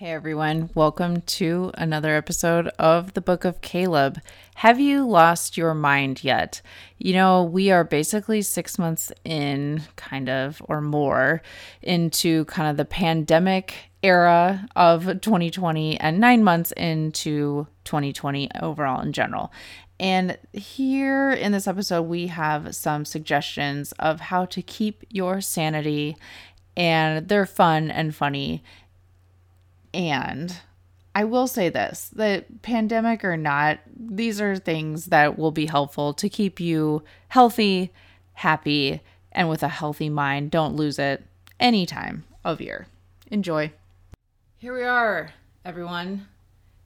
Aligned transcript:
Hey 0.00 0.12
everyone, 0.12 0.70
welcome 0.74 1.20
to 1.20 1.72
another 1.74 2.16
episode 2.16 2.68
of 2.78 3.12
the 3.12 3.20
Book 3.20 3.44
of 3.44 3.60
Caleb. 3.60 4.18
Have 4.54 4.80
you 4.80 5.06
lost 5.06 5.58
your 5.58 5.74
mind 5.74 6.24
yet? 6.24 6.62
You 6.96 7.12
know, 7.12 7.44
we 7.44 7.70
are 7.70 7.84
basically 7.84 8.40
six 8.40 8.78
months 8.78 9.12
in, 9.26 9.82
kind 9.96 10.30
of, 10.30 10.62
or 10.64 10.80
more, 10.80 11.42
into 11.82 12.46
kind 12.46 12.70
of 12.70 12.78
the 12.78 12.86
pandemic 12.86 13.74
era 14.02 14.66
of 14.74 15.04
2020 15.04 16.00
and 16.00 16.18
nine 16.18 16.42
months 16.42 16.72
into 16.78 17.66
2020 17.84 18.48
overall 18.58 19.02
in 19.02 19.12
general. 19.12 19.52
And 19.98 20.38
here 20.54 21.30
in 21.30 21.52
this 21.52 21.68
episode, 21.68 22.04
we 22.04 22.28
have 22.28 22.74
some 22.74 23.04
suggestions 23.04 23.92
of 23.98 24.20
how 24.20 24.46
to 24.46 24.62
keep 24.62 25.04
your 25.10 25.42
sanity, 25.42 26.16
and 26.74 27.28
they're 27.28 27.44
fun 27.44 27.90
and 27.90 28.14
funny 28.14 28.62
and 29.92 30.56
I 31.14 31.24
will 31.24 31.46
say 31.46 31.68
this 31.68 32.08
the 32.14 32.44
pandemic 32.62 33.24
or 33.24 33.36
not, 33.36 33.80
these 33.94 34.40
are 34.40 34.56
things 34.56 35.06
that 35.06 35.38
will 35.38 35.50
be 35.50 35.66
helpful 35.66 36.14
to 36.14 36.28
keep 36.28 36.60
you 36.60 37.02
healthy, 37.28 37.92
happy, 38.34 39.00
and 39.32 39.48
with 39.48 39.62
a 39.62 39.68
healthy 39.68 40.08
mind. 40.08 40.50
Don't 40.50 40.76
lose 40.76 40.98
it 40.98 41.24
any 41.58 41.86
time 41.86 42.24
of 42.44 42.60
year. 42.60 42.86
Enjoy. 43.30 43.72
Here 44.58 44.74
we 44.74 44.84
are, 44.84 45.32
everyone. 45.64 46.26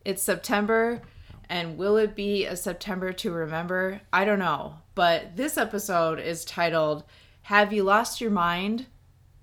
It's 0.05 0.23
September, 0.23 1.01
and 1.49 1.77
will 1.77 1.97
it 1.97 2.15
be 2.15 2.45
a 2.45 2.57
September 2.57 3.13
to 3.15 3.33
remember? 3.33 4.01
I 4.13 4.25
don't 4.25 4.39
know. 4.39 4.77
But 4.95 5.37
this 5.37 5.59
episode 5.59 6.21
is 6.21 6.45
titled 6.45 7.05
Have 7.43 7.73
You 7.73 7.83
Lost 7.83 8.21
Your 8.21 8.31
Mind 8.31 8.87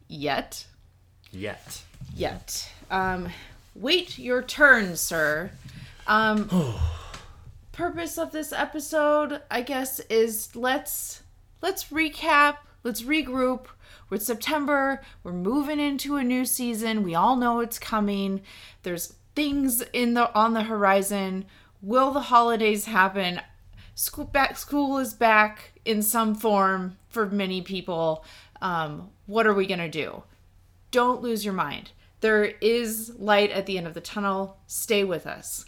Yet? 0.08 0.66
Yet. 1.31 1.81
Yet. 2.16 2.71
Um, 2.89 3.30
wait 3.81 4.19
your 4.19 4.43
turn, 4.43 4.95
sir. 4.95 5.51
Um, 6.05 6.47
purpose 7.71 8.17
of 8.17 8.31
this 8.31 8.53
episode, 8.53 9.41
I 9.49 9.61
guess, 9.61 9.99
is 10.01 10.55
let's 10.55 11.23
let's 11.61 11.85
recap, 11.85 12.57
let's 12.83 13.02
regroup. 13.02 13.65
We're 14.09 14.19
September. 14.19 15.02
We're 15.23 15.33
moving 15.33 15.79
into 15.79 16.17
a 16.17 16.23
new 16.23 16.45
season. 16.45 17.03
We 17.03 17.15
all 17.15 17.35
know 17.35 17.59
it's 17.59 17.79
coming. 17.79 18.41
There's 18.83 19.15
things 19.35 19.81
in 19.93 20.13
the 20.13 20.33
on 20.35 20.53
the 20.53 20.63
horizon. 20.63 21.45
Will 21.81 22.11
the 22.11 22.21
holidays 22.21 22.85
happen? 22.85 23.41
School 23.95 24.25
back 24.25 24.57
school 24.57 24.97
is 24.99 25.13
back 25.13 25.79
in 25.85 26.03
some 26.03 26.35
form 26.35 26.97
for 27.09 27.25
many 27.25 27.61
people. 27.61 28.23
Um, 28.61 29.09
what 29.25 29.47
are 29.47 29.53
we 29.53 29.65
gonna 29.65 29.89
do? 29.89 30.23
Don't 30.91 31.21
lose 31.21 31.43
your 31.43 31.53
mind 31.53 31.91
there 32.22 32.45
is 32.45 33.14
light 33.17 33.52
at 33.52 33.66
the 33.66 33.77
end 33.77 33.88
of 33.88 33.94
the 33.94 34.02
tunnel. 34.02 34.58
Stay 34.67 35.03
with 35.03 35.27
us. 35.27 35.66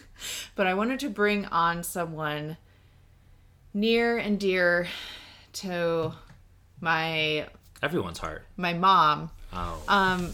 but 0.54 0.66
I 0.66 0.74
wanted 0.74 1.00
to 1.00 1.10
bring 1.10 1.46
on 1.46 1.82
someone 1.82 2.56
near 3.72 4.18
and 4.18 4.40
dear 4.40 4.88
to 5.52 6.12
my 6.80 7.46
everyone's 7.82 8.18
heart. 8.18 8.44
My 8.56 8.72
mom. 8.72 9.30
Oh. 9.52 9.82
Um 9.88 10.32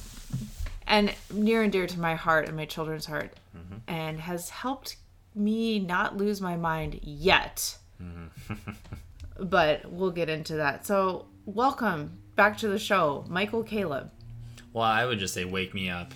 and 0.87 1.13
near 1.33 1.63
and 1.63 1.73
dear 1.73 1.87
to 1.87 2.01
my 2.01 2.15
heart 2.15 2.47
and 2.47 2.57
my 2.57 2.65
children's 2.65 3.07
heart 3.07 3.35
mm-hmm. 3.57 3.79
and 3.89 4.21
has 4.21 4.51
helped 4.51 4.97
me 5.35 5.79
not 5.79 6.17
lose 6.17 6.41
my 6.41 6.57
mind 6.57 7.01
yet. 7.03 7.77
Mm-hmm. 8.01 8.73
but 9.45 9.91
we'll 9.91 10.11
get 10.11 10.29
into 10.29 10.55
that. 10.55 10.87
So, 10.87 11.27
welcome 11.45 12.19
back 12.37 12.59
to 12.59 12.69
the 12.69 12.79
show, 12.79 13.25
Michael 13.29 13.63
Caleb. 13.63 14.11
Well, 14.77 14.85
I 14.85 15.07
would 15.07 15.19
just 15.19 15.33
say 15.33 15.47
wake 15.47 15.73
me 15.73 15.89
up 15.89 16.13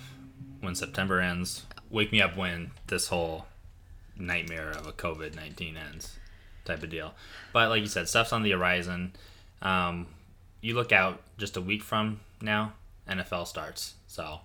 when 0.59 0.75
September 0.75 1.19
ends. 1.19 1.65
Wake 1.89 2.11
me 2.11 2.21
up 2.21 2.37
when 2.37 2.69
this 2.85 3.07
whole 3.07 3.47
nightmare 4.15 4.69
of 4.69 4.85
a 4.85 4.91
COVID 4.91 5.35
19 5.35 5.75
ends, 5.75 6.19
type 6.63 6.83
of 6.83 6.91
deal. 6.91 7.15
But 7.53 7.69
like 7.69 7.81
you 7.81 7.87
said, 7.87 8.07
stuff's 8.07 8.31
on 8.31 8.43
the 8.43 8.51
horizon. 8.51 9.13
Um, 9.63 10.05
you 10.61 10.75
look 10.75 10.91
out 10.91 11.23
just 11.39 11.57
a 11.57 11.61
week 11.61 11.81
from 11.81 12.19
now, 12.39 12.73
NFL 13.09 13.47
starts. 13.47 13.95
So 14.05 14.41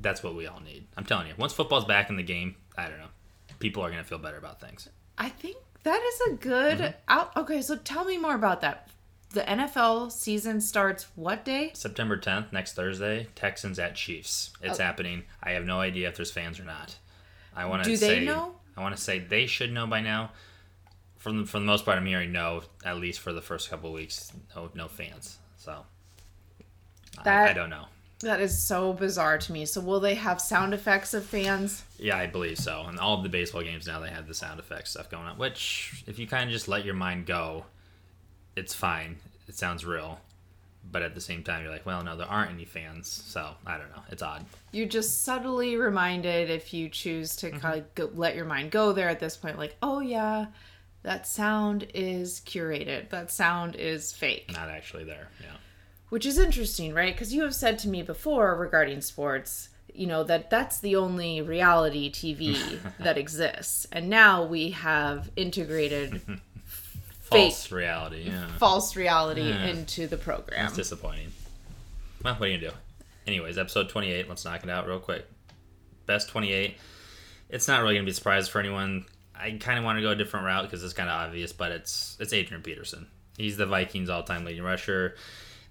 that's 0.00 0.22
what 0.22 0.34
we 0.34 0.46
all 0.46 0.60
need. 0.60 0.86
I'm 0.96 1.04
telling 1.04 1.26
you, 1.26 1.34
once 1.36 1.52
football's 1.52 1.84
back 1.84 2.08
in 2.08 2.16
the 2.16 2.22
game, 2.22 2.54
I 2.78 2.88
don't 2.88 2.98
know, 2.98 3.12
people 3.58 3.82
are 3.82 3.90
going 3.90 4.02
to 4.02 4.08
feel 4.08 4.16
better 4.16 4.38
about 4.38 4.58
things. 4.58 4.88
I 5.18 5.28
think 5.28 5.58
that 5.82 6.00
is 6.02 6.32
a 6.32 6.36
good 6.36 6.78
mm-hmm. 6.78 6.96
out. 7.08 7.36
Okay, 7.36 7.60
so 7.60 7.76
tell 7.76 8.06
me 8.06 8.16
more 8.16 8.36
about 8.36 8.62
that 8.62 8.88
the 9.34 9.42
NFL 9.42 10.12
season 10.12 10.60
starts 10.60 11.06
what 11.14 11.44
day? 11.44 11.72
September 11.74 12.16
10th, 12.16 12.52
next 12.52 12.74
Thursday. 12.74 13.28
Texans 13.34 13.78
at 13.78 13.94
Chiefs. 13.94 14.52
It's 14.62 14.80
oh. 14.80 14.82
happening. 14.82 15.24
I 15.42 15.50
have 15.50 15.64
no 15.64 15.80
idea 15.80 16.08
if 16.08 16.16
there's 16.16 16.30
fans 16.30 16.58
or 16.58 16.64
not. 16.64 16.96
I 17.54 17.66
want 17.66 17.84
to 17.84 17.90
Do 17.90 17.96
say, 17.96 18.20
they 18.20 18.24
know? 18.24 18.54
I 18.76 18.82
want 18.82 18.96
to 18.96 19.02
say 19.02 19.18
they 19.18 19.46
should 19.46 19.72
know 19.72 19.86
by 19.86 20.00
now. 20.00 20.30
For 21.18 21.32
the, 21.32 21.46
for 21.46 21.58
the 21.58 21.64
most 21.64 21.84
part, 21.84 21.96
I'm 21.96 22.06
hearing 22.06 22.32
no, 22.32 22.62
at 22.84 22.98
least 22.98 23.20
for 23.20 23.32
the 23.32 23.40
first 23.40 23.70
couple 23.70 23.92
weeks. 23.92 24.32
No, 24.54 24.70
no 24.74 24.88
fans. 24.88 25.38
So 25.56 25.84
that, 27.24 27.48
I, 27.48 27.50
I 27.50 27.52
don't 27.52 27.70
know. 27.70 27.86
That 28.20 28.40
is 28.40 28.62
so 28.62 28.92
bizarre 28.92 29.38
to 29.38 29.52
me. 29.52 29.66
So 29.66 29.80
will 29.80 30.00
they 30.00 30.14
have 30.14 30.40
sound 30.40 30.74
effects 30.74 31.14
of 31.14 31.24
fans? 31.24 31.84
Yeah, 31.98 32.16
I 32.16 32.26
believe 32.26 32.58
so. 32.58 32.84
And 32.86 32.98
all 32.98 33.16
of 33.16 33.22
the 33.22 33.28
baseball 33.28 33.62
games 33.62 33.86
now 33.86 34.00
they 34.00 34.10
have 34.10 34.26
the 34.26 34.34
sound 34.34 34.60
effects 34.60 34.90
stuff 34.90 35.10
going 35.10 35.24
on. 35.24 35.38
Which, 35.38 36.04
if 36.06 36.18
you 36.18 36.26
kind 36.26 36.44
of 36.44 36.50
just 36.50 36.68
let 36.68 36.84
your 36.84 36.94
mind 36.94 37.26
go, 37.26 37.64
it's 38.56 38.74
fine. 38.74 39.16
It 39.48 39.56
sounds 39.56 39.84
real. 39.84 40.20
But 40.90 41.02
at 41.02 41.14
the 41.14 41.20
same 41.20 41.42
time, 41.42 41.62
you're 41.62 41.72
like, 41.72 41.86
well, 41.86 42.02
no, 42.04 42.16
there 42.16 42.26
aren't 42.26 42.52
any 42.52 42.66
fans. 42.66 43.08
So 43.08 43.50
I 43.66 43.78
don't 43.78 43.90
know. 43.90 44.02
It's 44.10 44.22
odd. 44.22 44.44
You're 44.72 44.86
just 44.86 45.24
subtly 45.24 45.76
reminded 45.76 46.50
if 46.50 46.74
you 46.74 46.88
choose 46.88 47.36
to 47.36 47.48
mm-hmm. 47.48 47.58
kind 47.58 47.78
of 47.78 47.94
go, 47.94 48.10
let 48.14 48.36
your 48.36 48.44
mind 48.44 48.70
go 48.70 48.92
there 48.92 49.08
at 49.08 49.20
this 49.20 49.36
point, 49.36 49.58
like, 49.58 49.76
oh, 49.82 50.00
yeah, 50.00 50.46
that 51.02 51.26
sound 51.26 51.86
is 51.94 52.40
curated. 52.40 53.10
That 53.10 53.30
sound 53.30 53.76
is 53.76 54.12
fake. 54.12 54.52
Not 54.52 54.68
actually 54.68 55.04
there. 55.04 55.28
Yeah. 55.40 55.56
Which 56.10 56.26
is 56.26 56.38
interesting, 56.38 56.92
right? 56.92 57.14
Because 57.14 57.32
you 57.32 57.42
have 57.42 57.54
said 57.54 57.78
to 57.80 57.88
me 57.88 58.02
before 58.02 58.54
regarding 58.56 59.00
sports, 59.00 59.70
you 59.94 60.06
know 60.06 60.24
that 60.24 60.50
that's 60.50 60.80
the 60.80 60.96
only 60.96 61.40
reality 61.40 62.10
TV 62.10 62.78
that 62.98 63.16
exists, 63.16 63.86
and 63.92 64.08
now 64.08 64.44
we 64.44 64.70
have 64.70 65.30
integrated 65.36 66.20
false 67.34 67.72
reality. 67.72 68.22
Yeah. 68.26 68.48
False 68.58 68.96
reality 68.96 69.42
yeah. 69.42 69.66
into 69.66 70.06
the 70.06 70.16
program. 70.16 70.66
It's 70.66 70.76
disappointing. 70.76 71.32
Well, 72.22 72.34
what 72.34 72.48
are 72.48 72.52
you 72.52 72.58
gonna 72.58 72.70
do? 72.70 72.76
Anyways, 73.26 73.58
episode 73.58 73.88
28. 73.88 74.28
Let's 74.28 74.44
knock 74.44 74.62
it 74.62 74.70
out 74.70 74.86
real 74.86 75.00
quick. 75.00 75.26
Best 76.06 76.28
28. 76.28 76.76
It's 77.50 77.68
not 77.68 77.82
really 77.82 77.94
gonna 77.94 78.04
be 78.04 78.10
a 78.10 78.14
surprise 78.14 78.48
for 78.48 78.60
anyone. 78.60 79.06
I 79.34 79.52
kind 79.52 79.78
of 79.78 79.84
want 79.84 79.98
to 79.98 80.02
go 80.02 80.10
a 80.10 80.14
different 80.14 80.46
route 80.46 80.64
because 80.64 80.82
it's 80.84 80.94
kind 80.94 81.08
of 81.08 81.14
obvious, 81.14 81.52
but 81.52 81.72
it's 81.72 82.16
it's 82.20 82.32
Adrian 82.32 82.62
Peterson. 82.62 83.06
He's 83.36 83.56
the 83.56 83.66
Vikings' 83.66 84.08
all-time 84.08 84.44
leading 84.44 84.62
rusher. 84.62 85.16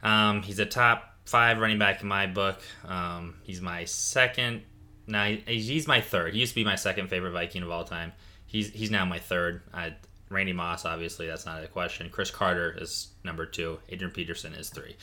Um, 0.01 0.41
he's 0.41 0.59
a 0.59 0.65
top 0.65 1.15
five 1.25 1.59
running 1.59 1.79
back 1.79 2.01
in 2.01 2.07
my 2.07 2.27
book. 2.27 2.61
Um, 2.85 3.35
he's 3.43 3.61
my 3.61 3.85
second. 3.85 4.63
Now 5.07 5.25
he's 5.25 5.87
my 5.87 6.01
third. 6.01 6.33
He 6.33 6.41
used 6.41 6.51
to 6.51 6.55
be 6.55 6.63
my 6.63 6.75
second 6.75 7.09
favorite 7.09 7.31
Viking 7.31 7.63
of 7.63 7.71
all 7.71 7.83
time. 7.83 8.13
He's 8.45 8.69
he's 8.69 8.91
now 8.91 9.05
my 9.05 9.19
third. 9.19 9.61
I 9.73 9.95
Randy 10.33 10.53
Moss, 10.53 10.85
obviously, 10.85 11.27
that's 11.27 11.45
not 11.45 11.63
a 11.63 11.67
question. 11.67 12.09
Cris 12.09 12.31
Carter 12.31 12.75
is 12.79 13.09
number 13.23 13.45
two. 13.45 13.79
Adrian 13.89 14.11
Peterson 14.11 14.53
is 14.53 14.69
three. 14.69 14.95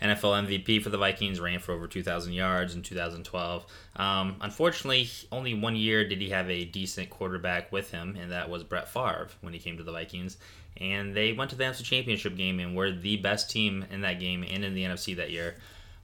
NFL 0.00 0.46
MVP 0.46 0.82
for 0.82 0.90
the 0.90 0.98
Vikings, 0.98 1.40
ran 1.40 1.58
for 1.58 1.72
over 1.72 1.86
2,000 1.86 2.32
yards 2.32 2.74
in 2.74 2.82
2012. 2.82 3.66
Um, 3.96 4.36
unfortunately, 4.40 5.08
only 5.32 5.54
one 5.54 5.74
year 5.74 6.06
did 6.06 6.20
he 6.20 6.30
have 6.30 6.50
a 6.50 6.66
decent 6.66 7.08
quarterback 7.08 7.72
with 7.72 7.90
him, 7.90 8.16
and 8.20 8.30
that 8.30 8.50
was 8.50 8.62
Brett 8.62 8.88
Favre 8.88 9.28
when 9.40 9.54
he 9.54 9.58
came 9.58 9.78
to 9.78 9.82
the 9.82 9.92
Vikings. 9.92 10.36
And 10.78 11.14
they 11.14 11.32
went 11.32 11.50
to 11.50 11.56
the 11.56 11.64
NFC 11.64 11.82
Championship 11.82 12.36
game 12.36 12.60
and 12.60 12.76
were 12.76 12.92
the 12.92 13.16
best 13.16 13.50
team 13.50 13.86
in 13.90 14.02
that 14.02 14.20
game 14.20 14.44
and 14.48 14.64
in 14.64 14.74
the 14.74 14.84
NFC 14.84 15.16
that 15.16 15.30
year. 15.30 15.56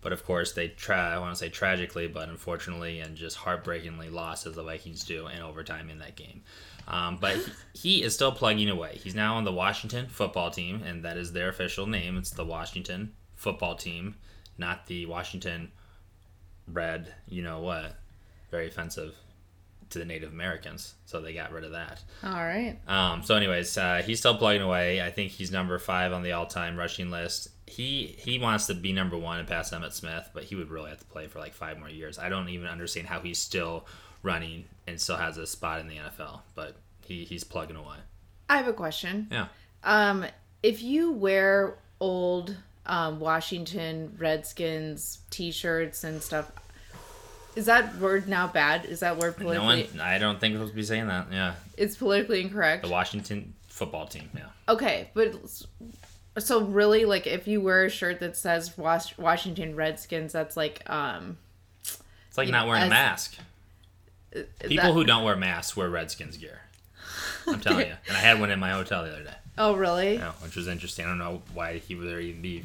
But 0.02 0.12
of 0.12 0.24
course, 0.24 0.52
they 0.52 0.68
try, 0.68 1.14
I 1.14 1.18
want 1.18 1.32
to 1.32 1.38
say 1.38 1.48
tragically, 1.48 2.08
but 2.08 2.28
unfortunately 2.28 3.00
and 3.00 3.16
just 3.16 3.36
heartbreakingly 3.36 4.10
lost 4.10 4.46
as 4.46 4.56
the 4.56 4.62
Vikings 4.62 5.04
do 5.04 5.28
in 5.28 5.40
overtime 5.40 5.88
in 5.88 5.98
that 6.00 6.16
game. 6.16 6.42
Um, 6.88 7.18
but 7.20 7.36
he, 7.36 7.52
he 7.72 8.02
is 8.02 8.12
still 8.12 8.32
plugging 8.32 8.68
away. 8.68 8.98
He's 9.02 9.14
now 9.14 9.36
on 9.36 9.44
the 9.44 9.52
Washington 9.52 10.08
football 10.08 10.50
team, 10.50 10.82
and 10.84 11.04
that 11.04 11.16
is 11.16 11.32
their 11.32 11.48
official 11.48 11.86
name. 11.86 12.18
It's 12.18 12.30
the 12.30 12.44
Washington 12.44 13.12
football 13.36 13.76
team, 13.76 14.16
not 14.58 14.86
the 14.86 15.06
Washington 15.06 15.70
Red, 16.66 17.14
you 17.28 17.42
know 17.42 17.60
what. 17.60 17.96
Very 18.50 18.66
offensive. 18.66 19.14
To 19.92 19.98
the 19.98 20.04
Native 20.06 20.32
Americans, 20.32 20.94
so 21.04 21.20
they 21.20 21.34
got 21.34 21.52
rid 21.52 21.64
of 21.64 21.72
that. 21.72 22.02
All 22.24 22.32
right. 22.32 22.78
Um, 22.88 23.22
so, 23.22 23.34
anyways, 23.34 23.76
uh, 23.76 24.02
he's 24.04 24.20
still 24.20 24.36
plugging 24.36 24.62
away. 24.62 25.02
I 25.02 25.10
think 25.10 25.32
he's 25.32 25.50
number 25.50 25.78
five 25.78 26.12
on 26.14 26.22
the 26.22 26.32
all-time 26.32 26.76
rushing 26.78 27.10
list. 27.10 27.48
He 27.66 28.16
he 28.18 28.38
wants 28.38 28.66
to 28.68 28.74
be 28.74 28.92
number 28.92 29.18
one 29.18 29.38
and 29.38 29.46
pass 29.46 29.70
Emmitt 29.70 29.92
Smith, 29.92 30.30
but 30.32 30.44
he 30.44 30.54
would 30.54 30.70
really 30.70 30.88
have 30.90 31.00
to 31.00 31.04
play 31.06 31.26
for 31.26 31.40
like 31.40 31.52
five 31.52 31.78
more 31.78 31.90
years. 31.90 32.18
I 32.18 32.30
don't 32.30 32.48
even 32.48 32.68
understand 32.68 33.06
how 33.06 33.20
he's 33.20 33.38
still 33.38 33.86
running 34.22 34.64
and 34.86 35.00
still 35.00 35.16
has 35.16 35.36
a 35.36 35.46
spot 35.46 35.80
in 35.80 35.88
the 35.88 35.96
NFL, 35.96 36.40
but 36.54 36.76
he, 37.04 37.24
he's 37.24 37.44
plugging 37.44 37.76
away. 37.76 37.96
I 38.48 38.56
have 38.56 38.68
a 38.68 38.72
question. 38.72 39.28
Yeah. 39.30 39.46
Um, 39.84 40.24
if 40.62 40.82
you 40.82 41.12
wear 41.12 41.76
old 42.00 42.56
um, 42.86 43.20
Washington 43.20 44.14
Redskins 44.18 45.18
T-shirts 45.30 46.04
and 46.04 46.22
stuff, 46.22 46.50
is 47.56 47.66
that 47.66 47.96
word 47.96 48.28
now 48.28 48.46
bad? 48.46 48.84
Is 48.84 49.00
that 49.00 49.18
word 49.18 49.36
politically? 49.36 49.84
No 49.88 49.98
one, 49.98 50.00
I 50.00 50.18
don't 50.18 50.40
think 50.40 50.52
we're 50.54 50.58
supposed 50.60 50.72
to 50.72 50.76
be 50.76 50.82
saying 50.84 51.06
that. 51.08 51.26
Yeah, 51.30 51.54
It's 51.76 51.96
politically 51.96 52.40
incorrect. 52.40 52.84
the 52.84 52.90
Washington 52.90 53.54
football 53.68 54.06
team. 54.06 54.30
Yeah, 54.36 54.46
Okay, 54.68 55.10
but 55.14 55.34
so 56.38 56.62
really, 56.62 57.04
like, 57.04 57.26
if 57.26 57.46
you 57.46 57.60
wear 57.60 57.84
a 57.84 57.90
shirt 57.90 58.20
that 58.20 58.36
says 58.36 58.76
Was- 58.78 59.16
Washington 59.18 59.76
Redskins, 59.76 60.32
that's 60.32 60.56
like, 60.56 60.88
um, 60.88 61.36
it's 61.82 62.38
like 62.38 62.48
not 62.48 62.62
know, 62.64 62.68
wearing 62.70 62.84
a 62.84 62.88
mask. 62.88 63.36
People 64.60 64.76
that- 64.84 64.92
who 64.94 65.04
don't 65.04 65.24
wear 65.24 65.36
masks 65.36 65.76
wear 65.76 65.90
Redskins 65.90 66.36
gear. 66.38 66.60
I'm 67.46 67.60
telling 67.60 67.88
you, 67.88 67.94
and 68.08 68.16
I 68.16 68.20
had 68.20 68.40
one 68.40 68.50
in 68.50 68.58
my 68.58 68.70
hotel 68.70 69.04
the 69.04 69.12
other 69.12 69.24
day. 69.24 69.34
oh 69.58 69.74
really? 69.74 70.14
Yeah, 70.16 70.32
which 70.42 70.56
was 70.56 70.68
interesting. 70.68 71.04
I 71.04 71.08
don't 71.08 71.18
know 71.18 71.42
why 71.52 71.78
he 71.78 71.94
would 71.94 72.08
there 72.08 72.20
even 72.20 72.40
be 72.40 72.64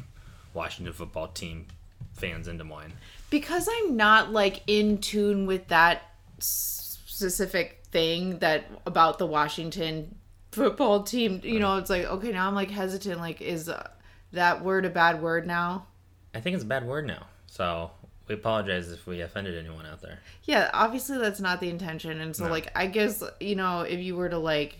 Washington 0.54 0.94
football 0.94 1.28
team 1.28 1.66
fans 2.14 2.48
in 2.48 2.56
Des 2.56 2.64
Moines. 2.64 2.92
Because 3.30 3.68
I'm 3.70 3.96
not 3.96 4.32
like 4.32 4.62
in 4.66 4.98
tune 4.98 5.46
with 5.46 5.68
that 5.68 6.02
specific 6.38 7.82
thing 7.90 8.38
that 8.38 8.64
about 8.86 9.18
the 9.18 9.26
Washington 9.26 10.14
football 10.52 11.02
team. 11.02 11.40
You 11.42 11.60
know, 11.60 11.76
it's 11.78 11.90
like 11.90 12.04
okay, 12.04 12.32
now 12.32 12.46
I'm 12.48 12.54
like 12.54 12.70
hesitant. 12.70 13.18
Like, 13.20 13.40
is 13.40 13.68
uh, 13.68 13.88
that 14.32 14.64
word 14.64 14.84
a 14.84 14.90
bad 14.90 15.22
word 15.22 15.46
now? 15.46 15.86
I 16.34 16.40
think 16.40 16.54
it's 16.54 16.64
a 16.64 16.68
bad 16.68 16.86
word 16.86 17.06
now, 17.06 17.26
so 17.46 17.90
we 18.28 18.34
apologize 18.34 18.90
if 18.92 19.06
we 19.06 19.22
offended 19.22 19.58
anyone 19.58 19.86
out 19.86 20.00
there. 20.02 20.20
Yeah, 20.44 20.70
obviously 20.72 21.18
that's 21.18 21.40
not 21.40 21.60
the 21.60 21.70
intention, 21.70 22.20
and 22.20 22.36
so 22.36 22.44
No. 22.44 22.50
like 22.50 22.70
I 22.74 22.86
guess 22.86 23.22
you 23.40 23.56
know 23.56 23.80
if 23.82 24.00
you 24.00 24.16
were 24.16 24.28
to 24.28 24.38
like 24.38 24.76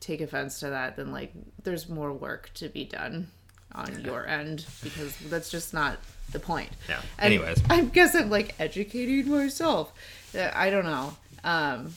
take 0.00 0.20
offense 0.20 0.60
to 0.60 0.70
that, 0.70 0.96
then 0.96 1.12
like 1.12 1.32
there's 1.62 1.88
more 1.88 2.12
work 2.12 2.50
to 2.54 2.68
be 2.68 2.84
done 2.84 3.28
on 3.74 4.00
your 4.04 4.26
end 4.26 4.64
because 4.82 5.16
that's 5.28 5.50
just 5.50 5.74
not 5.74 5.98
the 6.32 6.40
point. 6.40 6.70
Yeah. 6.88 7.00
And 7.18 7.32
Anyways. 7.34 7.62
I 7.70 7.82
guess 7.82 8.14
I'm 8.14 8.30
like 8.30 8.54
educating 8.58 9.30
myself. 9.30 9.92
Uh, 10.36 10.50
I 10.54 10.70
don't 10.70 10.84
know. 10.84 11.16
Um, 11.44 11.94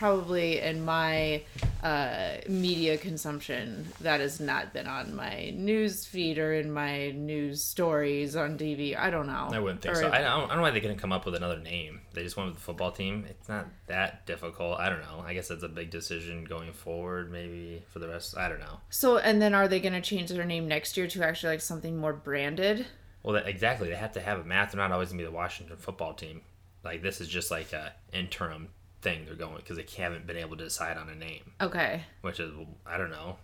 probably 0.00 0.58
in 0.60 0.82
my 0.82 1.42
uh, 1.82 2.36
media 2.48 2.96
consumption, 2.96 3.86
that 4.00 4.18
has 4.18 4.40
not 4.40 4.72
been 4.72 4.86
on 4.86 5.14
my 5.14 5.50
news 5.54 6.06
feed 6.06 6.38
or 6.38 6.54
in 6.54 6.72
my 6.72 7.10
news 7.10 7.62
stories 7.62 8.34
on 8.34 8.56
TV. 8.56 8.96
I 8.98 9.10
don't 9.10 9.26
know. 9.26 9.50
I 9.52 9.58
wouldn't 9.58 9.82
think 9.82 9.94
Or- 9.94 10.00
so. 10.00 10.10
I 10.10 10.22
don't, 10.22 10.44
I 10.44 10.46
don't 10.48 10.56
know 10.56 10.62
why 10.62 10.70
they 10.70 10.80
couldn't 10.80 10.96
come 10.96 11.12
up 11.12 11.26
with 11.26 11.34
another 11.34 11.58
name. 11.58 12.00
They 12.14 12.22
just 12.22 12.34
went 12.38 12.48
with 12.48 12.56
the 12.56 12.62
football 12.62 12.92
team. 12.92 13.26
It's 13.28 13.46
not 13.46 13.66
that 13.88 14.24
difficult. 14.24 14.80
I 14.80 14.88
don't 14.88 15.02
know. 15.02 15.22
I 15.26 15.34
guess 15.34 15.48
that's 15.48 15.64
a 15.64 15.68
big 15.68 15.90
decision 15.90 16.44
going 16.44 16.72
forward, 16.72 17.30
maybe 17.30 17.82
for 17.90 17.98
the 17.98 18.08
rest. 18.08 18.38
I 18.38 18.48
don't 18.48 18.60
know. 18.60 18.80
So, 18.88 19.18
and 19.18 19.42
then 19.42 19.52
are 19.54 19.68
they 19.68 19.80
going 19.80 19.92
to 19.92 20.00
change 20.00 20.30
their 20.30 20.46
name 20.46 20.66
next 20.66 20.96
year 20.96 21.08
to 21.08 21.22
actually 21.22 21.50
like 21.52 21.60
something 21.60 21.98
more 21.98 22.14
branded? 22.14 22.86
Well, 23.22 23.34
that, 23.34 23.46
exactly. 23.46 23.90
They 23.90 23.96
have 23.96 24.12
to 24.12 24.20
have 24.22 24.40
a 24.40 24.44
math. 24.44 24.72
They're 24.72 24.80
not 24.80 24.92
always 24.92 25.10
gonna 25.10 25.18
be 25.18 25.24
the 25.26 25.30
Washington 25.30 25.76
football 25.76 26.14
team. 26.14 26.40
Like 26.82 27.02
this 27.02 27.20
is 27.20 27.28
just 27.28 27.50
like 27.50 27.74
a 27.74 27.92
interim 28.14 28.68
thing 29.02 29.24
they're 29.24 29.34
going 29.34 29.56
because 29.56 29.76
they 29.76 29.86
haven't 30.02 30.26
been 30.26 30.36
able 30.36 30.56
to 30.56 30.64
decide 30.64 30.96
on 30.96 31.08
a 31.08 31.14
name, 31.14 31.52
Okay. 31.60 32.02
which 32.20 32.38
is 32.40 32.52
I 32.86 32.98
don't 32.98 33.10
know. 33.10 33.36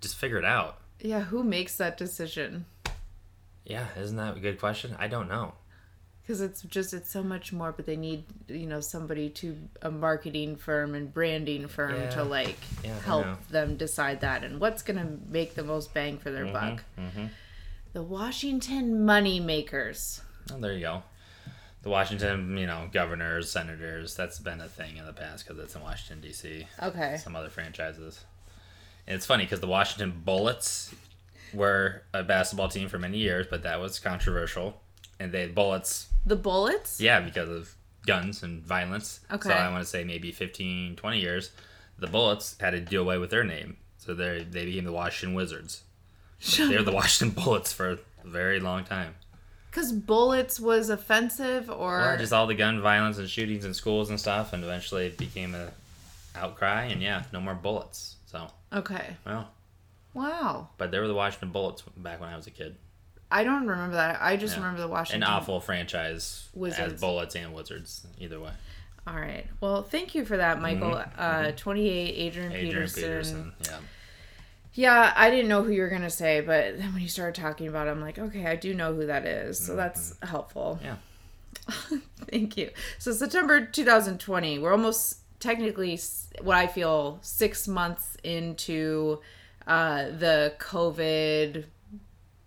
Just 0.00 0.16
figure 0.16 0.38
it 0.38 0.44
out. 0.44 0.78
Yeah, 1.00 1.20
who 1.22 1.42
makes 1.44 1.76
that 1.76 1.96
decision? 1.96 2.66
Yeah, 3.64 3.86
isn't 3.96 4.16
that 4.16 4.36
a 4.36 4.40
good 4.40 4.58
question? 4.60 4.94
I 4.98 5.08
don't 5.08 5.28
know. 5.28 5.54
Because 6.22 6.40
it's 6.40 6.62
just 6.62 6.94
it's 6.94 7.10
so 7.10 7.22
much 7.22 7.52
more, 7.52 7.70
but 7.72 7.84
they 7.86 7.96
need 7.96 8.24
you 8.48 8.66
know 8.66 8.80
somebody 8.80 9.28
to 9.30 9.56
a 9.82 9.90
marketing 9.90 10.56
firm 10.56 10.94
and 10.94 11.12
branding 11.12 11.68
firm 11.68 11.94
Yeah. 11.94 12.10
to 12.10 12.24
like 12.24 12.56
Yeah, 12.82 12.98
help 13.00 13.48
them 13.48 13.76
decide 13.76 14.20
that 14.22 14.42
and 14.42 14.58
what's 14.60 14.82
gonna 14.82 15.18
make 15.28 15.54
the 15.54 15.64
most 15.64 15.92
bang 15.94 16.18
for 16.18 16.30
their 16.30 16.46
buck. 16.46 16.82
mhm. 16.98 17.28
The 17.92 18.02
Washington 18.02 19.04
money 19.04 19.38
makers. 19.38 20.20
Oh, 20.52 20.58
there 20.58 20.72
you 20.72 20.80
go. 20.80 21.02
The 21.84 21.90
Washington, 21.90 22.56
you 22.56 22.66
know, 22.66 22.88
governors, 22.92 23.50
senators. 23.50 24.16
That's 24.16 24.38
been 24.38 24.60
a 24.60 24.68
thing 24.68 24.96
in 24.96 25.04
the 25.04 25.12
past 25.12 25.46
because 25.46 25.62
it's 25.62 25.76
in 25.76 25.82
Washington 25.82 26.20
D.C. 26.20 26.66
Okay. 26.82 27.18
Some 27.22 27.36
other 27.36 27.50
franchises. 27.50 28.24
And 29.06 29.14
it's 29.14 29.26
funny 29.26 29.44
because 29.44 29.60
the 29.60 29.66
Washington 29.66 30.22
Bullets 30.24 30.94
were 31.52 32.02
a 32.12 32.22
basketball 32.22 32.68
team 32.68 32.88
for 32.88 32.98
many 32.98 33.18
years, 33.18 33.46
but 33.48 33.62
that 33.62 33.80
was 33.80 33.98
controversial. 34.00 34.80
And 35.20 35.30
they 35.30 35.42
had 35.42 35.54
bullets 35.54 36.08
The 36.26 36.36
bullets. 36.36 37.00
Yeah, 37.00 37.20
because 37.20 37.48
of 37.48 37.74
guns 38.06 38.42
and 38.42 38.64
violence. 38.64 39.20
Okay. 39.30 39.48
So 39.48 39.54
I 39.54 39.70
want 39.70 39.82
to 39.82 39.88
say 39.88 40.04
maybe 40.04 40.32
15, 40.32 40.96
20 40.96 41.20
years, 41.20 41.50
the 41.98 42.06
Bullets 42.06 42.56
had 42.60 42.70
to 42.70 42.80
do 42.80 43.00
away 43.00 43.18
with 43.18 43.30
their 43.30 43.44
name. 43.44 43.76
So 43.98 44.14
they 44.14 44.44
they 44.48 44.66
became 44.66 44.84
the 44.84 44.92
Washington 44.92 45.34
Wizards. 45.34 45.82
They 46.58 46.76
were 46.76 46.82
the 46.82 46.92
Washington 46.92 47.42
Bullets 47.42 47.72
for 47.72 47.90
a 47.90 47.98
very 48.24 48.60
long 48.60 48.84
time. 48.84 49.14
Because 49.74 49.90
bullets 49.90 50.60
was 50.60 50.88
offensive 50.88 51.68
or 51.68 52.12
Or 52.12 52.16
just 52.16 52.32
all 52.32 52.46
the 52.46 52.54
gun 52.54 52.80
violence 52.80 53.18
and 53.18 53.28
shootings 53.28 53.64
in 53.64 53.74
schools 53.74 54.08
and 54.08 54.20
stuff, 54.20 54.52
and 54.52 54.62
eventually 54.62 55.06
it 55.06 55.18
became 55.18 55.52
a 55.56 55.70
outcry. 56.36 56.84
And 56.84 57.02
yeah, 57.02 57.24
no 57.32 57.40
more 57.40 57.54
bullets. 57.54 58.14
So 58.26 58.46
okay. 58.72 59.16
well, 59.26 59.48
Wow. 60.12 60.68
but 60.78 60.92
they 60.92 61.00
were 61.00 61.08
the 61.08 61.14
Washington 61.14 61.50
Bullets 61.50 61.82
back 61.96 62.20
when 62.20 62.28
I 62.28 62.36
was 62.36 62.46
a 62.46 62.52
kid. 62.52 62.76
I 63.32 63.42
don't 63.42 63.66
remember 63.66 63.96
that. 63.96 64.22
I 64.22 64.36
just 64.36 64.54
Yeah. 64.54 64.60
remember 64.62 64.80
the 64.82 64.86
Washington 64.88 65.24
An 65.24 65.28
awful 65.28 65.58
franchise 65.60 66.48
Wizards. 66.54 66.92
as 66.94 67.00
Bullets 67.00 67.34
and 67.34 67.52
Wizards, 67.52 68.06
either 68.20 68.38
way. 68.38 68.52
All 69.08 69.16
right. 69.16 69.46
Well, 69.60 69.82
thank 69.82 70.14
you 70.14 70.24
for 70.24 70.36
that, 70.36 70.60
Michael. 70.60 71.02
Uh, 71.18 71.50
28, 71.50 71.90
Adrian, 72.16 72.52
Mm-hmm. 72.52 72.56
Adrian 72.66 72.72
Peterson. 72.88 73.02
Peterson, 73.02 73.52
yeah. 73.64 73.78
Yeah, 74.74 75.12
I 75.14 75.30
didn't 75.30 75.48
know 75.48 75.62
who 75.62 75.70
you 75.70 75.82
were 75.82 75.88
going 75.88 76.02
to 76.02 76.10
say, 76.10 76.40
but 76.40 76.78
then 76.78 76.92
when 76.92 77.02
you 77.02 77.08
started 77.08 77.40
talking 77.40 77.68
about 77.68 77.86
it, 77.86 77.90
I'm 77.90 78.00
like, 78.00 78.18
okay, 78.18 78.46
I 78.46 78.56
do 78.56 78.74
know 78.74 78.92
who 78.92 79.06
that 79.06 79.24
is. 79.24 79.58
So 79.58 79.76
that's 79.76 80.16
helpful. 80.22 80.80
Yeah. 80.82 80.96
Thank 82.30 82.56
you. 82.56 82.70
So 82.98 83.12
September 83.12 83.64
2020, 83.64 84.58
we're 84.58 84.72
almost 84.72 85.18
technically 85.38 86.00
what 86.42 86.56
I 86.56 86.66
feel 86.66 87.20
six 87.22 87.68
months 87.68 88.16
into 88.24 89.20
uh, 89.66 90.06
the 90.06 90.54
COVID 90.58 91.66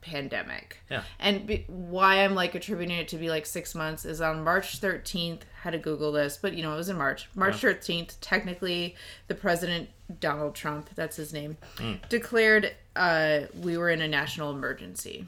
pandemic. 0.01 0.79
Yeah. 0.89 1.03
And 1.19 1.47
be, 1.47 1.65
why 1.67 2.23
I'm 2.23 2.35
like 2.35 2.55
attributing 2.55 2.97
it 2.97 3.07
to 3.09 3.17
be 3.17 3.29
like 3.29 3.45
six 3.45 3.73
months 3.73 4.03
is 4.03 4.19
on 4.19 4.43
March 4.43 4.81
13th. 4.81 5.41
Had 5.61 5.71
to 5.71 5.79
Google 5.79 6.11
this, 6.11 6.37
but 6.37 6.53
you 6.53 6.63
know 6.63 6.73
it 6.73 6.77
was 6.77 6.89
in 6.89 6.97
March. 6.97 7.29
March 7.35 7.61
13th, 7.61 8.15
technically, 8.19 8.95
the 9.27 9.35
president 9.35 9.89
Donald 10.19 10.55
Trump, 10.55 10.89
that's 10.95 11.15
his 11.17 11.33
name, 11.33 11.57
declared 12.09 12.73
uh, 12.95 13.41
we 13.61 13.77
were 13.77 13.89
in 13.89 14.01
a 14.01 14.07
national 14.07 14.51
emergency. 14.51 15.27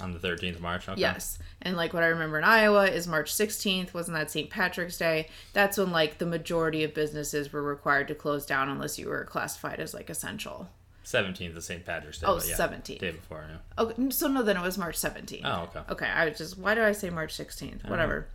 On 0.00 0.12
the 0.12 0.18
13th 0.18 0.56
of 0.56 0.60
March. 0.60 0.88
Okay. 0.88 1.00
Yes. 1.00 1.38
And 1.62 1.76
like 1.76 1.92
what 1.92 2.04
I 2.04 2.06
remember 2.06 2.38
in 2.38 2.44
Iowa 2.44 2.86
is 2.86 3.08
March 3.08 3.32
16th, 3.32 3.92
wasn't 3.92 4.16
that 4.16 4.30
St. 4.30 4.48
Patrick's 4.48 4.96
Day? 4.96 5.28
That's 5.52 5.76
when 5.76 5.90
like 5.90 6.18
the 6.18 6.26
majority 6.26 6.84
of 6.84 6.94
businesses 6.94 7.52
were 7.52 7.62
required 7.62 8.08
to 8.08 8.14
close 8.14 8.46
down 8.46 8.68
unless 8.68 8.98
you 8.98 9.08
were 9.08 9.24
classified 9.24 9.80
as 9.80 9.94
like 9.94 10.08
essential. 10.08 10.68
17th 11.04 11.56
of 11.56 11.64
St. 11.64 11.84
Patrick's 11.84 12.18
Day. 12.18 12.26
Oh, 12.28 12.34
yeah, 12.46 12.54
17th. 12.54 12.98
Day 12.98 13.10
before, 13.10 13.46
yeah. 13.48 13.82
Okay, 13.82 14.10
so 14.10 14.28
no, 14.28 14.42
then 14.42 14.56
it 14.56 14.62
was 14.62 14.76
March 14.78 14.96
17th. 14.96 15.40
Oh, 15.42 15.62
okay. 15.62 15.80
Okay, 15.90 16.06
I 16.06 16.28
was 16.28 16.38
just 16.38 16.58
why 16.58 16.74
do 16.74 16.82
I 16.82 16.92
say 16.92 17.10
March 17.10 17.36
16th? 17.36 17.88
Whatever. 17.88 18.28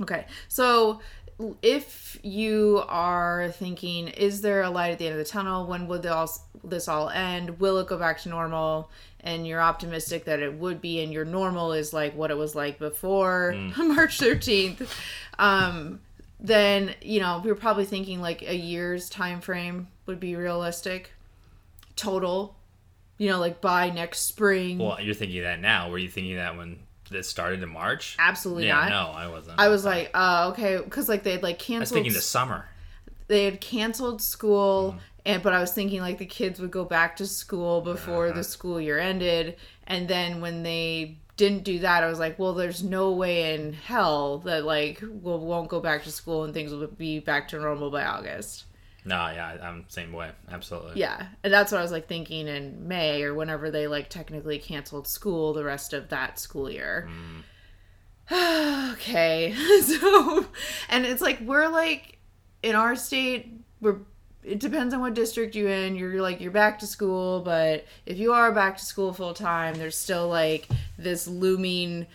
Okay. 0.00 0.26
So 0.48 1.00
if 1.62 2.18
you 2.22 2.82
are 2.88 3.50
thinking 3.52 4.08
is 4.08 4.40
there 4.42 4.62
a 4.62 4.70
light 4.70 4.92
at 4.92 4.98
the 4.98 5.06
end 5.06 5.18
of 5.18 5.18
the 5.18 5.30
tunnel? 5.30 5.66
When 5.66 5.86
will 5.88 6.00
this 6.64 6.88
all, 6.88 7.08
end? 7.08 7.60
Will 7.60 7.78
it 7.78 7.86
go 7.86 7.98
back 7.98 8.20
to 8.22 8.28
normal? 8.28 8.90
And 9.20 9.46
you're 9.46 9.60
optimistic 9.60 10.24
that 10.24 10.40
it 10.40 10.54
would 10.54 10.80
be 10.80 11.02
and 11.02 11.12
your 11.12 11.24
normal 11.24 11.72
is 11.72 11.92
like 11.92 12.14
what 12.16 12.30
it 12.30 12.36
was 12.36 12.54
like 12.54 12.78
before 12.78 13.52
March 13.78 14.18
13th. 14.18 14.88
Um 15.38 16.00
then, 16.44 16.94
you 17.00 17.20
know, 17.20 17.40
we 17.44 17.50
are 17.50 17.54
probably 17.54 17.84
thinking 17.84 18.20
like 18.20 18.42
a 18.42 18.56
year's 18.56 19.08
time 19.08 19.40
frame 19.40 19.86
would 20.06 20.18
be 20.18 20.34
realistic 20.34 21.12
total. 21.94 22.56
You 23.18 23.30
know, 23.30 23.38
like 23.38 23.60
by 23.60 23.90
next 23.90 24.22
spring. 24.22 24.78
Well, 24.78 25.00
you're 25.00 25.14
thinking 25.14 25.42
that 25.42 25.60
now. 25.60 25.90
Were 25.90 25.98
you 25.98 26.08
thinking 26.08 26.36
that 26.36 26.56
when 26.56 26.80
this 27.12 27.28
started 27.28 27.62
in 27.62 27.68
March? 27.68 28.16
Absolutely 28.18 28.66
yeah, 28.66 28.88
not. 28.88 28.90
no, 28.90 29.18
I 29.18 29.28
wasn't. 29.28 29.58
I 29.60 29.68
was 29.68 29.84
like, 29.84 30.10
uh, 30.14 30.50
okay, 30.52 30.78
because 30.82 31.08
like 31.08 31.22
they 31.22 31.32
had 31.32 31.42
like 31.42 31.58
canceled. 31.58 31.78
I 31.78 31.80
was 31.82 31.90
thinking 31.90 32.12
the 32.12 32.20
summer. 32.20 32.66
They 33.28 33.44
had 33.44 33.60
canceled 33.60 34.20
school, 34.20 34.90
Mm-hmm. 34.92 34.98
and 35.26 35.42
but 35.42 35.52
I 35.52 35.60
was 35.60 35.72
thinking 35.72 36.00
like 36.00 36.18
the 36.18 36.26
kids 36.26 36.60
would 36.60 36.70
go 36.70 36.84
back 36.84 37.16
to 37.16 37.26
school 37.26 37.80
before 37.80 38.26
Uh-huh. 38.26 38.36
the 38.36 38.44
school 38.44 38.80
year 38.80 38.98
ended, 38.98 39.56
and 39.86 40.08
then 40.08 40.40
when 40.40 40.62
they 40.62 41.18
didn't 41.38 41.64
do 41.64 41.78
that, 41.78 42.04
I 42.04 42.08
was 42.08 42.18
like, 42.18 42.38
well, 42.38 42.52
there's 42.52 42.82
no 42.84 43.10
way 43.12 43.54
in 43.54 43.72
hell 43.72 44.38
that 44.40 44.64
like 44.64 45.00
we 45.00 45.08
we'll, 45.08 45.38
won't 45.38 45.68
go 45.70 45.80
back 45.80 46.04
to 46.04 46.10
school 46.10 46.44
and 46.44 46.52
things 46.52 46.72
will 46.72 46.86
be 46.88 47.20
back 47.20 47.48
to 47.48 47.58
normal 47.58 47.90
by 47.90 48.04
August. 48.04 48.64
No, 49.04 49.16
yeah, 49.30 49.56
I'm 49.60 49.84
same 49.88 50.12
way. 50.12 50.30
Absolutely. 50.50 51.00
Yeah, 51.00 51.26
and 51.42 51.52
that's 51.52 51.72
what 51.72 51.78
I 51.78 51.82
was 51.82 51.90
like 51.90 52.06
thinking 52.06 52.46
in 52.46 52.86
May 52.86 53.22
or 53.22 53.34
whenever 53.34 53.70
they 53.70 53.86
like 53.88 54.08
technically 54.08 54.58
canceled 54.58 55.08
school 55.08 55.52
the 55.52 55.64
rest 55.64 55.92
of 55.92 56.08
that 56.10 56.38
school 56.38 56.70
year. 56.70 57.08
Mm. 58.30 58.92
okay, 58.92 59.54
so 59.82 60.46
and 60.88 61.04
it's 61.04 61.20
like 61.20 61.40
we're 61.40 61.68
like 61.68 62.18
in 62.62 62.76
our 62.76 62.94
state 62.94 63.52
we're 63.80 63.96
it 64.42 64.58
depends 64.58 64.92
on 64.92 65.00
what 65.00 65.14
district 65.14 65.54
you're 65.54 65.68
in 65.68 65.94
you're 65.94 66.20
like 66.20 66.40
you're 66.40 66.50
back 66.50 66.78
to 66.78 66.86
school 66.86 67.40
but 67.40 67.84
if 68.06 68.18
you 68.18 68.32
are 68.32 68.50
back 68.52 68.76
to 68.76 68.84
school 68.84 69.12
full 69.12 69.34
time 69.34 69.74
there's 69.74 69.96
still 69.96 70.28
like 70.28 70.68
this 70.98 71.26
looming 71.26 72.06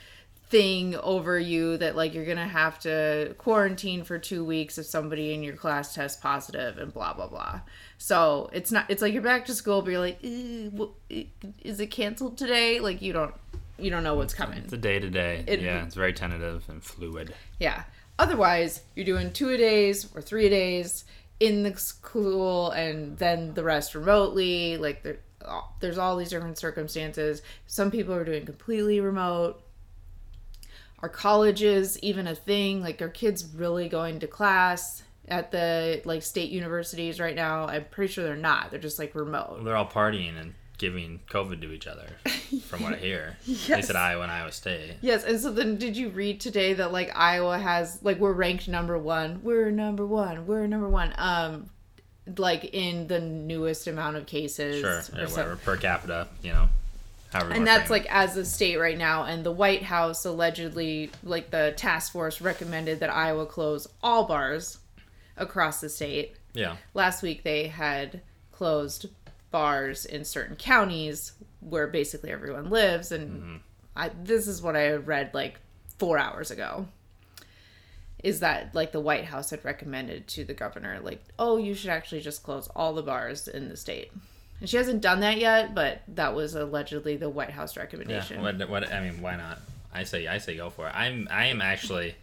thing 0.49 0.95
over 0.95 1.37
you 1.37 1.77
that 1.77 1.95
like 1.95 2.13
you're 2.13 2.25
gonna 2.25 2.47
have 2.47 2.79
to 2.79 3.35
quarantine 3.37 4.03
for 4.03 4.17
two 4.17 4.45
weeks 4.45 4.77
if 4.77 4.85
somebody 4.85 5.33
in 5.33 5.43
your 5.43 5.55
class 5.55 5.93
tests 5.93 6.19
positive 6.21 6.77
and 6.77 6.93
blah 6.93 7.13
blah 7.13 7.27
blah. 7.27 7.61
So 7.97 8.49
it's 8.53 8.71
not 8.71 8.85
it's 8.89 9.01
like 9.01 9.13
you're 9.13 9.21
back 9.21 9.45
to 9.47 9.53
school 9.53 9.81
but 9.81 9.91
you're 9.91 9.99
like 9.99 10.19
is 10.21 11.79
it 11.79 11.87
canceled 11.87 12.37
today? 12.37 12.79
Like 12.79 13.01
you 13.01 13.11
don't 13.11 13.35
you 13.77 13.89
don't 13.89 14.03
know 14.03 14.15
what's 14.15 14.33
coming. 14.33 14.59
It's 14.59 14.73
a 14.73 14.77
day 14.77 14.99
to 14.99 15.09
day. 15.09 15.43
Yeah 15.47 15.83
it's 15.83 15.95
very 15.95 16.13
tentative 16.13 16.63
and 16.69 16.81
fluid. 16.81 17.33
Yeah. 17.59 17.83
Otherwise 18.17 18.81
you're 18.95 19.05
doing 19.05 19.33
two 19.33 19.49
a 19.49 19.57
days 19.57 20.09
or 20.15 20.21
three 20.21 20.47
a 20.47 20.49
days 20.49 21.03
in 21.41 21.63
the 21.63 21.75
school 21.75 22.71
and 22.71 23.17
then 23.17 23.53
the 23.53 23.63
rest 23.63 23.95
remotely. 23.95 24.77
Like 24.77 25.03
there, 25.03 25.19
there's 25.81 25.97
all 25.97 26.15
these 26.15 26.29
different 26.29 26.57
circumstances. 26.57 27.41
Some 27.65 27.91
people 27.91 28.13
are 28.13 28.23
doing 28.23 28.45
completely 28.45 29.01
remote 29.01 29.61
are 30.99 31.09
colleges 31.09 31.99
even 32.01 32.27
a 32.27 32.35
thing. 32.35 32.81
Like 32.81 33.01
are 33.01 33.09
kids 33.09 33.45
really 33.55 33.89
going 33.89 34.19
to 34.19 34.27
class 34.27 35.03
at 35.27 35.51
the 35.51 36.01
like 36.05 36.23
state 36.23 36.49
universities 36.49 37.19
right 37.19 37.35
now. 37.35 37.67
I'm 37.67 37.85
pretty 37.85 38.13
sure 38.13 38.23
they're 38.23 38.35
not. 38.35 38.71
They're 38.71 38.79
just 38.79 38.99
like 38.99 39.13
remote. 39.15 39.63
They're 39.63 39.75
all 39.75 39.87
partying 39.87 40.39
and 40.39 40.53
giving 40.77 41.19
covid 41.27 41.59
to 41.59 41.71
each 41.71 41.87
other 41.87 42.05
from 42.67 42.83
what 42.83 42.93
i 42.93 42.97
hear. 42.97 43.35
Yes. 43.45 43.69
at 43.71 43.75
least 43.77 43.89
at 43.89 43.95
iowa 43.95 44.21
and 44.23 44.31
iowa 44.31 44.51
state. 44.51 44.93
Yes 45.01 45.23
and 45.23 45.39
so 45.39 45.51
then 45.51 45.77
did 45.77 45.97
you 45.97 46.09
read 46.09 46.39
today 46.39 46.73
that 46.73 46.91
like 46.91 47.11
iowa 47.15 47.57
has 47.57 47.99
like 48.03 48.19
we're 48.19 48.33
ranked 48.33 48.67
number 48.67 48.97
one? 48.97 49.41
We're 49.43 49.71
number 49.71 50.05
one. 50.05 50.45
We're 50.45 50.67
number 50.67 50.87
one. 50.87 51.13
Um 51.17 51.69
like 52.37 52.65
in 52.73 53.07
the 53.07 53.19
newest 53.19 53.87
amount 53.87 54.17
of 54.17 54.25
cases 54.25 54.81
sure 54.81 55.01
yeah, 55.17 55.29
whatever 55.29 55.55
per 55.55 55.77
capita 55.77 56.27
you 56.43 56.51
know 56.51 56.67
and 57.33 57.67
that's 57.67 57.89
like 57.89 58.05
as 58.09 58.37
a 58.37 58.45
state 58.45 58.77
right 58.77 58.97
now 58.97 59.23
and 59.23 59.43
the 59.43 59.51
white 59.51 59.83
house 59.83 60.25
allegedly 60.25 61.11
like 61.23 61.51
the 61.51 61.73
task 61.75 62.11
force 62.11 62.39
recommended 62.41 62.99
that 63.01 63.09
iowa 63.09 63.45
close 63.45 63.87
all 64.01 64.25
bars 64.25 64.79
across 65.37 65.81
the 65.81 65.89
state. 65.89 66.35
Yeah. 66.53 66.77
Last 66.93 67.21
week 67.21 67.43
they 67.43 67.67
had 67.67 68.21
closed 68.51 69.07
bars 69.51 70.05
in 70.05 70.25
certain 70.25 70.55
counties 70.55 71.33
where 71.61 71.87
basically 71.87 72.31
everyone 72.31 72.69
lives 72.69 73.11
and 73.11 73.41
mm-hmm. 73.41 73.55
I, 73.95 74.11
this 74.23 74.47
is 74.47 74.61
what 74.61 74.75
i 74.75 74.91
read 74.91 75.33
like 75.33 75.59
four 75.97 76.17
hours 76.17 76.51
ago 76.51 76.87
is 78.23 78.41
that 78.41 78.75
like 78.75 78.91
the 78.91 78.99
white 78.99 79.25
house 79.25 79.51
had 79.51 79.63
recommended 79.63 80.27
to 80.29 80.43
the 80.43 80.53
governor 80.53 80.99
like 81.01 81.23
oh 81.39 81.57
you 81.57 81.73
should 81.73 81.89
actually 81.89 82.21
just 82.21 82.43
close 82.43 82.67
all 82.75 82.93
the 82.93 83.01
bars 83.01 83.47
in 83.47 83.69
the 83.69 83.77
state 83.77 84.11
and 84.59 84.69
she 84.69 84.77
hasn't 84.77 85.01
done 85.01 85.19
that 85.19 85.37
yet, 85.37 85.75
but 85.75 86.01
that 86.09 86.33
was 86.33 86.55
allegedly 86.55 87.17
the 87.17 87.29
White 87.29 87.51
House 87.51 87.77
recommendation. 87.77 88.37
Yeah, 88.37 88.43
what, 88.43 88.69
what 88.69 88.91
I 88.91 89.01
mean, 89.01 89.21
why 89.21 89.35
not? 89.35 89.59
I 89.93 90.03
say 90.03 90.27
I 90.27 90.37
say 90.37 90.55
go 90.57 90.69
for 90.69 90.87
it. 90.87 90.93
I'm 90.95 91.27
I 91.31 91.45
am 91.47 91.61
actually 91.61 92.15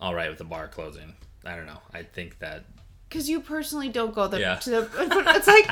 all 0.00 0.14
right 0.14 0.28
with 0.28 0.38
the 0.38 0.44
bar 0.44 0.68
closing. 0.68 1.14
I 1.44 1.56
don't 1.56 1.66
know. 1.66 1.80
I 1.92 2.02
think 2.02 2.38
that 2.40 2.64
because 3.08 3.28
you 3.28 3.40
personally 3.40 3.88
don't 3.88 4.14
go 4.14 4.28
the, 4.28 4.40
yeah. 4.40 4.56
to 4.56 4.70
the. 4.70 5.32
It's 5.36 5.46
like 5.46 5.70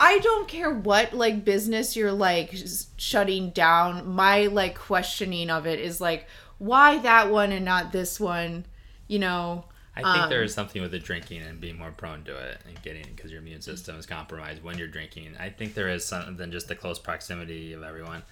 I 0.00 0.18
don't 0.18 0.48
care 0.48 0.70
what 0.70 1.14
like 1.14 1.44
business 1.44 1.96
you're 1.96 2.12
like 2.12 2.54
shutting 2.96 3.50
down. 3.50 4.08
My 4.14 4.46
like 4.46 4.76
questioning 4.76 5.50
of 5.50 5.66
it 5.66 5.78
is 5.78 6.00
like 6.00 6.26
why 6.58 6.98
that 6.98 7.30
one 7.30 7.52
and 7.52 7.64
not 7.64 7.92
this 7.92 8.20
one. 8.20 8.66
You 9.08 9.18
know, 9.18 9.64
I 10.04 10.12
think 10.12 10.24
um, 10.24 10.30
there 10.30 10.42
is 10.42 10.54
something 10.54 10.82
with 10.82 10.90
the 10.90 10.98
drinking 10.98 11.42
and 11.42 11.60
being 11.60 11.78
more 11.78 11.90
prone 11.90 12.24
to 12.24 12.36
it 12.36 12.58
and 12.66 12.80
getting 12.82 13.02
it 13.02 13.16
because 13.16 13.30
your 13.30 13.40
immune 13.40 13.60
system 13.60 13.96
is 13.96 14.06
compromised 14.06 14.62
when 14.62 14.78
you're 14.78 14.88
drinking. 14.88 15.36
I 15.38 15.50
think 15.50 15.74
there 15.74 15.88
is 15.88 16.04
something 16.04 16.36
than 16.36 16.52
just 16.52 16.68
the 16.68 16.74
close 16.74 16.98
proximity 16.98 17.72
of 17.72 17.82
everyone. 17.82 18.22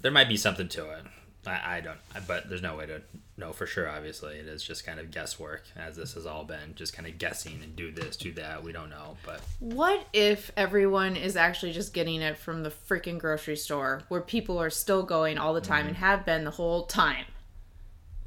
There 0.00 0.12
might 0.12 0.28
be 0.28 0.36
something 0.36 0.68
to 0.68 0.90
it. 0.90 1.04
I, 1.46 1.76
I 1.76 1.80
don't, 1.80 1.98
but 2.26 2.48
there's 2.48 2.62
no 2.62 2.76
way 2.76 2.86
to 2.86 3.02
know 3.36 3.52
for 3.52 3.66
sure. 3.66 3.88
Obviously, 3.88 4.38
it 4.38 4.46
is 4.46 4.62
just 4.62 4.84
kind 4.84 4.98
of 4.98 5.10
guesswork, 5.10 5.64
as 5.76 5.96
this 5.96 6.14
has 6.14 6.26
all 6.26 6.44
been, 6.44 6.74
just 6.74 6.92
kind 6.92 7.06
of 7.08 7.18
guessing 7.18 7.60
and 7.62 7.76
do 7.76 7.92
this, 7.92 8.16
do 8.16 8.32
that. 8.32 8.62
We 8.62 8.72
don't 8.72 8.90
know, 8.90 9.16
but 9.24 9.40
what 9.60 10.06
if 10.12 10.50
everyone 10.56 11.16
is 11.16 11.36
actually 11.36 11.72
just 11.72 11.94
getting 11.94 12.20
it 12.20 12.36
from 12.36 12.62
the 12.62 12.70
freaking 12.70 13.18
grocery 13.18 13.56
store, 13.56 14.02
where 14.08 14.20
people 14.20 14.60
are 14.60 14.70
still 14.70 15.02
going 15.02 15.38
all 15.38 15.54
the 15.54 15.60
time 15.60 15.80
mm-hmm. 15.80 15.88
and 15.88 15.96
have 15.98 16.26
been 16.26 16.44
the 16.44 16.50
whole 16.50 16.86
time? 16.86 17.26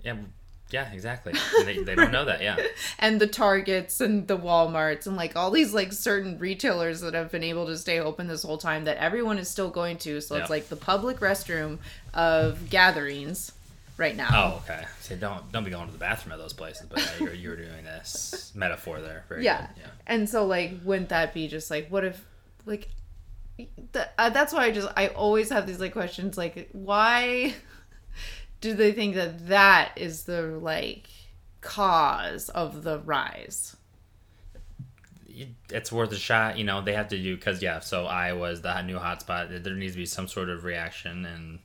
Yeah, 0.04 0.16
yeah, 0.72 0.92
exactly. 0.92 1.34
They, 1.66 1.80
they 1.80 1.96
don't 1.96 2.12
know 2.12 2.26
that, 2.26 2.42
yeah. 2.42 2.58
and 3.00 3.20
the 3.20 3.28
Targets 3.28 4.02
and 4.02 4.28
the 4.28 4.38
Walmarts 4.38 5.08
and 5.08 5.16
like 5.16 5.36
all 5.36 5.52
these 5.52 5.74
like 5.74 5.92
certain 5.92 6.38
retailers 6.38 7.02
that 7.02 7.14
have 7.14 7.32
been 7.32 7.44
able 7.44 7.66
to 7.68 7.78
stay 7.78 8.00
open 8.00 8.28
this 8.28 8.44
whole 8.44 8.58
time 8.58 8.86
that 8.86 8.98
everyone 8.98 9.40
is 9.40 9.50
still 9.50 9.70
going 9.70 9.98
to. 10.00 10.22
So 10.22 10.36
yeah. 10.36 10.42
it's 10.42 10.50
like 10.50 10.70
the 10.70 10.76
public 10.76 11.20
restroom 11.20 11.80
of 12.14 12.70
gatherings 12.70 13.52
right 13.98 14.16
now. 14.16 14.30
Oh, 14.32 14.64
okay. 14.64 14.86
So 15.02 15.16
don't 15.16 15.52
don't 15.52 15.64
be 15.64 15.72
going 15.72 15.88
to 15.88 15.92
the 15.92 15.98
bathroom 15.98 16.34
at 16.34 16.40
those 16.40 16.54
places, 16.54 16.88
but 16.90 17.00
yeah, 17.00 17.26
you're 17.26 17.34
you're 17.34 17.56
doing 17.56 17.84
this 17.84 18.52
metaphor 18.56 19.02
there. 19.02 19.26
Very 19.28 19.44
yeah. 19.44 19.68
Good. 19.68 19.82
Yeah. 19.82 19.88
And 20.08 20.30
so 20.30 20.46
like, 20.46 20.74
wouldn't 20.84 21.10
that 21.10 21.34
be 21.34 21.48
just 21.48 21.70
like, 21.70 21.90
what 21.90 22.06
if, 22.06 22.24
like, 22.66 22.90
the, 23.92 24.08
uh, 24.18 24.30
that's 24.30 24.54
why 24.54 24.66
I 24.66 24.72
just 24.72 24.88
I 24.96 25.08
always 25.08 25.50
have 25.50 25.68
these 25.68 25.80
like 25.80 25.94
questions 25.94 26.38
like 26.38 26.70
why 26.72 27.54
do 28.62 28.74
they 28.74 28.92
think 28.92 29.16
that 29.16 29.48
that 29.48 29.92
is 29.96 30.24
the 30.24 30.42
like 30.44 31.08
cause 31.62 32.50
of 32.50 32.84
the 32.84 33.00
rise? 33.00 33.76
It's 35.70 35.92
worth 35.92 36.12
a 36.12 36.18
shot. 36.18 36.58
You 36.58 36.66
know, 36.66 36.82
they 36.82 36.94
have 36.94 37.08
to 37.10 37.18
do 37.18 37.36
because 37.36 37.62
yeah. 37.62 37.80
So 37.80 38.06
Iowa's 38.06 38.62
the 38.62 38.82
new 38.82 38.98
hotspot. 38.98 39.64
There 39.64 39.74
needs 39.74 39.94
to 39.94 40.00
be 40.00 40.06
some 40.06 40.28
sort 40.28 40.50
of 40.50 40.66
reaction, 40.66 41.26
and 41.26 41.60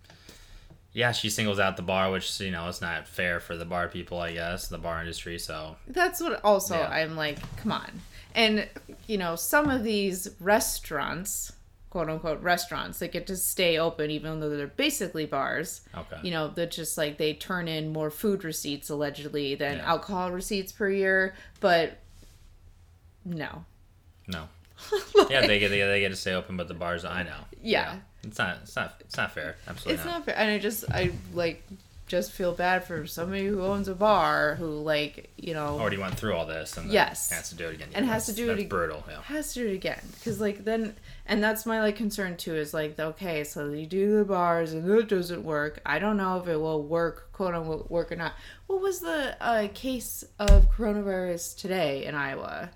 yeah, 0.92 1.10
she 1.10 1.28
singles 1.28 1.58
out 1.58 1.76
the 1.76 1.82
bar, 1.82 2.10
which 2.12 2.40
you 2.40 2.52
know 2.52 2.68
it's 2.68 2.80
not 2.80 3.08
fair 3.08 3.40
for 3.40 3.56
the 3.56 3.64
bar 3.64 3.88
people, 3.88 4.20
I 4.20 4.32
guess, 4.32 4.68
the 4.68 4.78
bar 4.78 5.00
industry. 5.00 5.40
So 5.40 5.76
that's 5.88 6.20
what. 6.20 6.40
Also, 6.44 6.76
yeah. 6.76 6.88
I'm 6.88 7.16
like, 7.16 7.38
come 7.56 7.72
on, 7.72 8.00
and 8.34 8.68
you 9.08 9.18
know, 9.18 9.34
some 9.34 9.68
of 9.68 9.82
these 9.82 10.30
restaurants 10.38 11.52
quote 11.94 12.10
unquote 12.10 12.42
restaurants 12.42 12.98
that 12.98 13.12
get 13.12 13.24
to 13.24 13.36
stay 13.36 13.78
open 13.78 14.10
even 14.10 14.40
though 14.40 14.50
they're 14.50 14.66
basically 14.66 15.26
bars. 15.26 15.82
Okay. 15.96 16.16
You 16.24 16.32
know, 16.32 16.48
that 16.48 16.72
just 16.72 16.98
like 16.98 17.18
they 17.18 17.34
turn 17.34 17.68
in 17.68 17.92
more 17.92 18.10
food 18.10 18.42
receipts 18.42 18.90
allegedly 18.90 19.54
than 19.54 19.76
yeah. 19.76 19.88
alcohol 19.88 20.32
receipts 20.32 20.72
per 20.72 20.90
year, 20.90 21.36
but 21.60 21.98
no. 23.24 23.64
No. 24.26 24.48
like, 25.14 25.30
yeah, 25.30 25.46
they 25.46 25.60
get 25.60 25.68
they, 25.68 25.82
they 25.82 26.00
get 26.00 26.08
to 26.08 26.16
stay 26.16 26.32
open, 26.32 26.56
but 26.56 26.66
the 26.66 26.74
bars 26.74 27.04
I 27.04 27.22
know. 27.22 27.30
Yeah. 27.62 27.92
yeah. 27.92 27.98
It's 28.24 28.38
not 28.38 28.58
it's 28.64 28.74
not 28.74 28.96
it's 28.98 29.16
not 29.16 29.30
fair. 29.30 29.54
Absolutely. 29.68 29.94
It's 29.94 30.04
not. 30.04 30.14
not 30.14 30.24
fair. 30.24 30.36
And 30.36 30.50
I 30.50 30.58
just 30.58 30.90
I 30.90 31.12
like 31.32 31.64
just 32.06 32.32
feel 32.32 32.52
bad 32.52 32.84
for 32.84 33.06
somebody 33.06 33.46
who 33.46 33.62
owns 33.62 33.88
a 33.88 33.94
bar 33.94 34.56
who 34.56 34.66
like 34.66 35.30
you 35.36 35.54
know 35.54 35.78
already 35.80 35.96
went 35.96 36.14
through 36.14 36.34
all 36.34 36.44
this 36.44 36.76
and 36.76 36.92
yes. 36.92 37.30
has 37.30 37.48
to 37.48 37.54
do 37.54 37.68
it 37.68 37.74
again. 37.74 37.88
And 37.94 38.04
has 38.06 38.26
to 38.26 38.32
do 38.32 38.50
it 38.50 38.58
again 38.58 38.68
brutal 38.68 39.04
yeah. 39.08 39.22
has 39.22 39.54
to 39.54 39.60
do 39.60 39.68
it 39.68 39.74
again. 39.74 40.00
Because 40.14 40.40
like 40.40 40.64
then 40.64 40.94
and 41.26 41.42
that's 41.42 41.64
my 41.64 41.80
like 41.80 41.96
concern 41.96 42.36
too 42.36 42.54
is 42.54 42.74
like 42.74 42.98
okay 42.98 43.42
so 43.44 43.70
you 43.70 43.86
do 43.86 44.18
the 44.18 44.24
bars 44.24 44.74
and 44.74 44.88
it 44.88 45.08
doesn't 45.08 45.44
work. 45.44 45.80
I 45.86 45.98
don't 45.98 46.16
know 46.16 46.38
if 46.38 46.46
it 46.46 46.56
will 46.56 46.82
work 46.82 47.32
quote 47.32 47.54
unquote 47.54 47.90
work 47.90 48.12
or 48.12 48.16
not. 48.16 48.34
What 48.66 48.82
was 48.82 49.00
the 49.00 49.36
uh, 49.40 49.68
case 49.72 50.24
of 50.38 50.70
coronavirus 50.70 51.58
today 51.58 52.04
in 52.04 52.14
iowa? 52.14 52.70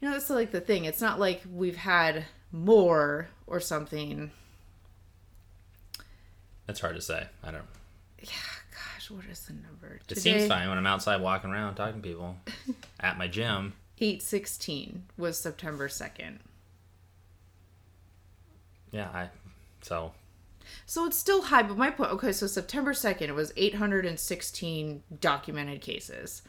You 0.00 0.08
know 0.08 0.14
that's 0.14 0.30
like 0.30 0.52
the 0.52 0.60
thing. 0.60 0.86
It's 0.86 1.02
not 1.02 1.20
like 1.20 1.42
we've 1.52 1.76
had 1.76 2.24
more 2.50 3.28
or 3.46 3.60
something. 3.60 4.30
That's 6.66 6.80
hard 6.80 6.96
to 6.96 7.02
say. 7.02 7.26
I 7.42 7.50
don't 7.50 7.64
yeah, 8.22 8.30
gosh, 8.72 9.10
what 9.10 9.24
is 9.30 9.40
the 9.46 9.54
number? 9.54 10.00
Today, 10.06 10.18
it 10.18 10.22
seems 10.22 10.46
fine 10.46 10.68
when 10.68 10.78
I'm 10.78 10.86
outside 10.86 11.20
walking 11.20 11.50
around 11.50 11.76
talking 11.76 12.02
to 12.02 12.08
people 12.08 12.36
at 13.00 13.18
my 13.18 13.28
gym. 13.28 13.74
816 14.00 15.04
was 15.16 15.38
September 15.38 15.88
2nd. 15.88 16.38
Yeah, 18.90 19.08
I 19.12 19.28
so 19.82 20.12
so 20.86 21.06
it's 21.06 21.16
still 21.16 21.42
high, 21.42 21.62
but 21.62 21.76
my 21.76 21.90
point 21.90 22.12
okay, 22.12 22.32
so 22.32 22.46
September 22.46 22.92
2nd 22.92 23.22
it 23.22 23.34
was 23.34 23.52
816 23.56 25.02
documented 25.20 25.80
cases. 25.80 26.42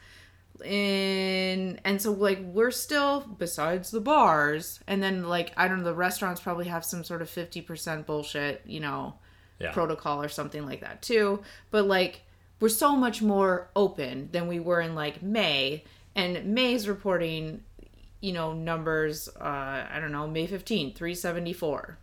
In 0.64 1.80
and 1.84 2.00
so 2.00 2.12
like 2.12 2.38
we're 2.42 2.70
still 2.70 3.20
besides 3.20 3.90
the 3.90 4.00
bars 4.00 4.80
and 4.86 5.02
then 5.02 5.24
like 5.28 5.52
I 5.56 5.68
don't 5.68 5.78
know 5.78 5.84
the 5.84 5.94
restaurants 5.94 6.40
probably 6.40 6.66
have 6.66 6.84
some 6.84 7.02
sort 7.02 7.22
of 7.22 7.30
50% 7.30 8.06
bullshit, 8.06 8.62
you 8.66 8.80
know 8.80 9.14
Yeah. 9.60 9.72
protocol 9.72 10.22
or 10.22 10.28
something 10.28 10.64
like 10.66 10.80
that 10.80 11.02
too. 11.02 11.42
But 11.70 11.86
like 11.86 12.22
we're 12.60 12.68
so 12.70 12.96
much 12.96 13.20
more 13.22 13.68
open 13.76 14.28
than 14.32 14.46
we 14.48 14.58
were 14.60 14.80
in 14.80 14.94
like 14.94 15.22
May, 15.22 15.84
and 16.14 16.54
May's 16.54 16.88
reporting, 16.88 17.62
you 18.20 18.32
know, 18.32 18.52
numbers. 18.52 19.28
Uh, 19.40 19.86
I 19.90 19.98
don't 20.00 20.12
know, 20.12 20.26
May 20.26 20.46
15, 20.46 20.92
374. 20.94 21.96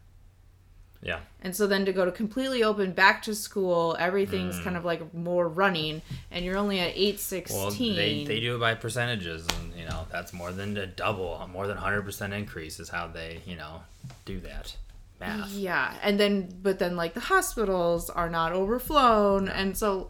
Yeah. 1.04 1.20
And 1.44 1.56
so 1.56 1.68
then 1.68 1.86
to 1.86 1.94
go 1.94 2.06
to 2.06 2.12
completely 2.12 2.64
open 2.64 2.92
back 2.92 3.22
to 3.24 3.36
school, 3.36 3.96
everything's 4.00 4.56
Mm. 4.60 4.64
kind 4.64 4.78
of 4.78 4.84
like 4.84 5.14
more 5.14 5.48
running, 5.48 6.02
and 6.32 6.44
you're 6.44 6.58
only 6.58 6.80
at 6.80 6.92
eight 6.96 7.24
Well, 7.52 7.70
they, 7.70 8.24
they 8.26 8.40
do 8.40 8.56
it 8.56 8.60
by 8.60 8.74
percentages, 8.74 9.46
and 9.60 9.74
you 9.80 9.86
know 9.86 10.08
that's 10.12 10.34
more 10.34 10.52
than 10.52 10.76
a 10.76 10.88
double, 10.88 11.48
more 11.54 11.68
than 11.68 11.78
hundred 11.78 12.02
percent 12.02 12.34
increase 12.34 12.80
is 12.80 12.90
how 12.90 13.08
they 13.08 13.42
you 13.46 13.56
know 13.56 13.82
do 14.26 14.40
that 14.40 14.76
math. 15.20 15.52
Yeah, 15.52 15.94
and 16.04 16.20
then 16.20 16.50
but 16.62 16.80
then 16.80 16.96
like 16.96 17.14
the 17.14 17.20
hospitals 17.20 18.10
are 18.10 18.30
not 18.30 18.52
overflown, 18.54 19.48
and 19.50 19.78
so 19.78 20.10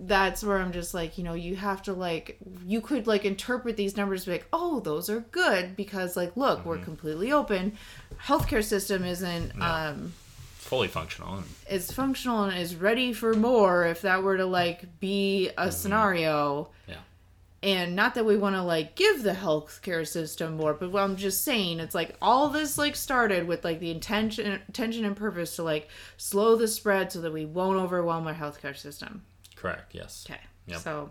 that's 0.00 0.44
where 0.44 0.58
I'm 0.58 0.70
just 0.70 0.94
like, 0.94 1.18
you 1.18 1.24
know, 1.24 1.34
you 1.34 1.56
have 1.56 1.82
to 1.84 1.92
like 1.92 2.38
you 2.64 2.80
could 2.80 3.06
like 3.06 3.24
interpret 3.24 3.76
these 3.76 3.96
numbers 3.96 4.26
like, 4.28 4.46
oh, 4.52 4.80
those 4.80 5.10
are 5.10 5.20
good 5.20 5.76
because 5.76 6.16
like 6.16 6.36
look, 6.36 6.60
Mm-hmm. 6.60 6.68
we're 6.68 6.78
completely 6.78 7.32
open. 7.32 7.76
Healthcare 8.22 8.62
system 8.64 9.04
isn't 9.04 9.52
Yeah. 9.58 9.88
um 9.88 10.12
Fully 10.58 10.88
functional. 10.88 11.36
And, 11.36 11.44
is 11.70 11.90
functional 11.90 12.44
and 12.44 12.58
is 12.58 12.76
ready 12.76 13.12
for 13.14 13.32
more 13.32 13.86
if 13.86 14.02
that 14.02 14.22
were 14.22 14.36
to 14.36 14.44
like 14.46 15.00
be 15.00 15.50
a 15.56 15.72
scenario. 15.72 16.64
Mm-hmm. 16.82 16.90
yeah. 16.92 16.96
And 17.62 17.96
not 17.96 18.14
that 18.14 18.24
we 18.24 18.36
want 18.36 18.54
to 18.54 18.62
like 18.62 18.94
give 18.94 19.22
the 19.22 19.32
healthcare 19.32 20.06
system 20.06 20.56
more 20.56 20.74
but 20.74 20.90
what 20.92 21.02
i'm 21.02 21.16
just 21.16 21.42
saying 21.42 21.80
it's 21.80 21.94
like 21.94 22.14
all 22.22 22.48
this 22.48 22.78
like 22.78 22.94
started 22.94 23.46
with 23.48 23.64
like 23.64 23.80
the 23.80 23.90
intention 23.90 24.46
intention 24.68 25.04
and 25.04 25.16
purpose 25.16 25.56
to 25.56 25.62
like 25.62 25.88
slow 26.16 26.54
the 26.56 26.68
spread 26.68 27.10
so 27.10 27.20
that 27.20 27.32
we 27.32 27.44
won't 27.44 27.78
overwhelm 27.78 28.26
our 28.26 28.34
healthcare 28.34 28.76
system 28.76 29.22
Correct. 29.56 29.94
Yes. 29.94 30.24
okay 30.28 30.40
Yep. 30.66 30.80
so 30.80 31.10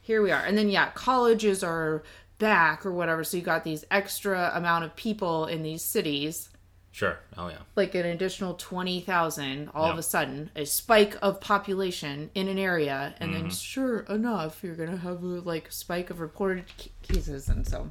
here 0.00 0.22
we 0.22 0.30
are 0.30 0.42
and 0.44 0.56
then 0.56 0.68
yeah 0.68 0.90
colleges 0.92 1.62
are 1.62 2.02
back 2.38 2.86
or 2.86 2.92
whatever 2.92 3.24
so 3.24 3.36
you 3.36 3.42
got 3.42 3.64
these 3.64 3.84
extra 3.90 4.52
amount 4.54 4.84
of 4.84 4.94
people 4.96 5.46
in 5.46 5.62
these 5.62 5.82
cities 5.82 6.48
Sure. 6.96 7.18
Oh 7.36 7.48
yeah. 7.48 7.58
like 7.74 7.94
an 7.94 8.06
additional 8.06 8.54
20,000 8.54 9.68
all 9.74 9.84
of 9.90 9.98
a 9.98 10.02
sudden, 10.02 10.50
a 10.56 10.64
spike 10.64 11.14
of 11.20 11.42
population 11.42 12.30
in 12.34 12.48
an 12.48 12.58
area, 12.58 13.14
and 13.20 13.32
Mm-hmm. 13.32 13.42
then 13.42 13.50
sure 13.50 13.98
enough, 14.08 14.64
you're 14.64 14.74
going 14.74 14.90
to 14.90 14.96
have 14.96 15.22
a 15.22 15.26
like 15.26 15.70
spike 15.70 16.08
of 16.08 16.20
reported 16.20 16.64
cases. 17.02 17.50
And 17.50 17.66
so, 17.68 17.90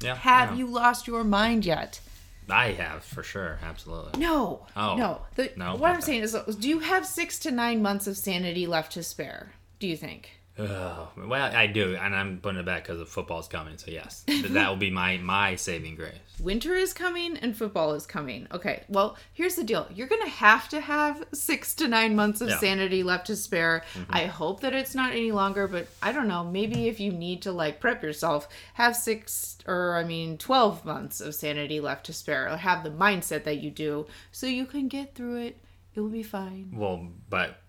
Yeah. 0.00 0.16
have 0.16 0.50
yeah. 0.50 0.56
you 0.56 0.66
lost 0.66 1.06
your 1.06 1.22
mind 1.22 1.64
yet? 1.64 2.00
I 2.48 2.72
have 2.72 3.04
for 3.04 3.22
sure. 3.22 3.60
Absolutely. 3.62 4.18
No. 4.20 4.66
Oh. 4.76 4.96
No. 4.96 5.20
The, 5.36 5.52
No? 5.56 5.76
What 5.76 5.90
I'm 5.90 5.98
Okay. 5.98 6.06
saying 6.06 6.22
is, 6.22 6.32
do 6.58 6.68
you 6.68 6.80
have 6.80 7.06
six 7.06 7.38
to 7.40 7.52
nine 7.52 7.80
months 7.80 8.08
of 8.08 8.16
sanity 8.16 8.66
left 8.66 8.90
to 8.94 9.04
spare? 9.04 9.52
Do 9.78 9.86
you 9.86 9.96
think? 9.96 10.39
Oh, 10.62 11.08
well, 11.16 11.56
I 11.56 11.66
do, 11.66 11.96
and 11.96 12.14
I'm 12.14 12.38
putting 12.38 12.60
it 12.60 12.66
back 12.66 12.86
because 12.86 13.08
football's 13.08 13.48
coming. 13.48 13.78
So 13.78 13.90
yes, 13.90 14.24
that 14.50 14.68
will 14.68 14.76
be 14.76 14.90
my 14.90 15.16
my 15.16 15.56
saving 15.56 15.94
grace. 15.94 16.12
Winter 16.38 16.74
is 16.74 16.92
coming 16.92 17.36
and 17.38 17.56
football 17.56 17.94
is 17.94 18.04
coming. 18.06 18.46
Okay, 18.52 18.82
well, 18.88 19.16
here's 19.32 19.54
the 19.56 19.64
deal. 19.64 19.86
You're 19.94 20.06
going 20.06 20.22
to 20.22 20.28
have 20.28 20.68
to 20.70 20.80
have 20.80 21.24
six 21.32 21.74
to 21.76 21.88
nine 21.88 22.14
months 22.14 22.40
of 22.40 22.48
Yeah. 22.48 22.54
Mm-hmm. 22.54 22.64
sanity 22.64 23.02
left 23.02 23.26
to 23.28 23.36
spare. 23.36 23.84
I 24.08 24.26
hope 24.26 24.60
that 24.60 24.74
it's 24.74 24.94
not 24.94 25.12
any 25.12 25.32
longer, 25.32 25.66
but 25.68 25.86
I 26.02 26.12
don't 26.12 26.28
know. 26.28 26.44
Maybe 26.44 26.88
if 26.88 26.98
you 27.00 27.12
need 27.12 27.42
to, 27.42 27.52
like, 27.52 27.80
prep 27.80 28.02
yourself, 28.02 28.48
have 28.74 28.96
six 28.96 29.58
or, 29.66 29.96
I 29.96 30.04
mean, 30.04 30.38
12 30.38 30.84
months 30.84 31.20
of 31.20 31.34
sanity 31.34 31.80
left 31.80 32.06
to 32.06 32.12
spare. 32.12 32.50
Or 32.50 32.56
have 32.56 32.84
the 32.84 32.90
mindset 32.90 33.44
that 33.44 33.58
you 33.58 33.70
do 33.70 34.06
so 34.32 34.46
you 34.46 34.66
can 34.66 34.88
get 34.88 35.14
through 35.14 35.36
it. 35.42 35.62
It 35.94 36.00
will 36.00 36.08
be 36.08 36.22
fine. 36.22 36.72
Well, 36.74 37.08
but 37.28 37.60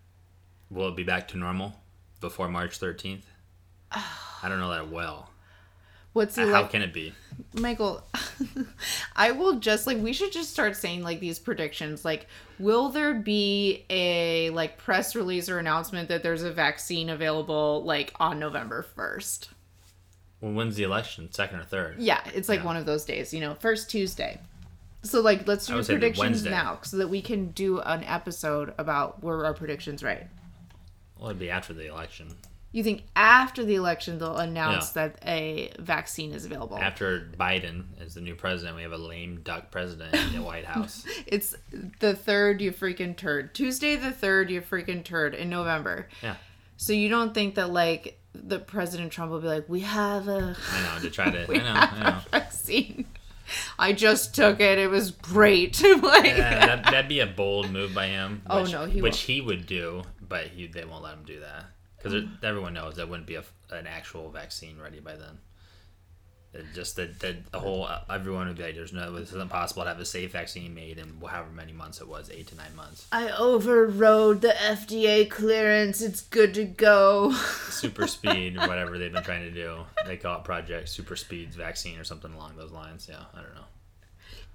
will 0.69 0.89
it 0.89 0.95
be 0.95 1.03
back 1.03 1.27
to 1.29 1.37
normal 1.37 1.73
before 2.21 2.47
March 2.47 2.79
13th? 2.79 3.23
I 3.91 4.47
don't 4.47 4.59
know 4.59 4.69
that 4.71 4.89
well. 4.89 5.29
What's 6.13 6.35
the, 6.35 6.45
How 6.45 6.63
like, 6.63 6.71
can 6.71 6.81
it 6.81 6.93
be? 6.93 7.13
Michael, 7.53 8.03
I 9.15 9.31
will 9.31 9.59
just 9.59 9.87
like 9.87 9.97
we 9.97 10.11
should 10.11 10.33
just 10.33 10.51
start 10.51 10.75
saying 10.75 11.03
like 11.03 11.21
these 11.21 11.39
predictions. 11.39 12.03
Like, 12.03 12.27
will 12.59 12.89
there 12.89 13.13
be 13.13 13.85
a 13.89 14.49
like 14.49 14.77
press 14.77 15.15
release 15.15 15.47
or 15.47 15.57
announcement 15.57 16.09
that 16.09 16.21
there's 16.21 16.43
a 16.43 16.51
vaccine 16.51 17.09
available 17.09 17.83
like 17.85 18.13
on 18.19 18.39
November 18.39 18.81
first? 18.81 19.49
Well, 20.41 20.51
when's 20.51 20.75
the 20.75 20.83
election? 20.83 21.31
Second 21.31 21.59
or 21.59 21.63
third? 21.63 21.95
Yeah, 21.99 22.19
it's 22.33 22.49
like 22.49 22.59
Yeah. 22.59 22.65
one 22.65 22.77
of 22.77 22.85
those 22.85 23.05
days, 23.05 23.33
you 23.33 23.39
know, 23.39 23.55
first 23.55 23.89
Tuesday. 23.89 24.37
So 25.03 25.21
like 25.21 25.47
let's 25.47 25.65
do 25.65 25.75
would 25.75 25.85
say 25.85 25.93
the 25.93 25.99
predictions 25.99 26.43
now 26.43 26.79
so 26.83 26.97
that 26.97 27.09
we 27.09 27.21
can 27.21 27.51
do 27.51 27.79
an 27.79 28.03
episode 28.03 28.73
about 28.77 29.23
were 29.23 29.45
our 29.45 29.53
predictions 29.53 30.03
right. 30.03 30.27
Well, 31.21 31.29
it'd 31.29 31.39
be 31.39 31.49
after 31.51 31.71
the 31.73 31.87
election. 31.87 32.35
You 32.73 32.83
think 32.83 33.03
after 33.15 33.63
the 33.65 33.75
election 33.75 34.17
they'll 34.17 34.37
announce 34.37 34.89
that 34.91 35.19
a 35.25 35.71
vaccine 35.77 36.31
is 36.31 36.45
available? 36.45 36.77
After 36.77 37.29
Biden 37.37 37.83
is 38.01 38.13
the 38.15 38.21
new 38.21 38.33
president, 38.33 38.75
we 38.77 38.81
have 38.81 38.93
a 38.93 38.97
lame 38.97 39.41
duck 39.43 39.71
president 39.71 40.15
in 40.15 40.33
the 40.33 40.41
White 40.41 40.65
House. 40.65 41.05
It's 41.27 41.53
the 41.99 42.15
third, 42.15 42.59
you 42.61 42.71
freaking 42.71 43.15
turd. 43.15 43.53
Tuesday 43.53 43.97
the 43.97 44.11
third, 44.11 44.49
you 44.49 44.61
freaking 44.61 45.03
turd 45.03 45.35
in 45.35 45.49
November. 45.49 46.07
Yeah, 46.23 46.35
So 46.77 46.93
you 46.93 47.07
don't 47.09 47.33
think 47.33 47.55
that 47.55 47.69
like 47.71 48.17
the 48.33 48.59
President 48.59 49.11
Trump 49.11 49.31
will 49.31 49.41
be 49.41 49.47
like, 49.47 49.67
we 49.67 49.81
have 49.81 50.27
a, 50.29 50.55
I 50.71 50.95
know 50.95 51.01
to 51.01 51.09
try 51.09 51.29
to. 51.29 51.45
we 51.49 51.59
I 51.59 51.63
know. 51.63 51.65
have 51.79 51.93
I 51.93 51.99
know. 52.03 52.17
a 52.17 52.39
vaccine. 52.39 53.05
I 53.77 53.91
just 53.91 54.33
took 54.33 54.61
it. 54.61 54.79
It 54.79 54.89
was 54.89 55.11
great. 55.11 55.83
like, 56.01 56.23
Yeah, 56.25 56.65
that, 56.67 56.83
that'd 56.85 57.09
be 57.09 57.19
a 57.19 57.27
bold 57.27 57.69
move 57.69 57.93
by 57.93 58.07
him. 58.07 58.41
Oh, 58.49 58.63
no, 58.63 58.85
he 58.85 59.01
which 59.01 59.11
won't. 59.11 59.15
he 59.17 59.41
would 59.41 59.65
do, 59.67 60.03
but 60.31 60.47
he, 60.47 60.65
they 60.65 60.85
won't 60.85 61.03
let 61.03 61.13
him 61.13 61.25
do 61.25 61.41
that 61.41 61.65
because 61.97 62.13
mm. 62.13 62.29
everyone 62.41 62.73
knows 62.73 62.95
there 62.95 63.05
wouldn't 63.05 63.27
be 63.27 63.35
a, 63.35 63.43
an 63.69 63.85
actual 63.85 64.31
vaccine 64.31 64.79
ready 64.81 65.01
by 65.01 65.17
then. 65.17 65.37
It 66.53 66.65
just 66.73 66.95
that 66.95 67.19
that 67.19 67.51
the 67.51 67.59
whole 67.59 67.83
uh, 67.83 67.99
everyone 68.09 68.47
would 68.47 68.57
be 68.57 68.63
like, 68.63 68.75
"There's 68.75 68.93
no, 68.93 69.11
this 69.13 69.29
isn't 69.29 69.49
possible 69.49 69.83
to 69.83 69.89
have 69.89 69.99
a 69.99 70.05
safe 70.05 70.31
vaccine 70.31 70.73
made 70.73 70.97
in 70.97 71.21
however 71.25 71.51
many 71.51 71.73
months 71.73 71.99
it 71.99 72.07
was, 72.07 72.29
eight 72.29 72.47
to 72.47 72.55
nine 72.55 72.75
months." 72.75 73.07
I 73.11 73.29
overrode 73.29 74.41
the 74.41 74.49
FDA 74.49 75.29
clearance. 75.29 76.01
It's 76.01 76.21
good 76.21 76.53
to 76.53 76.63
go. 76.63 77.31
Super 77.69 78.07
speed 78.07 78.57
whatever 78.57 78.97
they've 78.97 79.13
been 79.13 79.23
trying 79.23 79.43
to 79.43 79.51
do. 79.51 79.79
They 80.05 80.17
call 80.17 80.39
it 80.39 80.43
Project 80.45 80.87
Super 80.89 81.17
Speeds 81.17 81.57
vaccine 81.57 81.99
or 81.99 82.05
something 82.05 82.33
along 82.33 82.55
those 82.55 82.71
lines. 82.71 83.07
Yeah, 83.09 83.23
I 83.33 83.41
don't 83.41 83.55
know. 83.55 83.70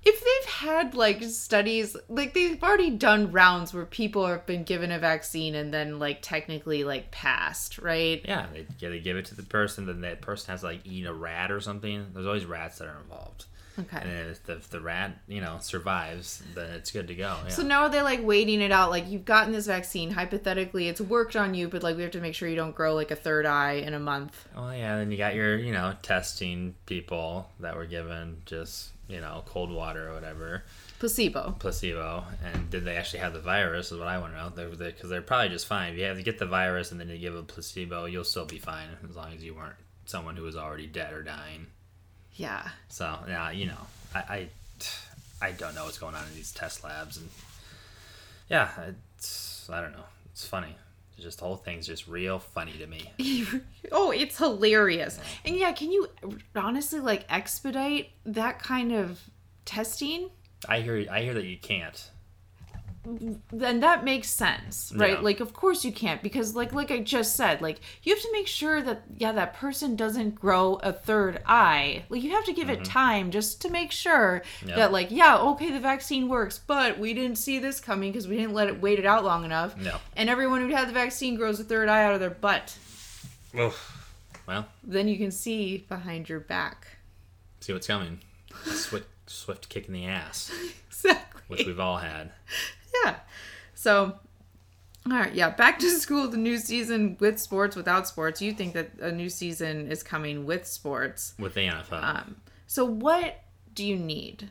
If 0.07 0.21
they've 0.21 0.53
had 0.53 0.95
like 0.95 1.23
studies, 1.25 1.97
like 2.09 2.33
they've 2.33 2.63
already 2.63 2.91
done 2.91 3.33
rounds 3.33 3.75
where 3.75 3.85
people 3.85 4.25
have 4.25 4.47
been 4.47 4.63
given 4.63 4.93
a 4.93 5.01
vaccine 5.01 5.57
and 5.57 5.75
then 5.75 5.99
like 5.99 6.23
technically 6.23 6.85
like 6.85 7.11
passed, 7.11 7.79
right? 7.79 8.23
Yeah, 8.25 8.47
they, 8.53 8.67
yeah, 8.79 8.91
they 8.91 9.01
give 9.01 9.17
it 9.17 9.25
to 9.27 9.35
the 9.35 9.43
person, 9.43 9.87
then 9.87 10.03
that 10.03 10.21
person 10.21 10.53
has 10.53 10.63
like 10.63 10.87
eaten 10.87 11.09
a 11.09 11.13
rat 11.13 11.51
or 11.51 11.61
something. 11.61 12.07
There's 12.15 12.25
always 12.27 12.45
rats 12.45 12.79
that 12.79 12.87
are 12.87 13.01
involved. 13.01 13.47
Okay. 13.79 13.99
And 14.01 14.31
if 14.31 14.43
the, 14.45 14.55
if 14.55 14.71
the 14.71 14.81
rat, 14.81 15.19
you 15.29 15.41
know, 15.41 15.59
survives, 15.61 16.43
then 16.55 16.71
it's 16.73 16.91
good 16.91 17.09
to 17.09 17.15
go. 17.15 17.37
Yeah. 17.45 17.49
So 17.51 17.63
now 17.63 17.83
are 17.83 17.89
they 17.89 18.03
like 18.03 18.25
waiting 18.25 18.61
it 18.61 18.73
out? 18.73 18.91
Like 18.91 19.09
you've 19.09 19.25
gotten 19.25 19.53
this 19.53 19.67
vaccine, 19.67 20.11
hypothetically, 20.11 20.89
it's 20.89 21.01
worked 21.01 21.37
on 21.37 21.55
you, 21.55 21.69
but 21.69 21.83
like 21.83 21.97
we 21.97 22.03
have 22.03 22.13
to 22.13 22.21
make 22.21 22.35
sure 22.35 22.49
you 22.49 22.57
don't 22.57 22.75
grow 22.75 22.95
like 22.95 23.11
a 23.11 23.17
third 23.17 23.47
eye 23.47 23.75
in 23.75 23.95
a 23.95 23.99
month. 24.01 24.49
oh 24.57 24.71
yeah, 24.71 24.97
then 24.97 25.11
you 25.11 25.17
got 25.19 25.35
your, 25.35 25.57
you 25.57 25.73
know, 25.73 25.95
testing 26.03 26.75
people 26.87 27.49
that 27.61 27.77
were 27.77 27.87
given 27.87 28.43
just, 28.47 28.91
you 29.09 29.21
know, 29.21 29.43
cold 29.47 29.71
water 29.71 30.09
or 30.11 30.15
whatever, 30.15 30.65
Placebo. 30.99 31.55
placebo, 31.59 32.25
and 32.45 32.71
did 32.71 32.85
they 32.85 32.97
actually 32.97 33.21
have 33.21 33.33
the 33.35 33.41
virus? 33.41 33.93
Is 33.93 33.99
what 33.99 34.09
I 34.09 34.19
want 34.19 34.33
to 34.33 34.39
know. 34.39 34.51
Because 34.51 34.79
they're, 34.79 34.93
'cause 34.93 35.11
they're 35.11 35.23
probably 35.23 35.51
just 35.51 35.67
fine. 35.67 35.93
If 35.93 35.99
you 35.99 36.05
have 36.05 36.17
to 36.17 36.23
get 36.23 36.39
the 36.39 36.47
virus 36.47 36.91
and 36.91 36.99
then 36.99 37.09
you 37.11 37.19
give 37.19 37.37
a 37.37 37.43
placebo, 37.43 38.07
you'll 38.07 38.25
still 38.25 38.47
be 38.47 38.59
fine 38.59 38.89
as 39.09 39.15
long 39.15 39.33
as 39.35 39.45
you 39.45 39.55
weren't 39.55 39.77
someone 40.07 40.37
who 40.37 40.43
was 40.43 40.57
already 40.57 40.87
dead 40.87 41.13
or 41.13 41.23
dying. 41.23 41.67
Yeah. 42.37 42.69
So 42.89 43.19
yeah, 43.29 43.51
you 43.51 43.67
know, 43.67 43.87
I, 44.15 44.19
I 44.19 44.49
I 45.41 45.53
don't 45.53 45.75
know 45.75 45.85
what's 45.85 45.99
going 45.99 46.15
on 46.15 46.27
in 46.29 46.35
these 46.35 46.53
test 46.53 46.85
labs, 46.85 47.17
and 47.17 47.29
yeah, 48.49 48.71
it's 49.19 49.69
I 49.71 49.81
don't 49.81 49.93
know. 49.93 50.05
It's 50.33 50.47
funny. 50.47 50.75
It's 51.15 51.25
just 51.25 51.39
the 51.39 51.47
whole 51.47 51.57
thing's 51.57 51.87
just 51.87 52.07
real 52.07 52.39
funny 52.39 52.73
to 52.73 52.87
me. 52.87 53.11
oh, 53.93 54.11
it's 54.11 54.37
hilarious. 54.37 55.19
And 55.45 55.57
yeah, 55.57 55.73
can 55.73 55.91
you 55.91 56.09
honestly 56.55 57.01
like 57.01 57.25
expedite 57.31 58.11
that 58.27 58.59
kind 58.59 58.93
of 58.93 59.21
testing? 59.65 60.31
I 60.69 60.81
hear 60.81 61.07
I 61.11 61.23
hear 61.23 61.35
that 61.35 61.47
you 61.47 61.57
can't. 61.57 62.11
Then 63.53 63.81
that 63.81 64.05
makes 64.05 64.29
sense 64.29 64.93
right 64.97 65.13
Yeah. 65.13 65.21
like 65.21 65.41
of 65.41 65.53
course 65.53 65.85
you 65.85 65.93
can't 65.93 66.23
because 66.23 66.57
like 66.57 66.73
like 66.73 66.91
i 66.91 66.99
just 67.01 67.37
said 67.37 67.63
like 67.63 67.79
you 68.03 68.13
have 68.15 68.23
to 68.23 68.33
make 68.33 68.47
sure 68.47 68.83
that 68.83 69.03
yeah 69.17 69.33
that 69.33 69.55
person 69.55 69.95
doesn't 69.97 70.35
grow 70.35 70.75
a 70.83 70.93
third 70.93 71.41
eye 71.47 72.03
like 72.09 72.23
you 72.23 72.31
have 72.33 72.45
to 72.47 72.53
give 72.53 72.69
it 72.69 72.85
time 72.85 73.31
just 73.31 73.61
to 73.63 73.71
make 73.71 73.93
sure 73.93 74.43
Mm-hmm. 74.59 74.69
Yep. 74.69 74.77
that 74.77 74.93
like 74.93 75.09
yeah 75.11 75.37
okay 75.39 75.71
the 75.71 75.81
vaccine 75.81 76.29
works 76.29 76.59
but 76.59 76.99
we 76.99 77.15
didn't 77.15 77.37
see 77.39 77.59
this 77.59 77.79
coming 77.81 78.11
because 78.13 78.27
we 78.27 78.37
didn't 78.37 78.55
let 78.55 78.69
it 78.69 78.81
wait 78.81 78.99
it 78.99 79.07
out 79.07 79.25
long 79.25 79.45
enough 79.45 79.77
No. 79.77 79.99
and 80.17 80.29
everyone 80.29 80.61
who 80.63 80.75
had 80.75 80.89
the 80.89 80.93
vaccine 80.93 81.37
grows 81.37 81.61
a 81.61 81.65
third 81.65 81.89
eye 81.89 82.05
out 82.05 82.15
of 82.15 82.21
their 82.21 82.31
butt 82.31 82.77
well 83.55 83.75
Well, 84.47 84.67
then 84.83 85.07
you 85.09 85.17
can 85.19 85.31
see 85.31 85.79
behind 85.89 86.29
your 86.29 86.41
back 86.41 86.97
see 87.61 87.73
what's 87.73 87.87
coming. 87.87 88.21
Swift 88.65 89.07
swift 89.27 89.69
kick 89.69 89.89
in 89.89 89.93
the 89.95 90.07
ass, 90.07 90.53
exactly 90.89 91.43
which 91.49 91.67
we've 91.67 91.81
all 91.81 91.99
had. 91.99 92.31
Yeah 93.05 93.17
so 93.75 94.19
All 95.09 95.13
right, 95.19 95.35
yeah, 95.35 95.51
back 95.51 95.79
to 95.81 95.89
school, 96.01 96.27
the 96.29 96.37
new 96.37 96.59
season 96.59 97.17
with 97.21 97.39
sports, 97.39 97.77
without 97.77 98.09
sports. 98.09 98.43
You 98.43 98.53
think 98.53 98.75
that 98.75 98.91
a 99.01 99.13
new 99.13 99.29
season 99.29 99.89
is 99.91 100.03
coming 100.03 100.45
with 100.47 100.67
sports. 100.67 101.35
with 101.39 101.55
the 101.55 101.67
NFL. 101.69 102.03
Um, 102.03 102.37
so, 102.67 102.85
what 102.85 103.43
do 103.75 103.87
you 103.87 103.97
need 103.97 104.51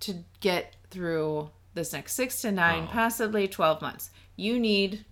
to 0.00 0.14
get 0.40 0.74
through 0.90 1.50
this 1.74 1.92
next 1.92 2.14
six 2.14 2.40
to 2.42 2.50
nine, 2.50 2.84
Oh. 2.88 2.92
possibly 2.92 3.46
12 3.46 3.80
months? 3.80 4.10
You 4.34 4.58
need 4.58 5.04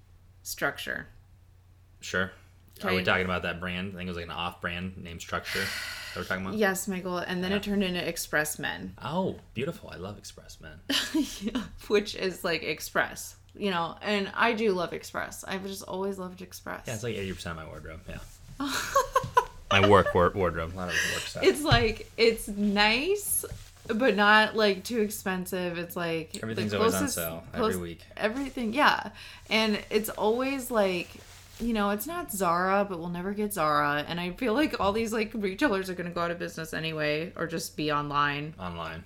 structure. 0.42 1.06
sure. 2.00 2.32
Are 2.82 2.94
we 2.94 3.02
talking 3.04 3.24
about 3.24 3.42
that 3.42 3.60
brand? 3.60 3.92
I 3.94 3.98
think 3.98 4.06
it 4.06 4.10
was 4.10 4.16
like 4.16 4.24
an 4.26 4.30
off-brand 4.32 4.96
named 4.96 5.20
Structure. 5.20 5.64
That 6.14 6.20
we're 6.20 6.24
talking 6.24 6.44
about. 6.46 6.56
Yes, 6.58 6.88
Michael. 6.88 7.18
And 7.18 7.42
then 7.42 7.52
it 7.52 7.62
turned 7.62 7.82
into 7.84 8.06
Express 8.06 8.58
Men, 8.58 8.94
Oh, 9.02 9.36
beautiful! 9.54 9.90
I 9.90 9.96
love 9.96 10.18
Express 10.18 10.58
Man. 10.60 10.78
which 11.88 12.14
is 12.14 12.44
like 12.44 12.62
Express, 12.62 13.36
you 13.56 13.70
know, 13.70 13.96
and 14.02 14.30
I 14.34 14.52
do 14.52 14.72
love 14.72 14.92
Express. 14.92 15.44
I've 15.44 15.66
just 15.66 15.82
always 15.84 16.18
loved 16.18 16.42
Express. 16.42 16.84
Yeah, 16.86 16.94
it's 16.94 17.02
like 17.02 17.16
eighty 17.16 17.32
percent 17.32 17.58
of 17.58 17.64
my 17.64 17.70
wardrobe. 17.70 18.00
Yeah. 18.08 18.18
my 19.70 19.88
work 19.88 20.14
ward- 20.14 20.34
wardrobe, 20.34 20.72
a 20.74 20.76
lot 20.76 20.88
of 20.88 20.94
work 21.12 21.22
stuff. 21.22 21.42
it's 21.44 21.62
like 21.62 22.10
it's 22.16 22.48
nice 22.48 23.44
but 23.86 24.16
not 24.16 24.54
like 24.56 24.82
too 24.84 25.00
expensive 25.00 25.78
it's 25.78 25.94
like 25.96 26.38
Everything's 26.42 26.74
always 26.74 26.94
on 26.94 27.08
sale 27.08 27.44
every 27.54 27.72
close- 27.72 27.76
week. 27.80 28.00
everything 28.16 28.72
yeah 28.74 29.10
and 29.48 29.78
it's 29.90 30.08
always 30.10 30.70
like 30.70 31.08
you 31.60 31.72
know 31.72 31.90
it's 31.90 32.06
not 32.06 32.30
zara 32.30 32.84
but 32.88 32.98
we'll 32.98 33.08
never 33.08 33.32
get 33.32 33.52
zara 33.52 34.04
and 34.08 34.20
i 34.20 34.30
feel 34.32 34.54
like 34.54 34.78
all 34.80 34.92
these 34.92 35.12
like 35.12 35.32
retailers 35.34 35.90
are 35.90 35.94
going 35.94 36.08
to 36.08 36.14
go 36.14 36.20
out 36.20 36.30
of 36.30 36.38
business 36.38 36.72
anyway 36.72 37.32
or 37.36 37.46
just 37.46 37.76
be 37.76 37.90
online 37.90 38.54
online 38.58 39.02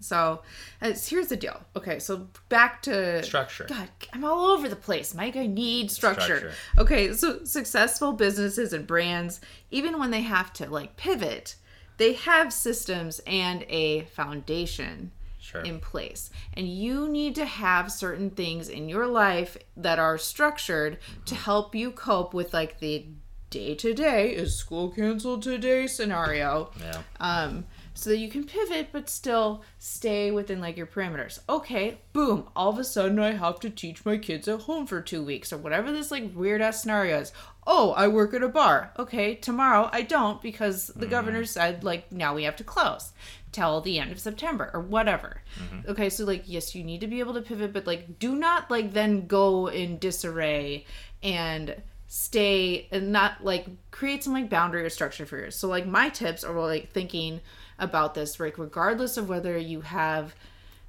so 0.00 0.42
uh, 0.80 0.92
here's 1.06 1.28
the 1.28 1.36
deal 1.36 1.60
okay 1.76 1.98
so 1.98 2.26
back 2.48 2.82
to 2.82 3.22
structure. 3.22 3.66
God, 3.68 3.88
I'm 4.12 4.24
all 4.24 4.46
over 4.46 4.68
the 4.68 4.76
place, 4.76 5.14
Mike. 5.14 5.36
I 5.36 5.46
need 5.46 5.90
structure. 5.90 6.38
Structure. 6.38 6.52
Okay, 6.76 7.12
so 7.12 7.44
successful 7.44 8.12
businesses 8.12 8.72
and 8.72 8.84
brands, 8.84 9.40
even 9.70 10.00
when 10.00 10.10
they 10.10 10.22
have 10.22 10.52
to 10.54 10.68
like 10.68 10.96
pivot, 10.96 11.54
they 11.98 12.14
have 12.14 12.52
systems 12.52 13.20
and 13.26 13.64
a 13.68 14.02
foundation 14.06 15.12
Sure. 15.52 15.60
in 15.62 15.78
place. 15.80 16.30
And 16.54 16.66
you 16.66 17.08
need 17.08 17.34
to 17.36 17.44
have 17.44 17.92
certain 17.92 18.30
things 18.30 18.68
in 18.68 18.88
your 18.88 19.06
life 19.06 19.56
that 19.76 19.98
are 19.98 20.18
structured 20.18 20.98
to 21.26 21.34
help 21.34 21.74
you 21.74 21.90
cope 21.92 22.32
with 22.34 22.52
like 22.54 22.80
the 22.80 23.06
day 23.50 23.74
to 23.74 23.92
day 23.92 24.30
is 24.30 24.56
school 24.56 24.88
canceled 24.90 25.42
today 25.42 25.86
scenario 25.86 26.70
Yeah. 26.80 27.02
um, 27.20 27.66
so 27.92 28.08
that 28.08 28.16
you 28.16 28.30
can 28.30 28.44
pivot 28.44 28.88
but 28.92 29.10
still 29.10 29.62
stay 29.78 30.30
within 30.30 30.58
like 30.58 30.78
your 30.78 30.86
parameters. 30.86 31.38
Okay, 31.50 31.98
boom, 32.14 32.48
all 32.56 32.70
of 32.70 32.78
a 32.78 32.84
sudden 32.84 33.18
I 33.18 33.32
have 33.32 33.60
to 33.60 33.68
teach 33.68 34.06
my 34.06 34.16
kids 34.16 34.48
at 34.48 34.60
home 34.62 34.86
for 34.86 35.02
two 35.02 35.22
weeks 35.22 35.52
or 35.52 35.58
whatever 35.58 35.92
this 35.92 36.10
like 36.10 36.34
weird 36.34 36.62
ass 36.62 36.80
scenario 36.80 37.20
is. 37.20 37.32
Oh, 37.66 37.92
I 37.92 38.08
work 38.08 38.32
at 38.32 38.42
a 38.42 38.48
bar. 38.48 38.92
Okay, 38.98 39.34
tomorrow 39.34 39.90
I 39.92 40.00
don't 40.02 40.40
because 40.40 40.86
the 40.96 41.06
governor 41.06 41.44
said 41.44 41.84
like 41.84 42.10
now 42.10 42.34
we 42.34 42.44
have 42.44 42.56
to 42.56 42.64
close 42.64 43.12
till 43.52 43.82
the 43.82 43.98
end 43.98 44.10
of 44.10 44.18
September 44.18 44.70
or 44.72 44.80
whatever. 44.80 45.42
Okay, 45.90 46.08
so 46.08 46.24
like 46.24 46.44
yes, 46.46 46.74
you 46.74 46.82
need 46.82 47.00
to 47.02 47.06
be 47.06 47.20
able 47.20 47.34
to 47.34 47.42
pivot, 47.42 47.72
but 47.72 47.86
like 47.86 48.18
do 48.18 48.34
not 48.34 48.70
like 48.70 48.92
then 48.92 49.26
go 49.26 49.68
in 49.68 49.98
disarray 49.98 50.86
and 51.22 51.76
stay 52.08 52.88
and 52.90 53.12
not 53.12 53.44
like 53.44 53.66
create 53.90 54.24
some 54.24 54.32
like 54.32 54.50
boundary 54.50 54.82
or 54.82 54.90
structure 54.90 55.26
for 55.26 55.38
yours. 55.38 55.56
So 55.56 55.68
like 55.68 55.86
my 55.86 56.08
tips 56.08 56.44
are 56.44 56.58
like 56.60 56.90
thinking 56.92 57.40
about 57.78 58.14
this, 58.14 58.40
like 58.40 58.58
regardless 58.58 59.16
of 59.16 59.28
whether 59.28 59.56
you 59.56 59.82
have 59.82 60.34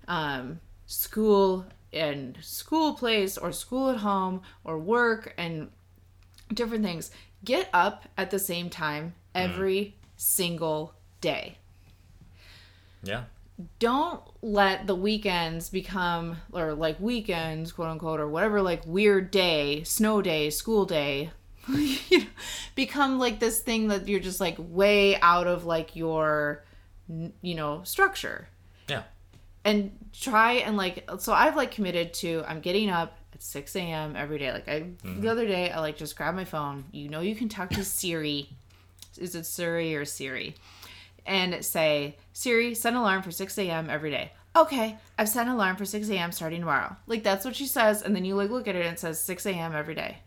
um 0.08 0.60
school 0.86 1.66
and 1.92 2.38
school 2.42 2.94
place 2.94 3.38
or 3.38 3.52
school 3.52 3.90
at 3.90 3.98
home 3.98 4.42
or 4.64 4.80
work 4.80 5.34
and 5.38 5.70
different 6.54 6.84
things, 6.84 7.12
get 7.44 7.70
up 7.74 8.06
at 8.18 8.32
the 8.32 8.40
same 8.40 8.70
time 8.70 9.14
every 9.36 9.96
single 10.18 10.94
day 11.22 11.58
Yeah. 13.04 13.24
don't 13.80 14.22
let 14.42 14.88
the 14.88 14.96
weekends 14.96 15.70
become 15.70 16.38
or 16.52 16.74
like 16.74 17.00
weekends 17.00 17.72
quote 17.72 17.90
unquote 17.90 18.20
or 18.20 18.28
whatever 18.28 18.62
like 18.62 18.82
weird 18.86 19.30
day 19.30 19.84
snow 19.84 20.22
day 20.22 20.50
school 20.50 20.86
day 20.86 21.32
you 21.70 22.20
know, 22.20 22.26
become 22.76 23.20
like 23.20 23.40
this 23.40 23.60
thing 23.60 23.88
that 23.88 24.08
you're 24.08 24.20
just 24.20 24.40
like 24.40 24.56
way 24.58 25.20
out 25.20 25.48
of 25.48 25.66
like 25.66 25.96
your 25.96 26.64
you 27.42 27.56
know 27.56 27.82
structure. 27.84 28.48
Yeah. 28.90 29.04
and 29.64 29.98
try 30.12 30.54
and 30.54 30.76
like 30.76 31.10
so 31.20 31.32
i've 31.32 31.56
like 31.56 31.72
committed 31.72 32.14
to 32.16 32.44
i'm 32.48 32.60
getting 32.60 32.90
up 32.90 33.18
at 33.34 33.42
6 33.42 33.76
a.m 33.78 34.16
every 34.16 34.40
day. 34.40 34.52
Like 34.52 34.68
i 34.68 34.80
the 34.80 34.86
mm-hmm. 35.08 35.28
other 35.28 35.48
day 35.48 35.72
i 35.72 35.80
like 35.80 35.98
just 35.98 36.16
grab 36.16 36.36
my 36.36 36.46
phone. 36.46 36.86
You 36.92 37.10
know 37.10 37.22
you 37.22 37.36
can 37.36 37.50
talk 37.50 37.70
to 37.72 37.84
siri. 37.84 38.50
Is 39.18 39.36
it 39.36 39.46
siri 39.46 39.96
or 39.96 40.06
siri 40.06 40.56
and 41.26 41.64
say 41.64 42.18
siri 42.34 42.74
set 42.76 42.94
an 42.94 43.00
alarm 43.00 43.22
for 43.22 43.32
6 43.32 43.58
a.m 43.58 43.90
every 43.90 44.12
day 44.12 44.32
okay 44.56 44.98
i've 45.18 45.30
set 45.30 45.48
an 45.48 45.54
alarm 45.54 45.76
for 45.76 45.86
6 45.86 46.10
a.m 46.10 46.32
starting 46.32 46.60
tomorrow 46.60 46.96
like 47.08 47.24
that's 47.24 47.46
what 47.46 47.56
she 47.56 47.66
says 47.66 48.02
and 48.02 48.16
then 48.16 48.26
you 48.26 48.36
like 48.36 48.50
look 48.50 48.68
at 48.68 48.76
it 48.76 48.86
and 48.86 48.96
it 48.96 49.00
says 49.00 49.20
6 49.20 49.46
a.m 49.46 49.74
every 49.76 49.96
day 49.96 50.18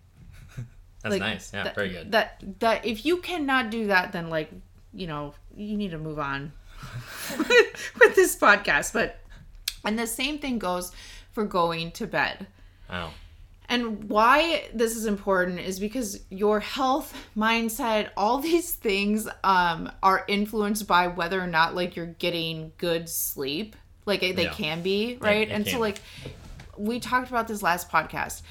That's 1.02 1.12
like 1.12 1.20
nice. 1.20 1.52
Yeah. 1.52 1.64
that, 1.64 1.74
very 1.74 1.90
good. 1.90 2.12
that 2.12 2.42
that 2.60 2.84
if 2.84 3.04
you 3.04 3.18
cannot 3.18 3.70
do 3.70 3.88
that 3.88 4.12
then 4.12 4.30
like 4.30 4.50
you 4.92 5.06
know 5.06 5.34
you 5.54 5.76
need 5.76 5.90
to 5.90 5.98
move 5.98 6.18
on 6.18 6.52
with 7.38 8.14
this 8.16 8.36
podcast 8.36 8.92
but 8.92 9.20
and 9.84 9.98
the 9.98 10.06
same 10.06 10.38
thing 10.38 10.58
goes 10.58 10.92
for 11.32 11.44
going 11.44 11.92
to 11.92 12.06
bed 12.06 12.46
oh. 12.90 13.10
And 13.68 14.04
why 14.08 14.68
this 14.72 14.94
is 14.96 15.06
important 15.06 15.58
is 15.58 15.80
because 15.80 16.20
your 16.30 16.60
health 16.60 17.14
mindset 17.36 18.10
all 18.16 18.38
these 18.50 18.72
things 18.72 19.28
um 19.44 19.90
are 20.02 20.24
influenced 20.28 20.86
by 20.86 21.06
whether 21.08 21.40
or 21.40 21.46
not 21.46 21.74
like 21.74 21.96
you're 21.96 22.06
getting 22.06 22.72
good 22.78 23.08
sleep 23.08 23.76
like 24.04 24.20
they 24.20 24.32
Yeah. 24.44 24.52
can 24.52 24.82
be 24.82 25.18
right 25.20 25.48
they 25.48 25.54
and 25.54 25.64
can 25.64 25.74
so 25.74 25.80
like 25.80 26.00
we 26.78 27.00
talked 27.00 27.28
about 27.30 27.48
this 27.48 27.62
last 27.62 27.90
podcast 27.90 28.42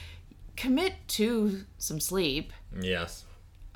commit 0.58 0.94
to 1.08 1.64
some 1.78 2.00
sleep 2.00 2.52
Yes. 2.80 3.24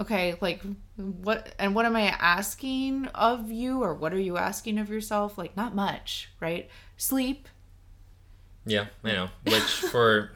okay 0.02 0.36
like 0.42 0.62
what 0.98 1.54
and 1.60 1.76
what 1.76 1.86
am 1.86 1.96
i 1.96 2.08
asking 2.08 3.06
of 3.08 3.52
you 3.52 3.82
or 3.84 3.94
what 3.94 4.14
are 4.14 4.20
you 4.20 4.38
asking 4.38 4.78
of 4.78 4.90
yourself 4.90 5.38
like 5.38 5.56
not 5.56 5.74
much 5.76 6.30
right 6.40 6.70
sleep 6.98 7.48
Yeah. 8.66 8.88
I 9.04 9.12
know. 9.14 9.30
Which 9.46 9.62
for 9.92 10.32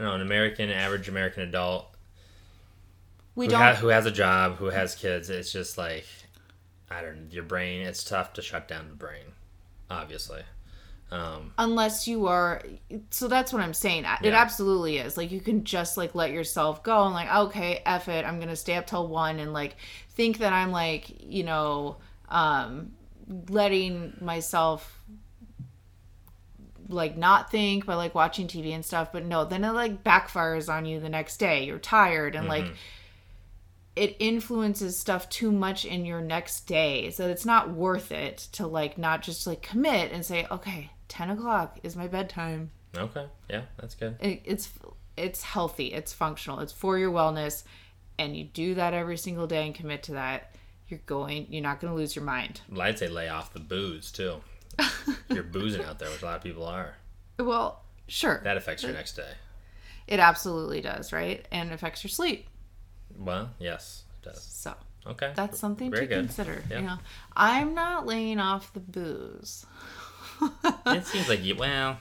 I 0.00 0.02
don't 0.04 0.08
know 0.10 0.14
an 0.16 0.22
American 0.22 0.70
average 0.70 1.08
American 1.08 1.42
adult 1.42 1.86
we 3.34 3.46
who, 3.46 3.50
don't 3.52 3.60
ha- 3.60 3.74
who 3.74 3.88
has 3.88 4.06
a 4.06 4.10
job 4.10 4.56
who 4.56 4.66
has 4.66 4.94
kids, 4.94 5.28
it's 5.30 5.52
just 5.52 5.76
like 5.76 6.06
I 6.90 7.02
don't 7.02 7.16
know 7.16 7.26
your 7.30 7.44
brain. 7.44 7.82
It's 7.82 8.02
tough 8.02 8.32
to 8.34 8.42
shut 8.42 8.66
down 8.66 8.88
the 8.88 8.94
brain. 8.94 9.24
Obviously. 9.90 10.42
Um, 11.12 11.52
unless 11.58 12.06
you 12.06 12.28
are 12.28 12.62
so 13.10 13.26
that's 13.26 13.52
what 13.52 13.60
i'm 13.60 13.74
saying 13.74 14.04
it 14.04 14.26
Yeah. 14.26 14.40
absolutely 14.40 14.98
is 14.98 15.16
like 15.16 15.32
you 15.32 15.40
can 15.40 15.64
just 15.64 15.96
like 15.96 16.14
let 16.14 16.30
yourself 16.30 16.84
go 16.84 17.04
and 17.04 17.12
like 17.12 17.28
okay 17.34 17.82
F 17.84 18.06
it 18.08 18.24
i'm 18.24 18.38
gonna 18.38 18.54
stay 18.54 18.74
up 18.76 18.86
till 18.86 19.08
one 19.08 19.40
and 19.40 19.52
like 19.52 19.74
think 20.10 20.38
that 20.38 20.52
i'm 20.52 20.70
like 20.70 21.10
you 21.20 21.42
know 21.42 21.96
um 22.28 22.92
letting 23.48 24.16
myself 24.20 24.99
like 26.90 27.16
not 27.16 27.50
think 27.50 27.86
by 27.86 27.94
like 27.94 28.14
watching 28.14 28.46
tv 28.46 28.74
and 28.74 28.84
stuff. 28.84 29.12
But 29.12 29.24
no 29.24 29.44
then 29.44 29.64
it 29.64 29.72
like 29.72 30.04
backfires 30.04 30.72
on 30.72 30.86
you 30.86 31.00
the 31.00 31.08
next 31.08 31.38
day. 31.38 31.64
You're 31.64 31.78
tired 31.78 32.34
and 32.34 32.48
like 32.48 32.64
mm-hmm. 32.64 32.74
it 33.96 34.16
influences 34.18 34.98
stuff 34.98 35.28
too 35.28 35.52
much 35.52 35.84
in 35.84 36.04
your 36.04 36.20
next 36.20 36.66
day. 36.66 37.10
So 37.10 37.28
it's 37.28 37.46
not 37.46 37.70
worth 37.70 38.12
it 38.12 38.48
to 38.52 38.66
like 38.66 38.98
not 38.98 39.22
just 39.22 39.46
like 39.46 39.62
commit 39.62 40.12
and 40.12 40.24
say 40.24 40.46
okay 40.50 40.90
10 41.08 41.30
o'clock 41.30 41.78
is 41.82 41.96
my 41.96 42.06
bedtime. 42.06 42.70
Okay. 42.96 43.26
Yeah, 43.48 43.62
that's 43.78 43.94
good. 43.94 44.16
it, 44.20 44.42
it's 44.44 44.70
it's 45.16 45.42
healthy. 45.42 45.92
It's 45.92 46.12
functional. 46.12 46.60
It's 46.60 46.72
for 46.72 46.98
your 46.98 47.12
wellness. 47.12 47.64
And 48.18 48.36
you 48.36 48.44
do 48.44 48.74
that 48.74 48.92
every 48.92 49.16
single 49.16 49.46
day 49.46 49.64
and 49.64 49.74
commit 49.74 50.02
to 50.04 50.12
that 50.12 50.54
you're 50.90 51.00
going 51.06 51.46
you're 51.50 51.62
not 51.62 51.80
going 51.80 51.92
to 51.92 51.96
lose 51.96 52.14
your 52.14 52.24
mind. 52.24 52.60
Well, 52.70 52.82
I'd 52.82 52.98
say 52.98 53.08
lay 53.08 53.28
off 53.28 53.52
the 53.52 53.60
booze 53.60 54.10
too. 54.10 54.36
You're 55.30 55.42
boozing 55.42 55.84
out 55.84 55.98
there, 55.98 56.08
which 56.10 56.22
a 56.22 56.24
lot 56.24 56.36
of 56.36 56.42
people 56.42 56.64
are. 56.66 56.94
well 57.38 57.82
sure 58.08 58.40
That 58.44 58.56
affects 58.56 58.82
your 58.82 58.92
next 58.92 59.14
day. 59.16 59.30
it 60.06 60.18
absolutely 60.20 60.80
does 60.80 61.12
right 61.12 61.46
and 61.52 61.72
affects 61.72 62.02
your 62.02 62.10
sleep 62.10 62.48
Well, 63.18 63.50
yes, 63.58 64.04
it 64.22 64.26
does. 64.26 64.42
so 64.42 64.74
Okay. 65.06 65.32
that's 65.34 65.58
something 65.58 65.90
Very 65.90 66.06
to 66.08 66.14
good. 66.14 66.24
consider 66.26 66.62
Yeah. 66.70 66.78
you 66.80 66.86
know 66.86 66.98
i'm 67.36 67.74
not 67.74 68.06
laying 68.06 68.38
off 68.40 68.72
the 68.72 68.80
booze 68.80 69.64
It 70.86 71.06
seems 71.06 71.28
like 71.28 71.44
you. 71.44 71.54
Well, 71.54 71.98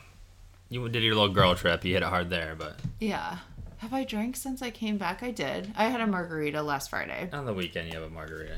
you 0.70 0.88
did 0.90 1.04
your 1.04 1.14
little 1.16 1.34
girl 1.34 1.56
trip. 1.56 1.84
You 1.84 1.94
hit 1.96 2.04
it 2.04 2.08
hard 2.10 2.30
there, 2.30 2.56
but 2.58 2.80
Yeah. 3.00 3.40
Have 3.80 3.94
I 3.94 4.04
drank 4.06 4.36
since 4.38 4.62
I 4.62 4.70
came 4.72 4.98
back? 4.98 5.22
I 5.24 5.32
did. 5.32 5.74
I 5.76 5.86
had 5.86 6.00
a 6.02 6.08
margarita 6.08 6.62
last 6.62 6.90
Friday. 6.90 7.30
on 7.34 7.46
the 7.46 7.54
weekend 7.54 7.88
you 7.90 7.94
have 8.00 8.04
a 8.04 8.10
margarita. 8.10 8.56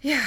Yeah. 0.00 0.26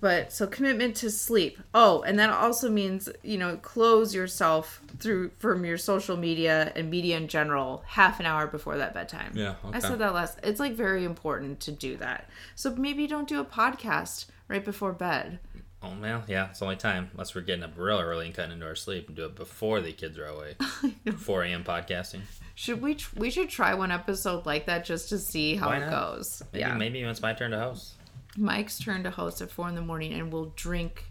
But 0.00 0.32
so 0.32 0.46
commitment 0.46 0.96
to 0.96 1.10
sleep. 1.10 1.58
Oh, 1.74 2.02
and 2.02 2.18
that 2.18 2.30
also 2.30 2.70
means, 2.70 3.08
you 3.22 3.36
know, 3.36 3.56
close 3.56 4.14
yourself 4.14 4.80
through 4.98 5.30
from 5.38 5.64
your 5.64 5.76
social 5.76 6.16
media 6.16 6.72
and 6.74 6.90
media 6.90 7.16
in 7.18 7.28
general 7.28 7.82
half 7.86 8.18
an 8.18 8.26
hour 8.26 8.46
before 8.46 8.78
that 8.78 8.94
bedtime. 8.94 9.32
Yeah, 9.34 9.56
I 9.72 9.78
said 9.78 9.98
that 9.98 10.14
last. 10.14 10.38
It's 10.42 10.60
like 10.60 10.72
very 10.72 11.04
important 11.04 11.60
to 11.60 11.72
do 11.72 11.96
that. 11.98 12.28
So 12.54 12.74
maybe 12.74 13.06
don't 13.06 13.28
do 13.28 13.40
a 13.40 13.44
podcast 13.44 14.26
right 14.48 14.64
before 14.64 14.92
bed. 14.92 15.38
Oh 15.82 15.92
well, 16.00 16.22
yeah, 16.28 16.50
it's 16.50 16.60
only 16.60 16.76
time 16.76 17.08
unless 17.12 17.34
we're 17.34 17.40
getting 17.40 17.64
up 17.64 17.72
real 17.76 17.98
early 17.98 18.26
and 18.26 18.34
cutting 18.34 18.52
into 18.52 18.66
our 18.66 18.74
sleep 18.74 19.08
and 19.08 19.16
do 19.16 19.24
it 19.24 19.34
before 19.34 19.80
the 19.80 19.92
kids 19.92 20.18
are 20.18 20.26
awake. 20.26 20.60
4 21.16 21.44
a.m. 21.44 21.64
podcasting. 21.64 22.20
Should 22.54 22.82
we 22.82 22.96
tr- 22.96 23.18
we 23.18 23.30
should 23.30 23.48
try 23.48 23.72
one 23.72 23.90
episode 23.90 24.44
like 24.44 24.66
that 24.66 24.84
just 24.84 25.08
to 25.08 25.18
see 25.18 25.56
how 25.56 25.70
it 25.70 25.88
goes. 25.88 26.42
Maybe, 26.52 26.60
yeah. 26.60 26.74
maybe 26.74 27.00
when 27.00 27.10
it's 27.10 27.22
my 27.22 27.32
turn 27.32 27.52
to 27.52 27.58
host. 27.58 27.94
Mike's 28.36 28.78
turn 28.78 29.02
to 29.04 29.10
host 29.10 29.40
at 29.40 29.50
4 29.50 29.68
in 29.70 29.74
the 29.74 29.82
morning 29.82 30.12
and 30.12 30.32
we'll 30.32 30.52
drink 30.56 31.10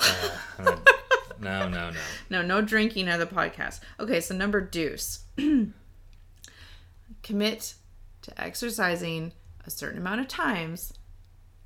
uh, 0.00 0.30
I'm 0.58 0.64
no, 1.40 1.68
no, 1.68 1.90
no. 1.90 1.96
No, 2.28 2.42
no 2.42 2.60
drinking 2.60 3.08
of 3.08 3.18
the 3.18 3.26
podcast. 3.26 3.80
Okay, 3.98 4.20
so 4.20 4.34
number 4.34 4.60
deuce. 4.60 5.20
Commit 7.22 7.74
to 8.22 8.40
exercising 8.40 9.32
a 9.66 9.70
certain 9.70 9.98
amount 9.98 10.20
of 10.20 10.28
times, 10.28 10.94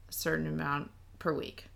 a 0.08 0.12
certain 0.12 0.46
amount 0.46 0.90
per 1.18 1.32
week. 1.32 1.66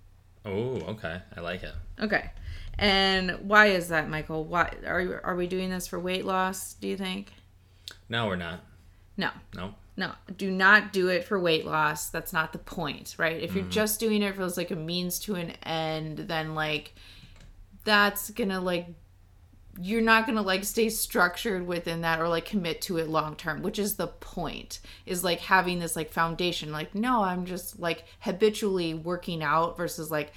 Oh, 0.45 0.81
okay. 0.89 1.21
I 1.37 1.41
like 1.41 1.63
it. 1.63 1.75
Okay. 2.01 2.31
And 2.79 3.33
why 3.41 3.67
is 3.67 3.89
that, 3.89 4.09
Michael? 4.09 4.45
Why 4.45 4.73
are 4.87 5.21
are 5.25 5.35
we 5.35 5.47
doing 5.47 5.69
this 5.71 5.87
for 5.87 5.99
weight 5.99 6.25
loss, 6.25 6.75
do 6.75 6.87
you 6.87 6.97
think? 6.97 7.33
No, 8.09 8.27
we're 8.27 8.37
not. 8.37 8.61
No. 9.17 9.31
No. 9.55 9.75
No, 9.99 10.13
do 10.37 10.49
not 10.49 10.93
do 10.93 11.09
it 11.09 11.25
for 11.25 11.41
weight 11.41 11.67
loss. 11.67 12.09
That's 12.09 12.33
not 12.33 12.53
the 12.53 12.59
point, 12.59 13.17
right? 13.19 13.43
If 13.43 13.55
you're 13.55 13.65
mm-hmm. 13.65 13.73
just 13.73 13.99
doing 13.99 14.23
it 14.23 14.37
for 14.37 14.47
like 14.47 14.71
a 14.71 14.77
means 14.77 15.19
to 15.21 15.35
an 15.35 15.51
end, 15.65 16.19
then 16.19 16.55
like 16.55 16.95
that's 17.83 18.31
gonna 18.31 18.61
like 18.61 18.87
you're 19.81 20.01
not 20.01 20.25
gonna 20.25 20.43
like 20.43 20.63
stay 20.63 20.89
structured 20.89 21.67
within 21.67 22.03
that 22.03 22.21
or 22.21 22.29
like 22.29 22.45
commit 22.45 22.81
to 22.83 22.99
it 22.99 23.09
long 23.09 23.35
term, 23.35 23.61
which 23.61 23.81
is 23.81 23.97
the 23.97 24.07
point. 24.07 24.79
Is 25.05 25.25
like 25.25 25.41
having 25.41 25.81
this 25.81 25.97
like 25.97 26.13
foundation. 26.13 26.71
Like, 26.71 26.95
no, 26.95 27.25
I'm 27.25 27.45
just 27.45 27.81
like 27.81 28.05
habitually 28.21 28.95
working 28.95 29.43
out 29.43 29.77
versus 29.77 30.13
like 30.13 30.33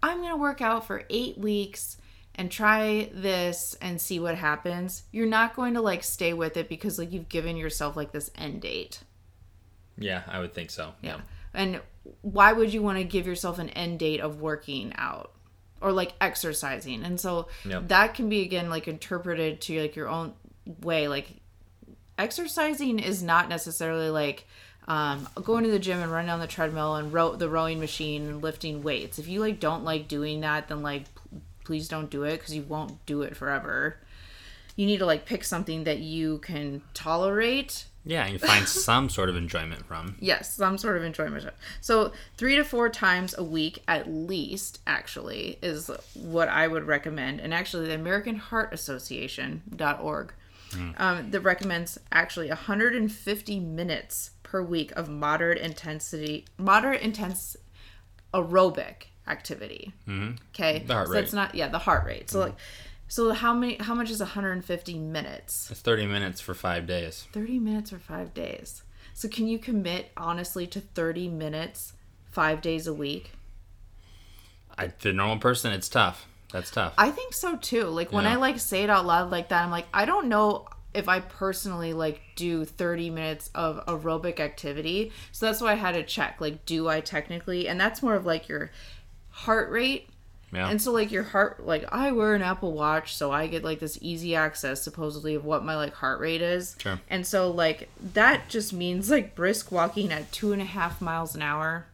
I'm 0.00 0.22
gonna 0.22 0.36
work 0.36 0.60
out 0.60 0.86
for 0.86 1.02
eight 1.10 1.36
weeks 1.36 1.96
and 2.36 2.50
try 2.50 3.08
this 3.12 3.76
and 3.80 4.00
see 4.00 4.20
what 4.20 4.36
happens. 4.36 5.02
You're 5.10 5.26
not 5.26 5.56
going 5.56 5.74
to 5.74 5.80
like 5.80 6.04
stay 6.04 6.32
with 6.34 6.56
it 6.56 6.68
because 6.68 6.98
like 6.98 7.10
you've 7.12 7.28
given 7.28 7.56
yourself 7.56 7.96
like 7.96 8.12
this 8.12 8.30
end 8.36 8.60
date. 8.62 9.00
Yeah, 9.98 10.22
I 10.28 10.38
would 10.40 10.52
think 10.54 10.70
so. 10.70 10.92
Yeah. 11.02 11.20
And 11.54 11.80
why 12.20 12.52
would 12.52 12.72
you 12.72 12.82
want 12.82 12.98
to 12.98 13.04
give 13.04 13.26
yourself 13.26 13.58
an 13.58 13.70
end 13.70 13.98
date 13.98 14.20
of 14.20 14.40
working 14.42 14.92
out 14.96 15.32
or 15.80 15.90
like 15.92 16.12
exercising? 16.20 17.02
And 17.02 17.18
so 17.18 17.48
Yep. 17.64 17.88
that 17.88 18.14
can 18.14 18.28
be 18.28 18.42
again 18.42 18.68
like 18.68 18.86
interpreted 18.86 19.62
to 19.62 19.80
like 19.80 19.96
your 19.96 20.08
own 20.08 20.34
way. 20.82 21.08
Like 21.08 21.28
exercising 22.18 22.98
is 22.98 23.22
not 23.22 23.48
necessarily 23.48 24.10
like 24.10 24.46
um, 24.88 25.26
going 25.42 25.64
to 25.64 25.70
the 25.70 25.78
gym 25.78 25.98
and 26.00 26.12
running 26.12 26.30
on 26.30 26.38
the 26.38 26.46
treadmill 26.46 26.94
and 26.96 27.12
row 27.12 27.34
the 27.34 27.48
rowing 27.48 27.80
machine 27.80 28.28
and 28.28 28.42
lifting 28.42 28.82
weights. 28.82 29.18
If 29.18 29.26
you 29.26 29.40
like 29.40 29.58
don't 29.58 29.82
like 29.84 30.06
doing 30.06 30.40
that, 30.42 30.68
then 30.68 30.82
like 30.82 31.04
please 31.66 31.88
don't 31.88 32.10
do 32.10 32.22
it 32.22 32.38
because 32.38 32.54
you 32.54 32.62
won't 32.62 33.04
do 33.06 33.22
it 33.22 33.36
forever. 33.36 33.98
You 34.76 34.86
need 34.86 34.98
to 34.98 35.06
like 35.06 35.26
pick 35.26 35.42
something 35.42 35.84
that 35.84 35.98
you 35.98 36.38
can 36.38 36.82
tolerate 36.94 37.86
Yeah, 38.04 38.24
and 38.24 38.32
you 38.34 38.38
find 38.38 38.68
some 38.88 39.08
sort 39.08 39.28
of 39.28 39.36
enjoyment 39.36 39.84
from. 39.84 40.16
Yes, 40.20 40.54
some 40.54 40.78
sort 40.78 40.96
of 40.96 41.02
enjoyment. 41.02 41.44
So 41.80 42.12
three 42.36 42.54
to 42.54 42.62
four 42.62 42.88
times 42.88 43.34
a 43.36 43.42
week 43.42 43.82
at 43.88 44.08
least, 44.08 44.80
actually, 44.86 45.58
is 45.60 45.90
what 46.14 46.48
I 46.48 46.68
would 46.68 46.84
recommend. 46.84 47.40
And 47.40 47.52
actually, 47.52 47.88
the 47.88 47.94
American 47.94 48.36
Heart 48.36 48.72
Association.org 48.72 50.32
um, 50.98 51.30
that 51.30 51.40
recommends 51.40 51.98
actually 52.12 52.48
150 52.48 53.60
minutes 53.60 54.30
per 54.44 54.62
week 54.62 54.92
of 54.92 55.08
moderate 55.08 55.58
intensity, 55.58 56.44
moderate 56.58 57.02
intense 57.02 57.56
aerobic 58.32 59.06
activity. 59.28 59.92
Mm-hmm. 60.08 60.36
Okay, 60.54 60.84
The 60.86 60.94
heart 60.94 61.08
so 61.08 61.14
rate. 61.14 61.32
not 61.32 61.54
yeah 61.54 61.68
the 61.68 61.78
heart 61.78 62.04
rate. 62.06 62.30
So 62.30 62.38
mm-hmm. 62.38 62.48
like, 62.50 62.58
so 63.08 63.32
how 63.32 63.52
many? 63.54 63.76
How 63.76 63.94
much 63.94 64.10
is 64.10 64.20
150 64.20 64.98
minutes? 64.98 65.70
It's 65.70 65.80
30 65.80 66.06
minutes 66.06 66.40
for 66.40 66.54
five 66.54 66.86
days. 66.86 67.26
30 67.32 67.58
minutes 67.58 67.92
or 67.92 67.98
five 67.98 68.34
days. 68.34 68.82
So 69.14 69.28
can 69.28 69.46
you 69.48 69.58
commit 69.58 70.10
honestly 70.16 70.66
to 70.66 70.80
30 70.80 71.28
minutes 71.28 71.94
five 72.24 72.60
days 72.60 72.86
a 72.86 72.92
week? 72.92 73.32
I, 74.78 74.92
the 75.00 75.12
normal 75.12 75.38
person, 75.38 75.72
it's 75.72 75.88
tough. 75.88 76.26
That's 76.52 76.70
tough. 76.70 76.94
I 76.98 77.10
think 77.10 77.32
so 77.32 77.56
too. 77.56 77.84
Like 77.84 78.12
when 78.12 78.24
Yeah. 78.24 78.32
I 78.32 78.36
like 78.36 78.58
say 78.58 78.82
it 78.82 78.90
out 78.90 79.06
loud 79.06 79.30
like 79.30 79.48
that, 79.48 79.64
I'm 79.64 79.70
like, 79.70 79.86
I 79.94 80.04
don't 80.04 80.28
know 80.28 80.66
if 80.94 81.08
I 81.08 81.20
personally 81.20 81.92
like 81.92 82.20
do 82.36 82.64
30 82.64 83.10
minutes 83.10 83.50
of 83.54 83.84
aerobic 83.86 84.38
activity. 84.40 85.12
So 85.32 85.46
that's 85.46 85.60
why 85.60 85.72
I 85.72 85.74
had 85.76 85.94
to 85.94 86.02
check. 86.02 86.40
Like, 86.40 86.64
do 86.66 86.88
I 86.88 87.00
technically? 87.00 87.68
And 87.68 87.80
that's 87.80 88.02
more 88.02 88.14
of 88.14 88.26
like 88.26 88.48
your 88.48 88.70
heart 89.36 89.70
rate. 89.70 90.08
yeah. 90.52 90.68
And 90.68 90.80
so 90.80 90.92
like 90.92 91.12
your 91.12 91.22
heart 91.22 91.66
like 91.66 91.84
I 91.92 92.10
wear 92.12 92.34
an 92.34 92.42
Apple 92.42 92.72
Watch, 92.72 93.14
so 93.16 93.30
I 93.30 93.46
get 93.46 93.62
like 93.62 93.80
this 93.80 93.98
easy 94.00 94.34
access 94.34 94.82
supposedly 94.82 95.34
of 95.34 95.44
what 95.44 95.62
my 95.64 95.76
like 95.76 95.92
heart 95.94 96.20
rate 96.20 96.40
is. 96.42 96.74
Sure. 96.78 96.98
And 97.10 97.26
so 97.26 97.50
like 97.50 97.88
that 98.14 98.48
just 98.48 98.72
means 98.72 99.10
like 99.10 99.34
brisk 99.34 99.70
walking 99.70 100.10
at 100.12 100.32
two 100.32 100.52
and 100.52 100.62
a 100.62 100.64
half 100.66 101.00
miles 101.02 101.34
an 101.34 101.42
hour. 101.42 101.86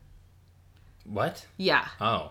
what? 1.05 1.47
Yeah. 1.57 1.89
Oh, 2.01 2.31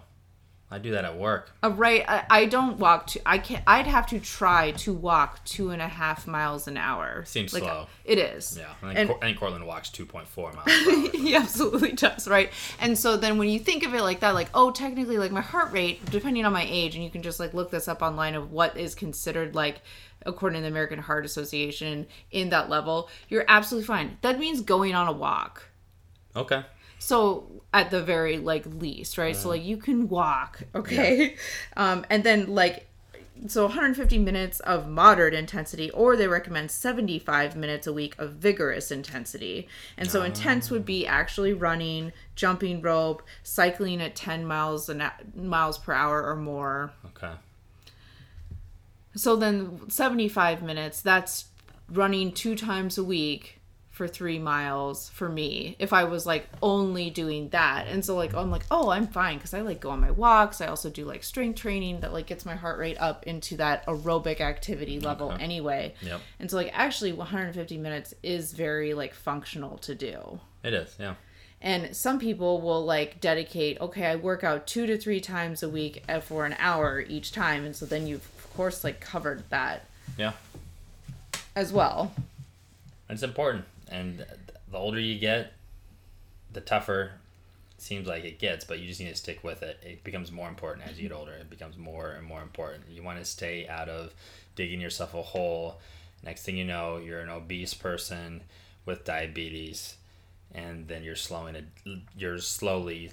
I 0.73 0.77
do 0.77 0.91
that 0.91 1.03
at 1.03 1.17
work. 1.17 1.51
Uh, 1.61 1.71
right. 1.71 2.05
I, 2.07 2.23
I 2.29 2.45
don't 2.45 2.79
walk 2.79 3.07
to 3.07 3.21
I 3.25 3.37
can't 3.39 3.61
I'd 3.67 3.87
have 3.87 4.07
to 4.07 4.19
try 4.21 4.71
to 4.71 4.93
walk 4.93 5.43
two 5.43 5.71
and 5.71 5.81
a 5.81 5.87
half 5.87 6.25
miles 6.25 6.65
an 6.67 6.77
hour. 6.77 7.25
Seems 7.25 7.53
like, 7.53 7.63
slow. 7.63 7.87
It 8.05 8.17
is. 8.17 8.57
Yeah. 8.57 8.69
I 8.81 8.85
think, 8.87 8.99
And- 8.99 9.09
Cor- 9.09 9.17
I 9.21 9.25
think 9.27 9.37
Cortland 9.39 9.67
walks 9.67 9.89
2.4 9.89 10.55
miles 10.55 11.11
he 11.11 11.35
absolutely 11.35 11.91
does, 11.91 12.25
right? 12.27 12.51
And 12.79 12.97
so 12.97 13.17
then 13.17 13.37
when 13.37 13.49
you 13.49 13.59
think 13.59 13.85
of 13.85 13.93
it 13.93 14.01
like 14.01 14.21
that, 14.21 14.33
like, 14.33 14.49
oh, 14.53 14.71
technically, 14.71 15.17
like 15.17 15.31
my 15.31 15.41
heart 15.41 15.73
rate, 15.73 16.05
depending 16.09 16.45
on 16.45 16.53
my 16.53 16.65
age, 16.67 16.95
and 16.95 17.03
you 17.03 17.09
can 17.09 17.21
just 17.21 17.39
like 17.39 17.53
look 17.53 17.69
this 17.69 17.89
up 17.89 18.01
online 18.01 18.35
of 18.35 18.51
what 18.53 18.77
is 18.77 18.95
considered 18.95 19.53
like, 19.53 19.81
according 20.25 20.59
to 20.59 20.61
the 20.61 20.67
American 20.69 20.99
Heart 20.99 21.25
Association, 21.25 22.07
in 22.31 22.49
that 22.49 22.69
level, 22.69 23.09
you're 23.27 23.45
absolutely 23.47 23.87
fine. 23.87 24.17
That 24.21 24.39
means 24.39 24.61
going 24.61 24.95
on 24.95 25.07
a 25.07 25.11
walk. 25.11 25.67
Okay. 26.35 26.63
So 27.01 27.63
at 27.73 27.89
the 27.89 28.03
very 28.03 28.37
like 28.37 28.63
least, 28.67 29.17
right? 29.17 29.35
So 29.35 29.49
like 29.49 29.63
you 29.63 29.77
can 29.77 30.07
walk, 30.07 30.61
okay? 30.75 31.35
Um, 31.75 32.05
and 32.11 32.23
then 32.23 32.53
like 32.53 32.87
so 33.47 33.63
150 33.63 34.19
minutes 34.19 34.59
of 34.59 34.87
moderate 34.87 35.33
intensity 35.33 35.89
or 35.91 36.15
they 36.15 36.27
recommend 36.27 36.69
75 36.69 37.55
minutes 37.55 37.87
a 37.87 37.93
week 37.93 38.13
of 38.19 38.33
vigorous 38.33 38.91
intensity 38.91 39.67
and 39.97 40.11
so 40.11 40.21
intense 40.21 40.69
would 40.69 40.85
be 40.85 41.07
actually 41.07 41.51
running 41.51 42.11
jumping 42.35 42.83
rope 42.83 43.23
cycling 43.41 43.99
at 43.99 44.15
10 44.15 44.45
miles 44.45 44.89
an 44.89 45.03
miles 45.33 45.79
per 45.79 45.91
hour 45.91 46.23
or 46.23 46.35
more 46.35 46.93
Okay. 47.07 47.33
so 49.15 49.35
then 49.35 49.89
75 49.89 50.61
minutes 50.61 51.01
that's 51.01 51.45
running 51.89 52.31
two 52.31 52.55
times 52.55 52.99
a 52.99 53.03
week 53.03 53.59
for 54.01 54.07
three 54.07 54.39
miles 54.39 55.09
for 55.09 55.29
me 55.29 55.75
if 55.77 55.93
i 55.93 56.03
was 56.03 56.25
like 56.25 56.47
only 56.63 57.11
doing 57.11 57.47
that 57.49 57.85
and 57.85 58.03
so 58.03 58.15
like 58.15 58.33
i'm 58.33 58.49
like 58.49 58.65
oh 58.71 58.89
i'm 58.89 59.05
fine 59.05 59.37
because 59.37 59.53
i 59.53 59.61
like 59.61 59.79
go 59.79 59.91
on 59.91 59.99
my 59.99 60.09
walks 60.09 60.59
i 60.59 60.65
also 60.65 60.89
do 60.89 61.05
like 61.05 61.23
strength 61.23 61.59
training 61.61 61.99
that 61.99 62.11
like 62.11 62.25
gets 62.25 62.43
my 62.43 62.55
heart 62.55 62.79
rate 62.79 62.97
up 62.99 63.27
into 63.27 63.55
that 63.57 63.85
aerobic 63.85 64.41
activity 64.41 64.99
level 64.99 65.31
Okay. 65.33 65.43
anyway 65.43 65.93
Yep. 66.01 66.19
and 66.39 66.49
so 66.49 66.57
like 66.57 66.71
actually 66.73 67.11
150 67.13 67.77
minutes 67.77 68.15
is 68.23 68.53
very 68.53 68.95
like 68.95 69.13
functional 69.13 69.77
to 69.77 69.93
do 69.93 70.39
It 70.63 70.73
is. 70.73 70.95
Yeah. 70.99 71.13
and 71.61 71.95
some 71.95 72.17
people 72.17 72.59
will 72.59 72.83
like 72.83 73.21
dedicate, 73.21 73.79
okay, 73.81 74.07
I 74.07 74.15
work 74.15 74.43
out 74.43 74.65
two 74.65 74.87
to 74.87 74.97
three 74.97 75.19
times 75.21 75.61
a 75.61 75.69
week 75.69 76.03
for 76.23 76.47
an 76.47 76.55
hour 76.57 77.01
each 77.07 77.31
time. 77.33 77.65
And 77.65 77.75
so 77.75 77.85
then 77.85 78.07
you've, 78.07 78.25
of 78.39 78.51
course, 78.55 78.83
like 78.83 78.99
covered 78.99 79.43
that 79.51 79.85
Yeah. 80.17 80.31
as 81.55 81.71
well. 81.71 82.13
It's 83.09 83.23
important. 83.23 83.65
And 83.91 84.25
the 84.71 84.77
older 84.77 84.99
you 84.99 85.19
get, 85.19 85.53
the 86.51 86.61
tougher 86.61 87.11
it 87.81 87.81
seems 87.81 88.07
like 88.07 88.23
it 88.23 88.39
gets, 88.39 88.63
but 88.63 88.79
you 88.79 88.87
just 88.87 88.99
need 88.99 89.09
to 89.09 89.15
stick 89.15 89.43
with 89.43 89.63
it. 89.63 89.79
It 89.83 90.03
becomes 90.03 90.31
more 90.31 90.47
important 90.47 90.87
as 90.87 90.99
you 90.99 91.09
get 91.09 91.15
older. 91.15 91.33
It 91.33 91.49
becomes 91.49 91.77
more 91.77 92.11
and 92.11 92.25
more 92.25 92.41
important. 92.41 92.83
You 92.89 93.03
want 93.03 93.19
to 93.19 93.25
stay 93.25 93.67
out 93.67 93.89
of 93.89 94.13
digging 94.55 94.79
yourself 94.79 95.13
a 95.13 95.21
hole. 95.21 95.79
Next 96.23 96.43
thing 96.43 96.57
you 96.57 96.63
know, 96.63 96.97
you're 96.97 97.21
an 97.21 97.29
obese 97.29 97.73
person 97.73 98.43
with 98.85 99.03
diabetes, 99.03 99.95
and 100.53 100.87
then 100.87 101.03
you're 101.03 101.15
slowing 101.15 101.55
it. 101.55 101.65
You're 102.15 102.37
slowly 102.39 103.11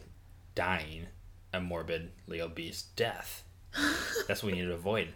dying 0.54 1.06
a 1.52 1.60
morbidly 1.60 2.40
obese 2.40 2.82
death. 2.94 3.44
That's 4.28 4.42
what 4.42 4.52
we 4.52 4.58
need 4.58 4.66
to 4.66 4.74
avoid. 4.74 5.08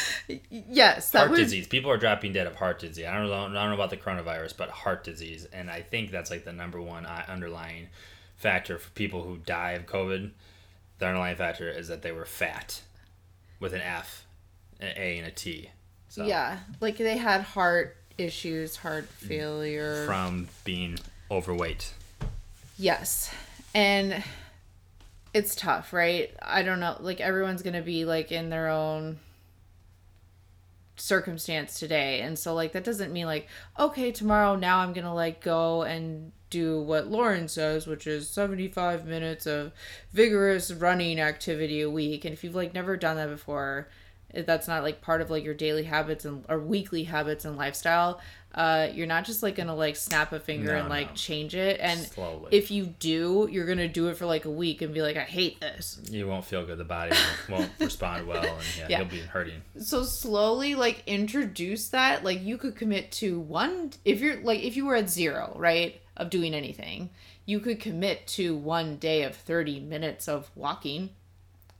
Yes, 0.50 1.10
that 1.10 1.28
heart 1.28 1.38
disease. 1.38 1.66
People 1.66 1.90
are 1.90 1.96
dropping 1.96 2.32
dead 2.32 2.46
of 2.46 2.56
heart 2.56 2.78
disease. 2.78 3.04
I 3.06 3.14
don't 3.14 3.28
know. 3.28 3.34
I 3.34 3.62
don't 3.62 3.70
know 3.70 3.74
about 3.74 3.90
the 3.90 3.96
coronavirus, 3.96 4.56
but 4.56 4.70
heart 4.70 5.04
disease, 5.04 5.46
and 5.52 5.70
I 5.70 5.82
think 5.82 6.10
that's 6.10 6.30
like 6.30 6.44
the 6.44 6.52
number 6.52 6.80
one 6.80 7.04
uh, 7.06 7.24
underlying 7.28 7.88
factor 8.36 8.78
for 8.78 8.90
people 8.90 9.22
who 9.22 9.36
die 9.38 9.72
of 9.72 9.86
COVID, 9.86 10.30
the 10.98 11.06
underlying 11.06 11.36
factor 11.36 11.68
is 11.68 11.88
that 11.88 12.02
they 12.02 12.12
were 12.12 12.24
fat, 12.24 12.80
with 13.60 13.72
an 13.72 13.80
F, 13.80 14.26
an 14.80 14.92
A, 14.96 15.18
and 15.18 15.26
a 15.26 15.30
T. 15.30 15.70
So 16.08 16.26
Yeah, 16.26 16.58
like 16.80 16.98
they 16.98 17.16
had 17.16 17.42
heart 17.42 17.96
issues, 18.18 18.76
heart 18.76 19.06
failure. 19.08 20.04
from 20.06 20.48
being 20.64 20.98
overweight. 21.30 21.94
Yes. 22.78 23.32
And 23.74 24.22
it's 25.32 25.54
tough, 25.54 25.92
right? 25.92 26.30
I 26.42 26.62
don't 26.62 26.80
know. 26.80 26.96
Like 27.00 27.20
everyone's 27.20 27.62
going 27.62 27.74
to 27.74 27.82
be 27.82 28.04
like 28.04 28.32
in 28.32 28.50
their 28.50 28.68
own 28.68 29.18
circumstance 30.96 31.78
today. 31.78 32.20
And 32.20 32.38
so 32.38 32.54
like 32.54 32.72
that 32.72 32.84
doesn't 32.84 33.12
mean 33.12 33.26
like 33.26 33.48
okay, 33.78 34.12
tomorrow 34.12 34.56
now 34.56 34.78
I'm 34.78 34.92
to 35.04 35.12
like 35.12 35.42
go 35.42 35.82
and 35.82 36.32
do 36.50 36.80
what 36.82 37.10
Lauren 37.10 37.48
says, 37.48 37.86
which 37.86 38.06
is 38.06 38.28
75 38.28 39.06
minutes 39.06 39.46
of 39.46 39.72
vigorous 40.12 40.70
running 40.70 41.18
activity 41.18 41.80
a 41.80 41.90
week. 41.90 42.24
And 42.24 42.34
if 42.34 42.44
you've 42.44 42.54
like 42.54 42.74
never 42.74 42.96
done 42.96 43.16
that 43.16 43.30
before, 43.30 43.88
that's 44.34 44.68
not 44.68 44.82
like 44.82 45.00
part 45.00 45.20
of 45.20 45.30
like 45.30 45.44
your 45.44 45.54
daily 45.54 45.84
habits 45.84 46.24
and 46.24 46.44
or 46.48 46.58
weekly 46.58 47.04
habits 47.04 47.44
and 47.44 47.56
lifestyle, 47.56 48.20
uh, 48.54 48.88
you're 48.92 49.06
not 49.06 49.24
just 49.24 49.42
like 49.42 49.54
gonna 49.56 49.74
like 49.74 49.96
snap 49.96 50.32
a 50.32 50.38
finger 50.40 50.72
No, 50.72 50.80
and 50.80 50.88
like 50.88 51.08
no. 51.10 51.14
change 51.14 51.54
it. 51.54 51.80
And 51.80 51.98
Slowly. 52.00 52.48
if 52.50 52.70
you 52.70 52.86
do, 52.86 53.48
you're 53.50 53.66
gonna 53.66 53.88
do 53.88 54.08
it 54.08 54.16
for 54.16 54.26
like 54.26 54.44
a 54.44 54.50
week 54.50 54.82
and 54.82 54.92
be 54.92 55.00
like, 55.02 55.16
I 55.16 55.22
hate 55.22 55.60
this. 55.60 56.00
You 56.10 56.26
won't 56.26 56.44
feel 56.44 56.64
good. 56.66 56.76
The 56.78 56.84
body 56.84 57.16
won't, 57.48 57.60
won't 57.60 57.72
respond 57.80 58.26
well, 58.26 58.42
and 58.42 58.64
yeah, 58.78 58.86
Yeah. 58.88 58.98
you'll 59.00 59.08
be 59.08 59.20
hurting. 59.20 59.62
So 59.78 60.02
slowly 60.02 60.74
like 60.74 61.02
introduce 61.06 61.88
that. 61.88 62.24
Like 62.24 62.42
you 62.42 62.58
could 62.58 62.76
commit 62.76 63.10
to 63.12 63.40
one 63.40 63.92
if 64.04 64.20
you're 64.20 64.40
like 64.42 64.62
if 64.62 64.76
you 64.76 64.84
were 64.86 64.96
at 64.96 65.08
zero, 65.08 65.54
right, 65.56 66.00
of 66.16 66.28
doing 66.28 66.52
anything, 66.54 67.08
you 67.46 67.58
could 67.58 67.80
commit 67.80 68.26
to 68.28 68.54
one 68.54 68.96
day 68.96 69.22
of 69.22 69.34
30 69.34 69.80
minutes 69.80 70.28
of 70.28 70.50
walking. 70.54 71.10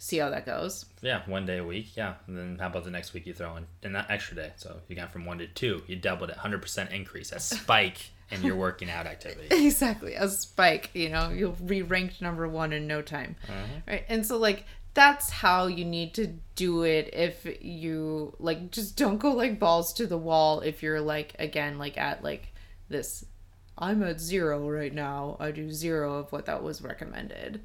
See 0.03 0.19
how 0.19 0.31
that 0.31 0.47
goes. 0.47 0.85
Yeah, 1.01 1.23
one 1.27 1.47
day 1.47 1.59
a 1.59 1.65
week. 1.65 1.97
Yeah, 1.97 2.15
and 2.27 2.37
then 2.37 2.59
how 2.59 2.67
about 2.67 2.83
the 2.83 2.91
next 2.91 3.15
week 3.15 3.25
you 3.25 3.33
throw 3.35 3.57
in 3.57 3.67
an 3.85 4.05
extra 4.09 4.35
day? 4.35 4.53
So 4.57 4.79
you 4.89 4.97
got 4.97 5.13
from 5.13 5.25
one 5.25 5.39
to 5.39 5.47
two. 5.47 5.81
You 5.87 5.95
doubled 5.95 6.31
it, 6.31 6.37
hundred 6.39 6.61
percent 6.61 6.91
increase, 6.91 7.31
a 7.31 7.39
spike 7.55 8.11
in 8.33 8.43
your 8.43 8.57
working 8.57 8.91
out 8.91 9.07
activity. 9.07 9.47
exactly 9.67 10.15
a 10.15 10.29
spike 10.29 10.91
you 10.95 11.09
know 11.09 11.29
you'll 11.29 11.53
be 11.53 11.83
ranked 11.83 12.21
number 12.21 12.49
one 12.49 12.73
in 12.73 12.87
no 12.87 13.03
time 13.03 13.37
mm-hmm. 13.47 13.91
right 13.91 14.05
and 14.09 14.27
so 14.27 14.39
like 14.39 14.65
that's 14.95 15.31
how 15.31 15.67
you 15.67 15.85
need 15.85 16.15
to 16.15 16.27
do 16.55 16.83
it 16.83 17.11
if 17.13 17.47
you 17.61 18.35
like 18.39 18.71
just 18.71 18.97
don't 18.97 19.19
go 19.19 19.33
like 19.33 19.59
balls 19.59 19.93
to 19.93 20.07
the 20.07 20.19
wall 20.19 20.61
if 20.61 20.83
you're 20.83 21.01
like 21.01 21.37
again 21.39 21.79
like 21.79 21.97
at 21.99 22.25
like 22.25 22.49
this 22.89 23.25
i'm 23.79 24.03
at 24.03 24.21
zero 24.21 24.69
right 24.69 24.95
now 24.95 25.37
i 25.39 25.51
do 25.51 25.71
zero 25.71 26.15
of 26.15 26.33
what 26.33 26.47
that 26.47 26.63
was 26.63 26.83
recommended 26.83 27.61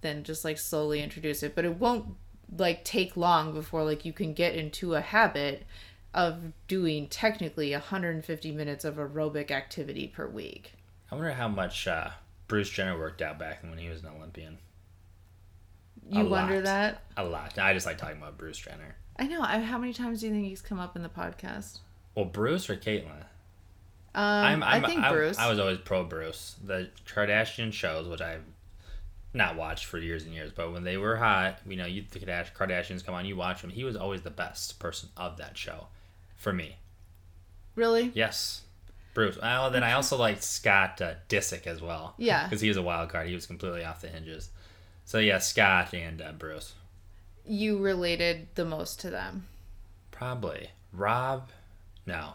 then 0.00 0.22
just 0.24 0.44
like 0.44 0.58
slowly 0.58 1.02
introduce 1.02 1.42
it 1.42 1.54
but 1.54 1.64
it 1.64 1.76
won't 1.76 2.06
like 2.56 2.84
take 2.84 3.16
long 3.16 3.52
before 3.52 3.84
like 3.84 4.04
you 4.04 4.12
can 4.12 4.32
get 4.32 4.54
into 4.54 4.94
a 4.94 5.00
habit 5.00 5.64
of 6.14 6.52
doing 6.66 7.06
technically 7.08 7.72
150 7.72 8.52
minutes 8.52 8.84
of 8.84 8.96
aerobic 8.96 9.50
activity 9.50 10.06
per 10.06 10.26
week 10.26 10.72
I 11.10 11.14
wonder 11.14 11.32
how 11.32 11.48
much 11.48 11.86
uh, 11.88 12.10
Bruce 12.48 12.68
Jenner 12.70 12.98
worked 12.98 13.22
out 13.22 13.38
back 13.38 13.62
when 13.62 13.78
he 13.78 13.88
was 13.88 14.02
an 14.02 14.10
Olympian. 14.14 14.58
You 16.10 16.20
A 16.20 16.24
wonder 16.28 16.56
lot. 16.56 16.64
that? 16.64 17.02
A 17.16 17.24
lot. 17.24 17.58
I 17.58 17.72
just 17.72 17.86
like 17.86 17.96
talking 17.96 18.18
about 18.18 18.36
Bruce 18.36 18.58
Jenner. 18.58 18.96
I 19.18 19.26
know. 19.26 19.40
I, 19.40 19.58
how 19.60 19.78
many 19.78 19.92
times 19.94 20.20
do 20.20 20.26
you 20.26 20.32
think 20.32 20.46
he's 20.46 20.60
come 20.60 20.78
up 20.78 20.96
in 20.96 21.02
the 21.02 21.08
podcast? 21.08 21.78
Well, 22.14 22.26
Bruce 22.26 22.68
or 22.68 22.76
Caitlyn? 22.76 23.22
Um, 24.14 24.22
I'm, 24.22 24.62
I'm, 24.62 24.84
I 24.84 24.86
think 24.86 25.02
I, 25.02 25.10
Bruce. 25.12 25.38
I 25.38 25.48
was 25.48 25.58
always 25.58 25.78
pro 25.78 26.04
Bruce. 26.04 26.56
The 26.64 26.88
Kardashian 27.06 27.72
shows, 27.72 28.06
which 28.06 28.20
I've 28.20 28.44
not 29.38 29.56
watched 29.56 29.86
for 29.86 29.96
years 29.98 30.24
and 30.24 30.34
years, 30.34 30.52
but 30.54 30.72
when 30.72 30.84
they 30.84 30.98
were 30.98 31.16
hot, 31.16 31.60
you 31.66 31.76
know, 31.76 31.86
you 31.86 32.04
the 32.10 32.18
Kardashians 32.20 33.04
come 33.04 33.14
on, 33.14 33.24
you 33.24 33.36
watch 33.36 33.62
them. 33.62 33.70
He 33.70 33.84
was 33.84 33.96
always 33.96 34.20
the 34.22 34.30
best 34.30 34.78
person 34.78 35.08
of 35.16 35.38
that 35.38 35.56
show, 35.56 35.86
for 36.36 36.52
me. 36.52 36.76
really? 37.74 38.10
Yes, 38.14 38.62
Bruce. 39.14 39.38
Well, 39.40 39.70
then 39.70 39.82
I 39.82 39.92
also 39.92 40.16
liked 40.18 40.42
Scott 40.42 41.00
uh, 41.00 41.14
Disick 41.28 41.66
as 41.66 41.80
well. 41.80 42.14
Yeah. 42.18 42.44
because 42.44 42.60
he 42.60 42.68
was 42.68 42.76
a 42.76 42.82
wild 42.82 43.08
card. 43.08 43.28
He 43.28 43.34
was 43.34 43.46
completely 43.46 43.84
off 43.84 44.00
the 44.02 44.08
hinges. 44.08 44.50
So 45.04 45.18
yeah, 45.18 45.38
Scott 45.38 45.94
and 45.94 46.20
uh, 46.20 46.32
Bruce. 46.32 46.74
You 47.46 47.78
related 47.78 48.48
the 48.56 48.64
most 48.66 49.00
to 49.00 49.10
them. 49.10 49.46
Probably 50.10 50.68
Rob. 50.92 51.48
No, 52.06 52.32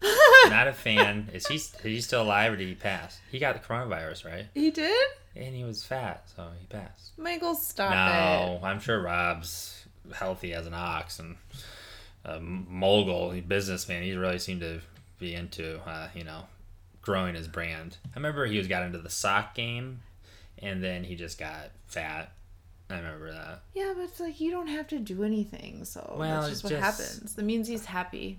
not 0.48 0.68
a 0.68 0.72
fan. 0.72 1.28
Is 1.32 1.46
he 1.48 1.56
is 1.56 1.74
he 1.82 2.00
still 2.00 2.22
alive 2.22 2.52
or 2.52 2.56
did 2.56 2.68
he 2.68 2.74
pass? 2.74 3.20
He 3.30 3.38
got 3.38 3.54
the 3.54 3.66
coronavirus, 3.66 4.24
right? 4.24 4.46
He 4.54 4.70
did? 4.70 5.06
And 5.36 5.54
he 5.54 5.64
was 5.64 5.82
fat, 5.82 6.28
so 6.36 6.48
he 6.60 6.66
passed. 6.66 7.18
Michael, 7.18 7.54
stop 7.54 7.92
it. 7.92 7.96
No, 7.96 8.60
I'm 8.62 8.78
sure 8.80 9.00
Rob's 9.02 9.84
healthy 10.14 10.52
as 10.54 10.66
an 10.66 10.74
ox 10.74 11.18
and 11.18 11.36
a 12.24 12.38
mogul, 12.40 13.32
a 13.32 13.40
businessman. 13.40 14.02
He 14.04 14.14
really 14.14 14.38
seemed 14.38 14.60
to 14.60 14.80
be 15.18 15.34
into, 15.34 15.80
uh, 15.88 16.08
you 16.14 16.22
know, 16.24 16.42
growing 17.02 17.34
his 17.34 17.48
brand. 17.48 17.96
I 18.06 18.16
remember 18.16 18.46
he 18.46 18.58
was 18.58 18.68
got 18.68 18.84
into 18.84 18.98
the 18.98 19.10
sock 19.10 19.54
game, 19.54 20.02
and 20.58 20.82
then 20.84 21.02
he 21.04 21.16
just 21.16 21.38
got 21.38 21.70
fat. 21.86 22.30
I 22.88 22.96
remember 22.98 23.32
that. 23.32 23.62
Yeah, 23.74 23.92
but 23.96 24.04
it's 24.04 24.20
like 24.20 24.40
you 24.40 24.50
don't 24.52 24.68
have 24.68 24.86
to 24.88 24.98
do 24.98 25.24
anything, 25.24 25.84
so 25.84 26.14
Well, 26.16 26.42
that's 26.42 26.52
just 26.52 26.64
what 26.64 26.70
just- 26.74 26.82
happens. 26.84 27.34
That 27.34 27.44
means 27.44 27.66
he's 27.66 27.86
happy. 27.86 28.38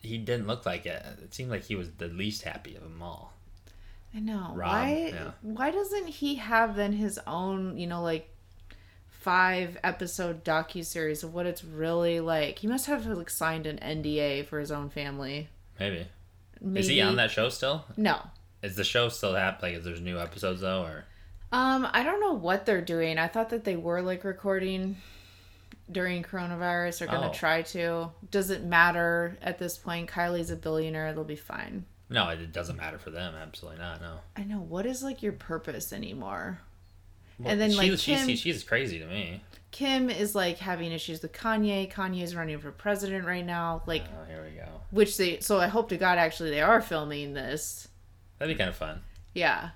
He 0.00 0.18
didn't 0.18 0.46
look 0.46 0.66
like 0.66 0.84
it. 0.86 1.02
It 1.22 1.34
seemed 1.34 1.50
like 1.50 1.64
he 1.64 1.74
was 1.74 1.90
the 1.92 2.08
least 2.08 2.42
happy 2.42 2.76
of 2.76 2.82
them 2.82 3.02
all. 3.02 3.32
I 4.14 4.20
know. 4.20 4.52
Rob, 4.54 4.68
why 4.70 5.12
yeah. 5.12 5.30
why 5.42 5.70
doesn't 5.70 6.06
he 6.08 6.36
have 6.36 6.76
then 6.76 6.92
his 6.92 7.18
own, 7.26 7.76
you 7.78 7.86
know, 7.86 8.02
like 8.02 8.28
five 9.08 9.78
episode 9.82 10.44
docu 10.44 10.84
series 10.84 11.22
of 11.22 11.34
what 11.34 11.46
it's 11.46 11.64
really 11.64 12.20
like? 12.20 12.58
He 12.60 12.66
must 12.66 12.86
have 12.86 13.06
like 13.06 13.30
signed 13.30 13.66
an 13.66 13.78
NDA 13.78 14.46
for 14.46 14.60
his 14.60 14.70
own 14.70 14.90
family. 14.90 15.48
Maybe. 15.80 16.06
Maybe. 16.60 16.80
Is 16.80 16.86
he 16.88 17.00
on 17.00 17.16
that 17.16 17.30
show 17.30 17.48
still? 17.48 17.84
No. 17.96 18.20
Is 18.62 18.76
the 18.76 18.84
show 18.84 19.08
still 19.08 19.34
happening? 19.34 19.72
Like, 19.72 19.78
is 19.80 19.84
there's 19.84 20.00
new 20.00 20.18
episodes 20.18 20.60
though, 20.60 20.82
or 20.82 21.04
Um, 21.52 21.86
I 21.92 22.02
don't 22.02 22.20
know 22.20 22.32
what 22.32 22.66
they're 22.66 22.80
doing. 22.80 23.18
I 23.18 23.28
thought 23.28 23.50
that 23.50 23.64
they 23.64 23.76
were 23.76 24.00
like 24.00 24.24
recording 24.24 24.96
during 25.90 26.22
coronavirus. 26.22 27.00
They're 27.00 27.08
gonna 27.08 27.28
Oh. 27.30 27.34
try 27.34 27.62
to. 27.62 28.10
Doesn't 28.30 28.64
matter 28.64 29.36
at 29.42 29.58
this 29.58 29.76
point. 29.76 30.08
Kylie's 30.10 30.50
a 30.50 30.56
billionaire. 30.56 31.12
They'll 31.12 31.24
be 31.24 31.36
fine. 31.36 31.84
No? 32.14 32.28
It 32.30 32.52
doesn't 32.52 32.76
matter 32.76 32.98
for 32.98 33.10
them. 33.10 33.34
Absolutely 33.34 33.80
not. 33.80 34.00
No. 34.00 34.18
I 34.36 34.44
know. 34.44 34.58
What 34.60 34.86
is 34.86 35.02
like 35.02 35.22
your 35.22 35.32
purpose 35.32 35.92
anymore? 35.92 36.60
Well, 37.38 37.50
And 37.50 37.60
then, 37.60 37.70
she, 37.72 37.76
like, 37.76 37.86
she's, 37.90 38.04
Kim- 38.04 38.28
she's, 38.28 38.40
she's 38.40 38.64
crazy 38.64 38.98
to 39.00 39.06
me. 39.06 39.42
Kim 39.72 40.08
is 40.08 40.34
like 40.36 40.58
having 40.58 40.92
issues 40.92 41.20
with 41.20 41.32
Kanye. 41.32 41.92
Kanye's 41.92 42.34
running 42.36 42.58
for 42.60 42.70
president 42.70 43.26
right 43.26 43.44
now. 43.44 43.82
Like, 43.86 44.04
Oh, 44.04 44.24
here 44.28 44.44
we 44.48 44.56
go. 44.56 44.68
which 44.92 45.16
they. 45.16 45.40
So 45.40 45.58
I 45.58 45.66
hope 45.66 45.88
to 45.88 45.96
God 45.96 46.16
actually 46.16 46.50
they 46.50 46.60
are 46.62 46.80
filming 46.80 47.34
this. 47.34 47.88
That'd 48.38 48.54
be 48.54 48.58
kind 48.58 48.70
of 48.70 48.76
fun. 48.76 49.00
Yeah. 49.34 49.70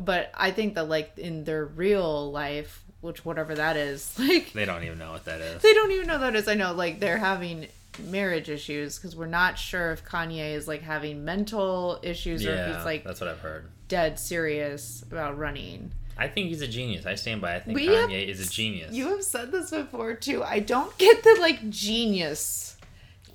But 0.00 0.30
I 0.34 0.50
think 0.50 0.74
that 0.74 0.88
like 0.88 1.18
in 1.18 1.44
their 1.44 1.64
real 1.66 2.30
life, 2.32 2.82
which 3.02 3.24
whatever 3.26 3.54
that 3.54 3.76
is, 3.76 4.14
like 4.18 4.52
They 4.54 4.64
don't 4.64 4.84
even 4.84 4.98
know 4.98 5.12
what 5.12 5.26
that 5.26 5.40
is. 5.42 5.60
They 5.62 5.74
don't 5.74 5.92
even 5.92 6.06
know 6.06 6.18
that 6.18 6.34
is. 6.34 6.48
I 6.48 6.54
know, 6.54 6.72
like 6.72 6.98
they're 7.00 7.18
having 7.18 7.66
marriage 7.98 8.48
issues 8.48 8.96
because 8.98 9.14
we're 9.16 9.26
not 9.26 9.58
sure 9.58 9.92
if 9.92 10.04
Kanye 10.04 10.54
is 10.54 10.66
like 10.68 10.82
having 10.82 11.24
mental 11.24 11.98
issues 12.02 12.44
or 12.46 12.52
if 12.54 12.76
he's 12.76 12.84
like 12.84 13.04
that's 13.04 13.20
what 13.20 13.28
I've 13.28 13.40
heard. 13.40 13.66
dead 13.88 14.18
serious 14.18 15.02
about 15.02 15.38
running. 15.38 15.92
I 16.18 16.28
think 16.28 16.48
he's 16.48 16.62
a 16.62 16.68
genius. 16.68 17.04
I 17.04 17.14
stand 17.14 17.42
by. 17.42 17.56
I 17.56 17.60
think 17.60 17.76
We 17.76 17.88
Kanye 17.88 18.00
have- 18.20 18.28
is 18.28 18.46
a 18.46 18.50
genius. 18.50 18.94
You 18.94 19.08
have 19.08 19.22
said 19.22 19.52
this 19.52 19.70
before 19.70 20.14
too. 20.14 20.42
I 20.42 20.60
don't 20.60 20.96
get 20.98 21.22
the 21.22 21.36
like 21.40 21.68
genius 21.70 22.76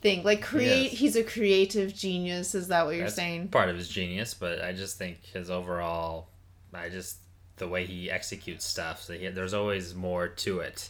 thing. 0.02 0.24
Like 0.24 0.41
create, 0.41 0.91
Yes. 0.91 1.00
he's 1.00 1.15
a 1.15 1.24
creative 1.24 1.93
genius. 1.93 2.56
Is 2.56 2.69
that 2.69 2.86
what 2.86 2.95
you're 2.95 3.04
That's 3.06 3.15
saying? 3.15 3.50
part 3.50 3.69
of 3.69 3.78
his 3.78 3.88
genius, 3.88 4.34
but 4.34 4.62
I 4.63 4.74
just 4.74 4.97
think 4.97 5.24
his 5.26 5.52
overall, 5.52 6.28
I 6.74 6.89
just 6.89 7.17
the 7.58 7.67
way 7.67 7.86
he 7.86 8.10
executes 8.10 8.65
stuff. 8.65 9.04
So 9.04 9.13
he, 9.13 9.28
there's 9.28 9.54
always 9.54 9.93
more 9.93 10.28
to 10.28 10.60
it. 10.62 10.89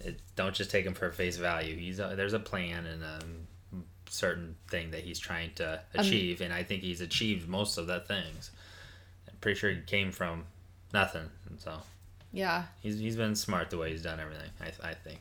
It. 0.00 0.18
Don't 0.36 0.54
just 0.54 0.70
take 0.70 0.84
him 0.86 0.94
for 0.94 1.10
face 1.10 1.36
value. 1.36 1.76
He's 1.76 1.98
a, 2.00 2.14
there's 2.16 2.32
a 2.32 2.38
plan 2.40 2.86
and 2.86 3.02
a 3.02 3.20
certain 4.10 4.54
thing 4.68 4.90
that 4.92 5.00
he's 5.00 5.18
trying 5.18 5.52
to 5.54 5.74
um, 5.74 6.00
achieve, 6.00 6.40
and 6.40 6.52
I 6.52 6.62
think 6.62 6.82
he's 6.82 7.00
achieved 7.00 7.48
most 7.48 7.78
of 7.78 7.86
that 7.88 8.06
things. 8.08 8.50
I'm 9.28 9.36
pretty 9.40 9.58
sure 9.58 9.70
he 9.70 9.80
came 9.80 10.12
from 10.12 10.44
nothing, 10.92 11.28
and 11.48 11.60
so 11.60 11.78
Yeah. 12.32 12.64
he's 12.82 12.98
he's 12.98 13.16
been 13.16 13.34
smart 13.34 13.70
the 13.70 13.78
way 13.78 13.90
he's 13.90 14.02
done 14.02 14.20
everything. 14.20 14.50
I 14.60 14.90
I 14.90 14.94
think. 14.94 15.18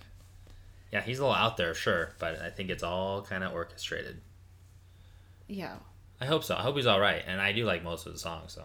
Yeah, 0.91 1.01
he's 1.01 1.17
a 1.17 1.23
little 1.23 1.35
out 1.35 1.57
there, 1.57 1.73
sure, 1.73 2.11
but 2.19 2.39
I 2.39 2.49
think 2.51 2.69
it's 2.69 2.83
all 2.83 3.23
kind 3.23 3.43
of 3.43 3.51
orchestrated. 3.53 4.21
Yeah. 5.47 5.77
I 6.21 6.25
hope 6.25 6.43
so. 6.43 6.55
I 6.55 6.61
hope 6.61 6.75
he's 6.75 6.85
all 6.85 6.99
right, 6.99 7.23
and 7.25 7.41
I 7.41 7.51
do 7.51 7.65
like 7.65 7.83
most 7.83 8.05
of 8.05 8.13
the 8.13 8.19
songs. 8.19 8.53
So 8.53 8.63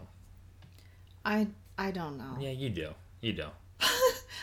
I 1.25 1.47
I 1.79 1.91
don't 1.91 2.19
know. 2.19 2.37
yeah, 2.39 2.51
you 2.51 2.69
do, 2.69 2.91
you 3.23 3.33
do. 3.33 3.47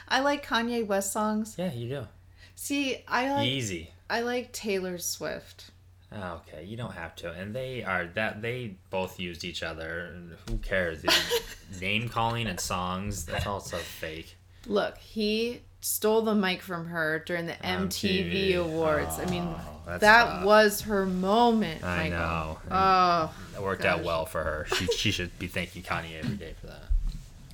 I 0.08 0.20
like 0.22 0.46
Kanye 0.46 0.86
West 0.86 1.12
songs. 1.12 1.56
Yeah, 1.58 1.72
you 1.74 1.90
do. 1.90 2.08
See, 2.56 3.04
I 3.08 3.32
like 3.32 3.48
Yeezy. 3.50 3.88
I 4.10 4.22
like 4.22 4.52
Taylor 4.52 4.98
Swift. 4.98 5.72
Ah, 6.12 6.36
okay, 6.48 6.64
you 6.64 6.78
don't 6.78 6.94
have 6.94 7.16
to. 7.18 7.32
And 7.32 7.54
they 7.54 7.84
are 7.84 8.06
that 8.14 8.42
they 8.42 8.76
both 8.90 9.20
used 9.20 9.44
each 9.44 9.64
other. 9.64 10.16
Who 10.50 10.58
cares? 10.60 11.04
Name 11.82 12.08
calling 12.10 12.48
and 12.48 12.60
songs. 12.60 13.26
That's 13.26 13.46
all 13.48 13.60
so 13.60 13.78
fake. 13.78 14.36
Look, 14.68 14.98
he 14.98 15.62
stole 15.82 16.22
the 16.22 16.34
mic 16.36 16.62
from 16.62 16.88
her 16.88 17.20
during 17.26 17.46
the 17.48 17.54
MTV, 17.54 18.54
MTV. 18.54 18.56
Awards. 18.58 19.20
I 19.20 19.26
mean, 19.26 19.44
Oh, 19.88 19.98
that 20.00 20.26
tough. 20.26 20.46
was 20.46 20.82
her 20.82 21.06
moment. 21.06 21.84
I 21.84 22.10
Michael. 22.10 22.18
know. 22.18 22.58
Oh, 22.72 23.36
It 23.56 23.62
worked 23.62 23.86
out 23.86 24.04
well 24.04 24.26
for 24.26 24.44
her. 24.44 24.66
She 24.78 24.86
she 24.88 25.12
should 25.12 25.38
be 25.38 25.48
thanking 25.48 25.84
Kanye 25.84 26.18
every 26.20 26.38
day 26.38 26.54
for 26.62 26.68
that. 26.68 26.84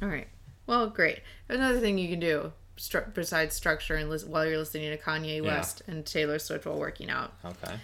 all 0.01 0.07
right. 0.09 0.27
Well, 0.71 0.87
great. 0.89 1.19
Another 1.49 1.81
thing 1.81 1.97
you 1.97 2.07
can 2.07 2.21
do 2.21 2.53
stru- 2.77 3.13
besides 3.13 3.53
structure 3.53 3.95
and 3.95 4.09
lis- 4.09 4.23
while 4.23 4.45
you're 4.45 4.57
listening 4.57 4.89
to 4.89 4.97
Kanye 4.97 5.43
West 5.43 5.81
and 5.85 6.05
Taylor 6.05 6.39
Swift 6.39 6.65
while 6.65 6.79
working 6.79 7.09
out, 7.09 7.33
Okay. 7.43 7.75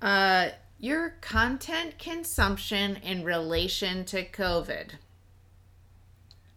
uh, 0.00 0.48
your 0.78 1.10
content 1.20 1.98
consumption 1.98 2.96
in 2.96 3.24
relation 3.24 4.06
to 4.06 4.24
COVID. 4.24 4.92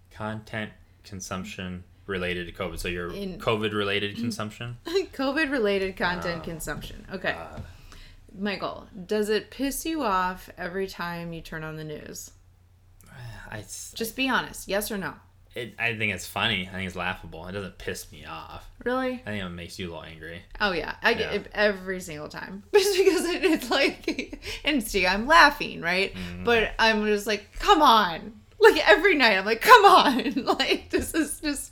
Content 0.10 0.72
consumption 1.04 1.84
related 2.06 2.48
to 2.48 2.54
COVID. 2.54 2.80
So 2.80 2.88
your 2.88 3.12
In- 3.14 3.38
COVID 3.38 3.74
related 3.74 4.16
consumption. 4.16 4.78
COVID 4.86 5.52
related 5.52 5.98
content 5.98 6.46
consumption. 6.46 7.06
Okay. 7.12 7.34
Uh, 7.38 7.60
Michael, 8.40 8.88
does 9.06 9.28
it 9.28 9.52
piss 9.52 9.86
you 9.86 10.02
off 10.02 10.50
every 10.58 10.88
time 10.88 11.34
you 11.34 11.42
turn 11.42 11.62
on 11.66 11.76
the 11.76 11.84
news? 11.84 12.32
I 13.52 13.66
Just 13.96 14.16
be 14.16 14.30
honest. 14.30 14.70
Yes 14.70 14.90
or 14.90 14.98
no? 14.98 15.16
It, 15.56 15.76
I 15.80 15.96
think 15.96 16.14
it's 16.14 16.26
funny. 16.26 16.68
I 16.68 16.76
think 16.76 16.88
it's 16.88 16.96
laughable. 16.96 17.46
It 17.48 17.52
doesn't 17.54 17.78
piss 17.78 18.12
me 18.12 18.26
off. 18.26 18.70
Really? 18.84 19.22
I 19.26 19.30
think 19.32 19.44
it 19.44 19.50
makes 19.50 19.78
you 19.80 19.88
a 19.88 19.90
little 19.90 20.04
angry. 20.04 20.42
Oh 20.60 20.72
yeah, 20.72 20.96
I 21.02 21.14
get 21.14 21.32
Yeah. 21.34 21.40
it 21.40 21.52
every 21.54 22.00
single 22.02 22.28
time. 22.30 22.64
Just 22.74 22.98
because 22.98 23.26
it, 23.26 23.44
it's 23.44 23.70
like, 23.70 24.42
and 24.66 24.84
see, 24.84 25.06
I'm 25.08 25.28
laughing, 25.28 25.82
right? 25.82 26.14
Mm-hmm. 26.14 26.44
But 26.44 26.72
I'm 26.80 27.06
just 27.06 27.28
like, 27.28 27.48
come 27.60 27.82
on! 27.82 28.34
Like 28.60 28.88
every 28.90 29.16
night, 29.16 29.38
I'm 29.38 29.46
like, 29.46 29.62
come 29.62 29.86
on! 29.86 30.46
Like 30.60 30.90
this 30.90 31.14
is 31.14 31.40
just 31.42 31.72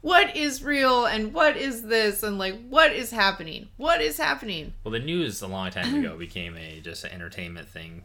what 0.00 0.36
is 0.36 0.64
real 0.64 1.06
and 1.06 1.32
what 1.32 1.56
is 1.56 1.82
this 1.84 2.24
and 2.24 2.36
like 2.38 2.60
what 2.68 2.92
is 2.92 3.10
happening? 3.12 3.68
What 3.76 4.00
is 4.00 4.16
happening? 4.18 4.72
Well, 4.82 4.90
the 4.92 4.98
news 4.98 5.40
a 5.42 5.46
long 5.46 5.70
time 5.70 5.94
ago 5.94 6.16
became 6.18 6.56
a 6.56 6.80
just 6.80 7.04
an 7.04 7.12
entertainment 7.12 7.68
thing. 7.68 8.04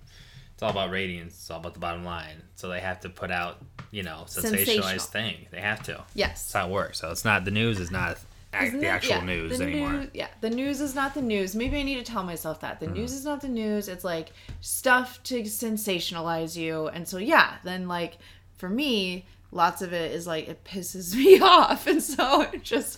It's 0.58 0.64
all 0.64 0.72
about 0.72 0.89
ratings. 0.89 1.34
It's 1.34 1.51
all 1.51 1.60
about 1.60 1.76
the 1.76 1.80
bottom 1.80 2.03
line. 2.03 2.41
So 2.55 2.68
they 2.68 2.80
have 2.80 2.99
to 3.01 3.10
put 3.10 3.30
out, 3.30 3.64
you 3.91 4.01
know, 4.01 4.24
sensationalized 4.26 4.41
Sensational. 4.41 4.99
thing. 4.99 5.36
They 5.51 5.62
have 5.62 5.84
to. 5.84 6.03
Yes. 6.16 6.45
That's 6.51 6.53
how 6.53 6.68
it 6.68 6.72
works. 6.72 6.99
So 6.99 7.12
it's 7.12 7.24
not 7.24 7.45
the 7.45 7.51
news 7.51 7.80
is 7.80 7.91
not 7.91 8.18
act, 8.53 8.72
the 8.80 8.88
actual 8.88 9.18
Yeah, 9.18 9.24
news 9.24 9.60
the 9.60 9.66
anymore. 9.66 10.08
yeah, 10.16 10.30
the 10.41 10.49
news 10.49 10.82
is 10.82 10.95
not 10.95 11.14
the 11.14 11.22
news. 11.22 11.55
Maybe 11.55 11.78
I 11.78 11.84
need 11.84 12.03
to 12.03 12.12
tell 12.12 12.24
myself 12.24 12.62
that 12.62 12.80
the 12.80 12.88
Mm-hmm. 12.88 12.95
news 12.95 13.14
is 13.14 13.24
not 13.24 13.41
the 13.41 13.47
news. 13.49 13.88
It's 13.88 14.03
like 14.03 14.30
stuff 14.62 15.22
to 15.26 15.43
sensationalize 15.43 16.55
you, 16.55 16.88
and 16.88 17.08
so 17.08 17.20
yeah, 17.20 17.58
then 17.64 17.88
like 17.88 18.18
for 18.58 18.68
me, 18.68 19.28
lots 19.51 19.84
of 19.84 19.93
it 19.93 20.12
is 20.12 20.26
like 20.26 20.47
it 20.47 20.64
pisses 20.64 21.14
me 21.24 21.39
off, 21.39 21.86
and 21.86 22.01
so 22.01 22.41
it 22.41 22.64
just 22.64 22.97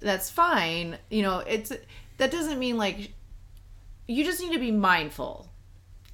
that's 0.00 0.30
fine. 0.30 0.98
You 1.10 1.22
know, 1.22 1.38
it's 1.40 1.70
that 2.16 2.32
doesn't 2.32 2.58
mean 2.58 2.76
like 2.76 3.12
you 4.08 4.24
just 4.24 4.40
need 4.40 4.52
to 4.52 4.58
be 4.58 4.72
mindful 4.72 5.47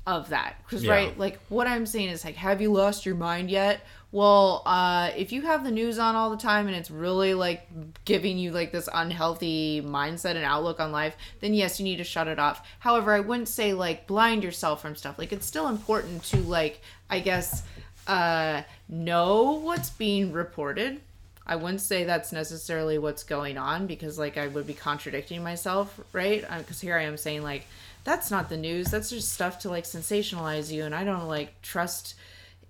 of 0.07 0.29
that. 0.29 0.57
Because 0.65 0.85
Yeah. 0.85 0.93
right 0.93 1.19
like 1.19 1.39
what 1.49 1.67
i'm 1.67 1.87
saying 1.87 2.11
is 2.11 2.25
like 2.25 2.35
have 2.37 2.61
you 2.61 2.73
lost 2.73 3.07
your 3.07 3.15
mind 3.15 3.51
yet? 3.51 3.81
Well 4.13 4.63
uh 4.67 5.11
if 5.17 5.33
you 5.33 5.43
have 5.43 5.65
the 5.65 5.71
news 5.71 5.99
on 5.99 6.15
all 6.15 6.31
the 6.31 6.37
time 6.37 6.67
and 6.67 6.77
it's 6.77 6.91
really 6.91 7.33
like 7.35 7.67
giving 8.05 8.37
you 8.39 8.51
like 8.53 8.71
this 8.71 8.89
unhealthy 8.93 9.83
mindset 9.83 10.37
and 10.37 10.45
outlook 10.45 10.79
on 10.79 10.93
life 10.93 11.17
then 11.41 11.55
yes 11.55 11.81
you 11.81 11.85
need 11.85 11.97
to 11.97 12.05
shut 12.05 12.29
it 12.29 12.39
off. 12.39 12.67
However 12.81 13.13
i 13.15 13.21
wouldn't 13.21 13.49
say 13.49 13.73
like 13.73 14.07
blind 14.07 14.45
yourself 14.45 14.83
from 14.83 14.95
stuff. 14.95 15.19
Like 15.19 15.33
it's 15.33 15.47
still 15.47 15.69
important 15.69 16.23
to 16.25 16.37
like 16.39 16.81
i 17.09 17.19
guess 17.21 17.63
uh 18.07 18.63
know 18.89 19.53
what's 19.53 19.91
being 19.91 20.33
reported. 20.33 21.01
I 21.47 21.57
wouldn't 21.57 21.83
say 21.83 22.05
that's 22.05 22.33
necessarily 22.33 22.97
what's 22.99 23.23
going 23.23 23.59
on 23.59 23.87
because 23.87 24.19
like 24.19 24.39
I 24.39 24.47
would 24.47 24.67
be 24.67 24.73
contradicting 24.75 25.43
myself, 25.43 25.99
right? 26.13 26.43
Because 26.59 26.81
here 26.81 26.97
I 26.97 27.03
am 27.03 27.17
saying 27.19 27.43
like 27.43 27.67
that's 28.05 28.31
not 28.31 28.49
the 28.49 28.57
news. 28.57 28.91
That's 28.91 29.11
just 29.11 29.33
stuff 29.33 29.59
to 29.61 29.71
like 29.71 29.85
sensationalize 29.85 30.71
you, 30.71 30.85
and 30.85 30.95
I 30.95 31.05
don't 31.05 31.27
like 31.27 31.61
trust 31.63 32.15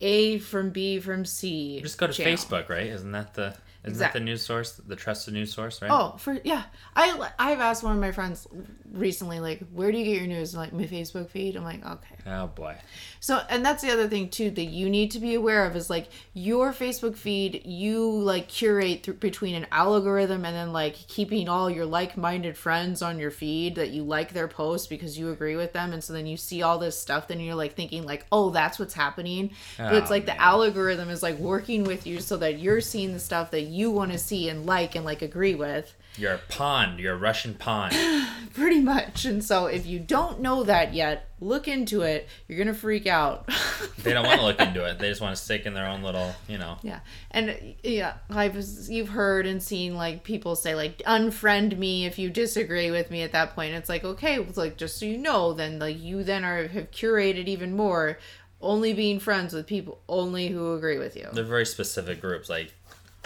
A 0.01 0.39
from 0.39 0.71
B 0.71 1.01
from 1.01 1.25
C. 1.25 1.81
Just 1.83 1.99
go 1.99 2.07
to 2.07 2.13
channel. 2.13 2.33
Facebook, 2.33 2.69
right? 2.69 2.87
Isn't 2.87 3.13
that 3.13 3.35
the 3.35 3.57
isn't 3.85 3.93
Exact- 3.97 4.15
that 4.15 4.19
the 4.19 4.25
news 4.25 4.43
source, 4.43 4.73
the 4.73 4.97
trusted 4.97 5.35
news 5.35 5.53
source, 5.53 5.81
right? 5.83 5.91
Oh, 5.91 6.17
for 6.19 6.39
yeah, 6.43 6.65
I 6.97 7.31
I've 7.39 7.61
asked 7.61 7.83
one 7.83 7.93
of 7.95 8.01
my 8.01 8.13
friends 8.13 8.47
recently 8.93 9.41
like, 9.41 9.61
where 9.73 9.91
do 9.93 9.99
you 9.99 10.05
get 10.05 10.19
your 10.19 10.27
news? 10.27 10.55
And, 10.55 10.63
like 10.63 10.73
my 10.73 10.85
Facebook 10.85 11.29
feed. 11.29 11.57
I'm 11.57 11.65
like, 11.65 11.85
okay. 11.85 12.15
Oh 12.27 12.47
boy. 12.47 12.77
So, 13.21 13.41
and 13.51 13.65
that's 13.65 13.83
the 13.83 13.91
other 13.91 14.09
thing 14.09 14.29
too 14.29 14.51
that 14.53 14.65
you 14.65 14.89
need 14.89 15.11
to 15.13 15.19
be 15.19 15.35
aware 15.35 15.65
of 15.67 15.77
is 15.77 15.91
like 15.91 16.09
your 16.33 16.73
Facebook 16.73 17.17
feed, 17.17 17.63
you 17.67 18.09
like 18.11 18.49
curate 18.49 19.03
th- 19.03 19.21
between 19.21 19.55
an 19.55 19.67
algorithm 19.73 20.45
and 20.45 20.55
then 20.55 20.73
like 20.73 20.95
keeping 20.95 21.49
all 21.49 21.69
your 21.71 21.87
like-minded 21.87 22.57
friends 22.57 23.03
on 23.03 23.19
your 23.19 23.31
feed 23.31 23.75
that 23.77 23.91
you 23.91 24.03
like 24.05 24.33
their 24.33 24.49
posts 24.49 24.87
because 24.87 25.19
you 25.19 25.31
agree 25.31 25.57
with 25.57 25.73
them, 25.73 25.93
and 25.93 26.03
so 26.05 26.13
then 26.13 26.27
you 26.27 26.37
see 26.37 26.63
all 26.63 26.79
this 26.79 26.99
stuff, 26.99 27.29
then 27.29 27.41
you're 27.41 27.55
like 27.55 27.75
thinking 27.75 28.05
like, 28.05 28.25
oh, 28.33 28.51
that's 28.51 28.79
what's 28.79 28.95
happening. 28.95 29.51
but 29.79 29.95
it's 29.95 30.11
Oh, 30.11 30.15
like 30.15 30.27
the 30.27 30.41
algorithm 30.41 31.09
is 31.11 31.23
like 31.23 31.39
working 31.39 31.85
with 31.85 32.07
you 32.07 32.21
so 32.21 32.37
that 32.39 32.59
you're 32.59 32.81
seeing 32.81 33.13
the 33.13 33.21
stuff 33.21 33.51
that 33.51 33.63
you 33.75 33.91
want 33.91 34.13
to 34.13 34.19
see 34.19 34.49
and 34.49 34.67
like 34.67 34.95
and 34.95 35.05
like 35.05 35.23
agree 35.23 35.55
with 35.55 35.95
You're 36.17 36.35
a 36.35 36.41
pond. 36.49 37.01
You're 37.01 37.15
a 37.15 37.19
Russian 37.19 37.55
pond. 37.55 37.95
pretty 38.55 38.81
much. 38.81 39.25
And 39.25 39.45
so 39.45 39.67
if 39.67 39.85
you 39.85 39.99
don't 39.99 40.41
know 40.41 40.63
that 40.63 40.95
yet, 40.95 41.29
look 41.41 41.67
into 41.69 42.03
it. 42.03 42.29
You're 42.49 42.59
gonna 42.59 42.73
freak 42.73 43.07
out. 43.07 43.51
they 43.99 44.13
don't 44.13 44.25
want 44.25 44.41
to 44.41 44.47
look 44.47 44.61
into 44.61 44.85
it. 44.85 44.99
They 44.99 45.09
just 45.09 45.21
want 45.21 45.37
to 45.37 45.43
stick 45.43 45.67
in 45.67 45.75
their 45.75 45.87
own 45.87 46.03
little, 46.03 46.35
you 46.49 46.57
know. 46.57 46.79
Yeah, 46.83 47.01
and 47.33 47.75
yeah, 47.83 48.15
I've 48.31 48.57
you've 48.89 49.11
heard 49.11 49.47
and 49.47 49.63
seen 49.63 49.97
like 49.97 50.25
people 50.25 50.57
say 50.57 50.75
like 50.75 50.99
unfriend 50.99 51.77
me 51.77 52.07
if 52.07 52.19
you 52.19 52.31
disagree 52.31 52.91
with 52.91 53.11
me. 53.11 53.23
At 53.23 53.33
that 53.33 53.55
point, 53.55 53.75
it's 53.75 53.89
like 53.89 54.05
okay, 54.05 54.39
it's 54.39 54.57
like 54.57 54.77
just 54.77 54.99
so 54.99 55.07
you 55.07 55.19
know, 55.19 55.53
then 55.53 55.79
like 55.79 56.01
you 56.01 56.23
then 56.23 56.45
are 56.45 56.69
have 56.69 56.91
curated 56.93 57.49
even 57.49 57.77
more, 57.77 58.19
only 58.65 58.93
being 58.93 59.21
friends 59.21 59.53
with 59.53 59.67
people 59.67 60.01
only 60.09 60.49
who 60.49 60.75
agree 60.75 60.99
with 60.99 61.17
you. 61.17 61.29
They're 61.33 61.45
very 61.45 61.67
specific 61.67 62.21
groups. 62.21 62.49
Like, 62.49 62.73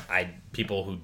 I 0.09 0.31
people 0.53 0.85
who 0.85 0.99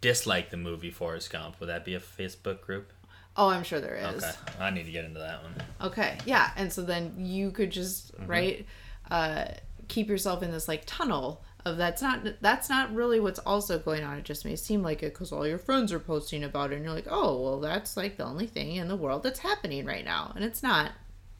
dislike 0.00 0.50
the 0.50 0.56
movie 0.56 0.90
Forrest 0.90 1.30
Gump. 1.30 1.60
Would 1.60 1.68
that 1.68 1.84
be 1.84 1.94
a 1.94 2.00
Facebook 2.00 2.60
group? 2.60 2.92
Oh, 3.36 3.48
I'm 3.48 3.64
sure 3.64 3.80
there 3.80 3.96
is. 3.96 4.24
Okay, 4.24 4.32
I 4.58 4.70
need 4.70 4.84
to 4.84 4.90
get 4.90 5.04
into 5.04 5.20
that 5.20 5.42
one. 5.42 5.54
Okay, 5.82 6.16
yeah, 6.24 6.52
and 6.56 6.72
so 6.72 6.82
then 6.82 7.14
you 7.18 7.50
could 7.50 7.70
just 7.70 8.12
right 8.26 8.66
uh, 9.10 9.46
keep 9.88 10.08
yourself 10.08 10.42
in 10.42 10.50
this 10.50 10.68
like 10.68 10.82
tunnel 10.86 11.42
of 11.66 11.76
that's 11.76 12.00
not 12.00 12.20
that's 12.40 12.70
not 12.70 12.94
really 12.94 13.18
what's 13.20 13.40
also 13.40 13.78
going 13.78 14.04
on. 14.04 14.18
It 14.18 14.24
just 14.24 14.44
may 14.44 14.56
seem 14.56 14.82
like 14.82 15.02
it 15.02 15.12
because 15.12 15.32
all 15.32 15.46
your 15.46 15.58
friends 15.58 15.92
are 15.92 15.98
posting 15.98 16.44
about 16.44 16.72
it, 16.72 16.76
and 16.76 16.84
you're 16.84 16.94
like, 16.94 17.08
oh, 17.10 17.42
well, 17.42 17.60
that's 17.60 17.96
like 17.96 18.16
the 18.16 18.24
only 18.24 18.46
thing 18.46 18.76
in 18.76 18.88
the 18.88 18.96
world 18.96 19.22
that's 19.22 19.40
happening 19.40 19.84
right 19.84 20.04
now, 20.04 20.32
and 20.34 20.44
it's 20.44 20.62
not. 20.62 20.92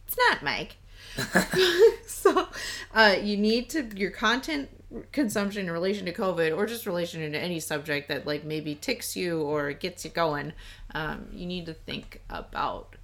It's 0.07 0.17
not, 0.19 0.43
Mike. 0.43 0.77
so, 2.07 2.49
uh, 2.95 3.17
you 3.23 3.37
need 3.37 3.71
to 3.71 3.85
your 3.97 4.11
content 4.11 4.69
consumption 5.13 5.67
in 5.67 5.73
relation 5.73 6.07
to 6.07 6.13
COVID, 6.13 6.57
or 6.57 6.67
just 6.67 6.87
relation 6.87 7.33
to 7.33 7.39
any 7.39 7.61
subject 7.61 8.09
that 8.09 8.27
like 8.27 8.45
maybe 8.45 8.75
ticks 8.75 9.17
you 9.17 9.43
or 9.43 9.73
gets 9.73 10.05
you 10.05 10.11
going. 10.11 10.53
Um, 10.95 11.29
you 11.33 11.47
need 11.47 11.67
to 11.67 11.75
think 11.75 12.23
about 12.31 12.97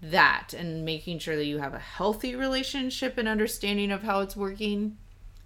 that 0.00 0.52
and 0.56 0.84
making 0.84 1.18
sure 1.18 1.36
that 1.36 1.46
you 1.46 1.58
have 1.58 1.74
a 1.74 1.78
healthy 1.78 2.34
relationship 2.36 3.18
and 3.18 3.26
understanding 3.26 3.90
of 3.90 4.02
how 4.02 4.20
it's 4.20 4.36
working 4.36 4.96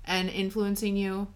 and 0.04 0.28
influencing 0.28 0.96
you. 0.96 1.28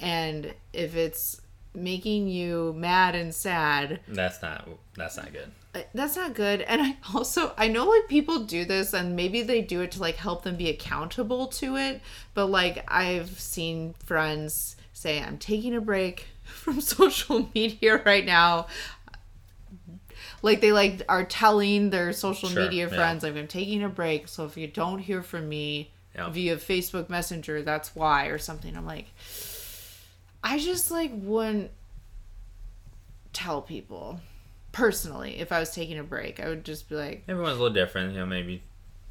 And 0.00 0.54
if 0.72 0.96
it's 0.96 1.40
making 1.74 2.28
you 2.28 2.72
mad 2.76 3.14
and 3.14 3.34
sad, 3.34 4.00
That's 4.08 4.40
not. 4.42 4.68
That's 4.96 5.16
not 5.16 5.32
good. 5.32 5.50
uh, 5.74 5.80
that's 5.92 6.14
not 6.16 6.34
good. 6.34 6.60
And 6.62 6.80
I 6.80 6.96
also 7.14 7.52
I 7.58 7.68
know 7.68 7.84
like 7.86 8.08
people 8.08 8.40
do 8.44 8.64
this 8.64 8.92
and 8.92 9.16
maybe 9.16 9.42
they 9.42 9.60
do 9.60 9.80
it 9.80 9.90
to 9.92 10.00
like 10.00 10.16
help 10.16 10.44
them 10.44 10.56
be 10.56 10.68
accountable 10.70 11.46
to 11.48 11.76
it, 11.76 12.00
but 12.34 12.46
like 12.46 12.84
I've 12.88 13.40
seen 13.40 13.94
friends 14.04 14.76
say 14.92 15.20
I'm 15.20 15.38
taking 15.38 15.74
a 15.74 15.80
break 15.80 16.26
from 16.44 16.80
social 16.80 17.50
media 17.54 18.00
right 18.04 18.24
now. 18.24 18.68
Like 20.42 20.60
they 20.60 20.72
like 20.72 21.02
are 21.08 21.24
telling 21.24 21.90
their 21.90 22.12
social 22.12 22.48
Sure, 22.48 22.62
media 22.64 22.88
yeah. 22.88 22.94
friends 22.94 23.22
like 23.22 23.34
I'm 23.36 23.48
taking 23.48 23.82
a 23.82 23.88
break, 23.88 24.28
so 24.28 24.44
if 24.44 24.56
you 24.56 24.66
don't 24.66 24.98
hear 25.00 25.22
from 25.22 25.48
me 25.48 25.90
Yeah. 26.14 26.28
via 26.30 26.56
Facebook 26.56 27.08
Messenger, 27.08 27.62
that's 27.62 27.96
why 27.96 28.26
or 28.26 28.38
something. 28.38 28.76
I'm 28.76 28.86
like 28.86 29.06
I 30.44 30.58
just 30.58 30.90
like 30.90 31.10
wouldn't 31.14 31.70
tell 33.32 33.62
people 33.62 34.20
personally 34.72 35.38
if 35.40 35.50
I 35.52 35.58
was 35.60 35.74
taking 35.74 35.98
a 35.98 36.02
break. 36.04 36.38
I 36.40 36.48
would 36.48 36.64
just 36.64 36.88
be 36.88 36.94
like, 36.94 37.24
Everyone's 37.28 37.58
a 37.58 37.62
little 37.62 37.74
different. 37.74 38.12
You 38.12 38.20
know, 38.20 38.26
maybe 38.26 38.62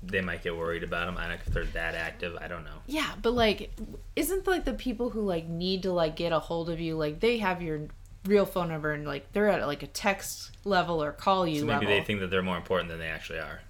they 0.02 0.22
might 0.22 0.44
get 0.44 0.56
worried 0.56 0.84
about 0.84 1.06
them. 1.08 1.18
I 1.18 1.22
don't 1.28 1.30
know 1.32 1.42
if 1.46 1.54
they're 1.54 1.64
that 1.66 1.96
active. 1.96 2.36
I 2.40 2.48
don't 2.48 2.64
know. 2.64 2.80
yeah, 2.88 3.12
but 3.22 3.32
like, 3.32 3.72
isn't 4.16 4.46
like 4.48 4.66
the 4.66 4.74
people 4.74 5.10
who 5.10 5.22
like 5.22 5.48
need 5.48 5.84
to 5.84 5.92
like 5.92 6.16
get 6.16 6.32
a 6.32 6.40
hold 6.40 6.70
of 6.70 6.80
you 6.80 6.96
like 6.96 7.20
they 7.20 7.38
have 7.40 7.62
your 7.62 7.82
real 8.26 8.46
phone 8.46 8.70
number 8.70 8.92
and 8.94 9.06
like 9.06 9.32
they're 9.34 9.50
at 9.50 9.66
like 9.68 9.84
a 9.84 9.88
text 9.88 10.52
level 10.64 11.04
or 11.04 11.12
call 11.12 11.46
you 11.48 11.60
So 11.62 11.66
maybe 11.66 11.86
level. 11.86 11.90
they 12.00 12.04
think 12.06 12.20
that 12.22 12.30
they're 12.30 12.42
more 12.42 12.58
important 12.58 12.90
than 12.90 13.00
they 13.00 13.08
actually 13.08 13.40
are. 13.40 13.62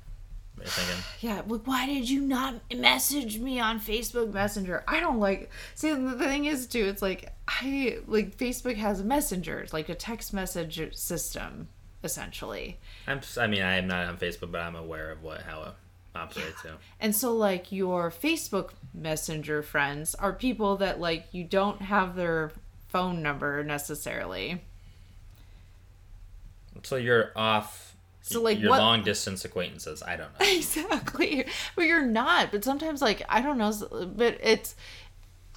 Thinking, 0.62 1.04
Yeah, 1.20 1.42
like 1.48 1.62
why 1.66 1.86
did 1.86 2.10
you 2.10 2.22
not 2.22 2.56
message 2.74 3.40
me 3.40 3.60
on 3.60 3.80
Facebook 3.80 4.34
Messenger? 4.34 4.84
I 4.88 5.00
don't 5.00 5.20
like. 5.20 5.50
See, 5.76 5.94
the 5.94 6.18
thing 6.18 6.46
is 6.46 6.68
too, 6.68 6.86
it's 6.86 7.02
like 7.02 7.34
I 7.48 8.00
like 8.08 8.38
Facebook 8.38 8.76
has 8.78 9.00
a 9.00 9.04
messenger, 9.04 9.60
it's 9.60 9.74
like 9.74 9.90
a 9.90 9.96
text 9.96 10.34
message 10.34 10.96
system, 10.96 11.68
essentially. 12.04 12.80
I'm. 13.08 13.22
I 13.40 13.48
mean, 13.48 13.62
I 13.62 13.78
am 13.78 13.88
not 13.88 14.08
on 14.08 14.18
Facebook, 14.18 14.52
but 14.52 14.62
I'm 14.62 14.76
aware 14.76 15.12
of 15.12 15.24
what 15.24 15.42
how 15.42 15.64
it 15.64 15.74
operates. 16.16 16.64
Yeah. 16.64 16.72
And 17.00 17.16
so, 17.16 17.34
like, 17.34 17.72
your 17.72 18.12
Facebook 18.12 18.72
Messenger 18.94 19.64
friends 19.64 20.16
are 20.16 20.34
people 20.34 20.78
that, 20.78 21.00
like, 21.00 21.28
you 21.32 21.44
don't 21.44 21.82
have 21.82 22.16
their 22.16 22.52
phone 22.88 23.22
number 23.22 23.64
necessarily. 23.64 24.62
So 26.84 26.96
you're 26.96 27.32
off. 27.36 27.83
So, 28.26 28.42
like, 28.42 28.60
your 28.60 28.70
what- 28.70 28.80
long 28.80 29.04
distance 29.04 29.44
acquaintances. 29.46 30.02
I 30.02 30.16
don't 30.16 30.32
know. 30.40 30.46
Exactly. 30.46 31.46
But 31.76 31.86
you're 31.86 32.06
not. 32.06 32.52
But 32.52 32.64
sometimes, 32.64 33.02
like, 33.02 33.22
I 33.30 33.42
don't 33.42 33.58
know, 33.58 33.72
but 34.16 34.38
it's. 34.42 34.76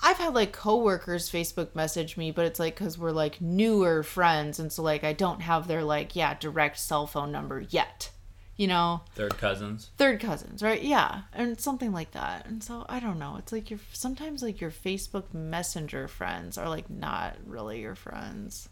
I've 0.02 0.18
had 0.18 0.34
like 0.34 0.52
coworkers 0.52 1.30
Facebook 1.30 1.74
message 1.74 2.18
me, 2.18 2.30
but 2.30 2.44
it's 2.44 2.60
like 2.60 2.74
because 2.74 2.98
we're 2.98 3.12
like 3.12 3.40
newer 3.40 4.02
friends, 4.02 4.58
and 4.58 4.70
so 4.70 4.82
like 4.82 5.04
I 5.04 5.14
don't 5.14 5.40
have 5.40 5.68
their 5.68 5.82
like 5.82 6.14
yeah 6.14 6.34
direct 6.34 6.78
cell 6.78 7.06
phone 7.06 7.32
number 7.32 7.60
yet, 7.70 8.10
you 8.56 8.66
know. 8.66 9.00
Third 9.14 9.38
cousins. 9.38 9.90
third 9.96 10.20
cousins, 10.20 10.62
right? 10.62 10.82
Yeah, 10.82 11.22
and 11.32 11.58
something 11.58 11.92
like 11.92 12.10
that. 12.10 12.44
And 12.46 12.62
so 12.62 12.84
I 12.90 13.00
don't 13.00 13.18
know. 13.18 13.36
It's 13.38 13.52
like 13.52 13.70
your 13.70 13.80
sometimes 13.94 14.42
like 14.42 14.60
your 14.60 14.70
Facebook 14.70 15.32
Messenger 15.32 16.08
friends 16.08 16.58
are 16.58 16.68
like 16.68 16.90
not 16.90 17.36
really 17.46 17.80
your 17.80 17.94
friends. 17.94 18.68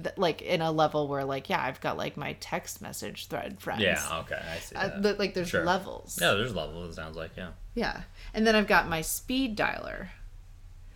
That, 0.00 0.16
like 0.16 0.42
in 0.42 0.60
a 0.60 0.70
level 0.70 1.08
where 1.08 1.24
like 1.24 1.48
yeah, 1.48 1.60
I've 1.62 1.80
got 1.80 1.96
like 1.96 2.16
my 2.16 2.34
text 2.40 2.80
message 2.80 3.26
thread 3.26 3.58
friends. 3.60 3.82
Yeah. 3.82 4.20
Okay. 4.20 4.40
I 4.40 4.58
see 4.60 4.76
Uh, 4.76 5.14
like 5.18 5.34
there's 5.34 5.48
Sure. 5.48 5.64
levels. 5.64 6.18
yeah, 6.20 6.34
there's 6.34 6.54
levels. 6.54 6.90
It 6.90 6.94
sounds 6.94 7.16
like 7.16 7.32
yeah. 7.36 7.48
Yeah. 7.74 8.02
And 8.32 8.46
then 8.46 8.54
I've 8.54 8.68
got 8.68 8.88
my 8.88 9.00
speed 9.02 9.56
dialer. 9.58 10.08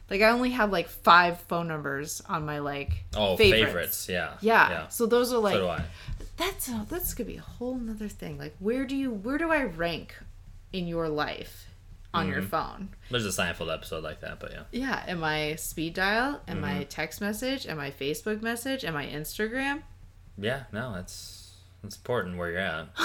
Like 0.09 0.20
I 0.22 0.28
only 0.30 0.50
have 0.50 0.70
like 0.70 0.88
five 0.88 1.40
phone 1.40 1.66
numbers 1.68 2.22
on 2.28 2.44
my 2.46 2.61
like 2.61 3.05
Oh, 3.16 3.36
favorites. 3.36 4.09
Yeah. 4.09 4.34
Yeah. 4.40 4.70
Yeah. 4.70 4.88
So 4.88 5.07
those 5.07 5.32
are 5.32 5.38
like 5.38 5.55
so 5.55 5.61
do 5.62 5.68
I. 5.68 5.84
that's 6.36 6.68
a, 6.68 6.86
that's 6.88 7.12
gonna 7.14 7.28
be 7.30 7.38
a 7.38 7.40
whole 7.40 7.74
nother 7.76 8.09
thing. 8.09 8.38
Like 8.38 8.55
where 8.61 8.84
do 8.86 8.94
you 8.94 9.11
where 9.11 9.38
do 9.38 9.50
I 9.50 9.64
rank 9.64 10.14
in 10.72 10.86
your 10.86 11.09
life 11.09 11.66
on 12.14 12.26
Mm-hmm. 12.26 12.32
your 12.32 12.42
phone? 12.42 12.88
There's 13.10 13.24
a 13.26 13.28
Seinfeld 13.30 13.72
episode 13.72 14.04
like 14.04 14.20
that, 14.20 14.38
but 14.40 14.52
yeah. 14.52 14.62
Yeah, 14.70 15.02
am 15.06 15.20
my 15.20 15.54
speed 15.56 15.94
dial? 15.94 16.40
Am 16.46 16.56
Mm-hmm. 16.58 16.64
I 16.64 16.84
text 16.84 17.20
message? 17.20 17.66
Am 17.66 17.76
my 17.78 17.90
Facebook 17.90 18.42
message? 18.42 18.84
Am 18.84 18.94
my 18.94 19.06
Instagram? 19.06 19.82
Yeah. 20.38 20.64
No, 20.72 20.92
that's 20.94 21.54
that's 21.82 21.96
important 21.96 22.36
where 22.38 22.50
you're 22.50 22.60
at. 22.60 22.88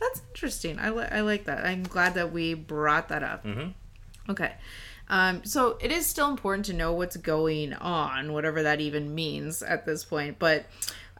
That's 0.00 0.20
interesting. 0.30 0.78
I, 0.78 0.90
li- 0.90 1.06
I 1.10 1.20
like 1.20 1.44
that. 1.44 1.64
I'm 1.64 1.82
glad 1.84 2.14
that 2.14 2.32
we 2.32 2.54
brought 2.54 3.08
that 3.10 3.22
up. 3.22 3.44
Mm-hmm. 3.44 4.30
Okay. 4.30 4.52
Um, 5.08 5.44
so 5.44 5.78
it 5.80 5.92
is 5.92 6.06
still 6.06 6.28
important 6.28 6.66
to 6.66 6.72
know 6.72 6.92
what's 6.92 7.16
going 7.16 7.72
on, 7.74 8.32
whatever 8.32 8.62
that 8.64 8.80
even 8.80 9.14
means 9.14 9.62
at 9.62 9.84
this 9.86 10.04
point. 10.04 10.38
But 10.38 10.66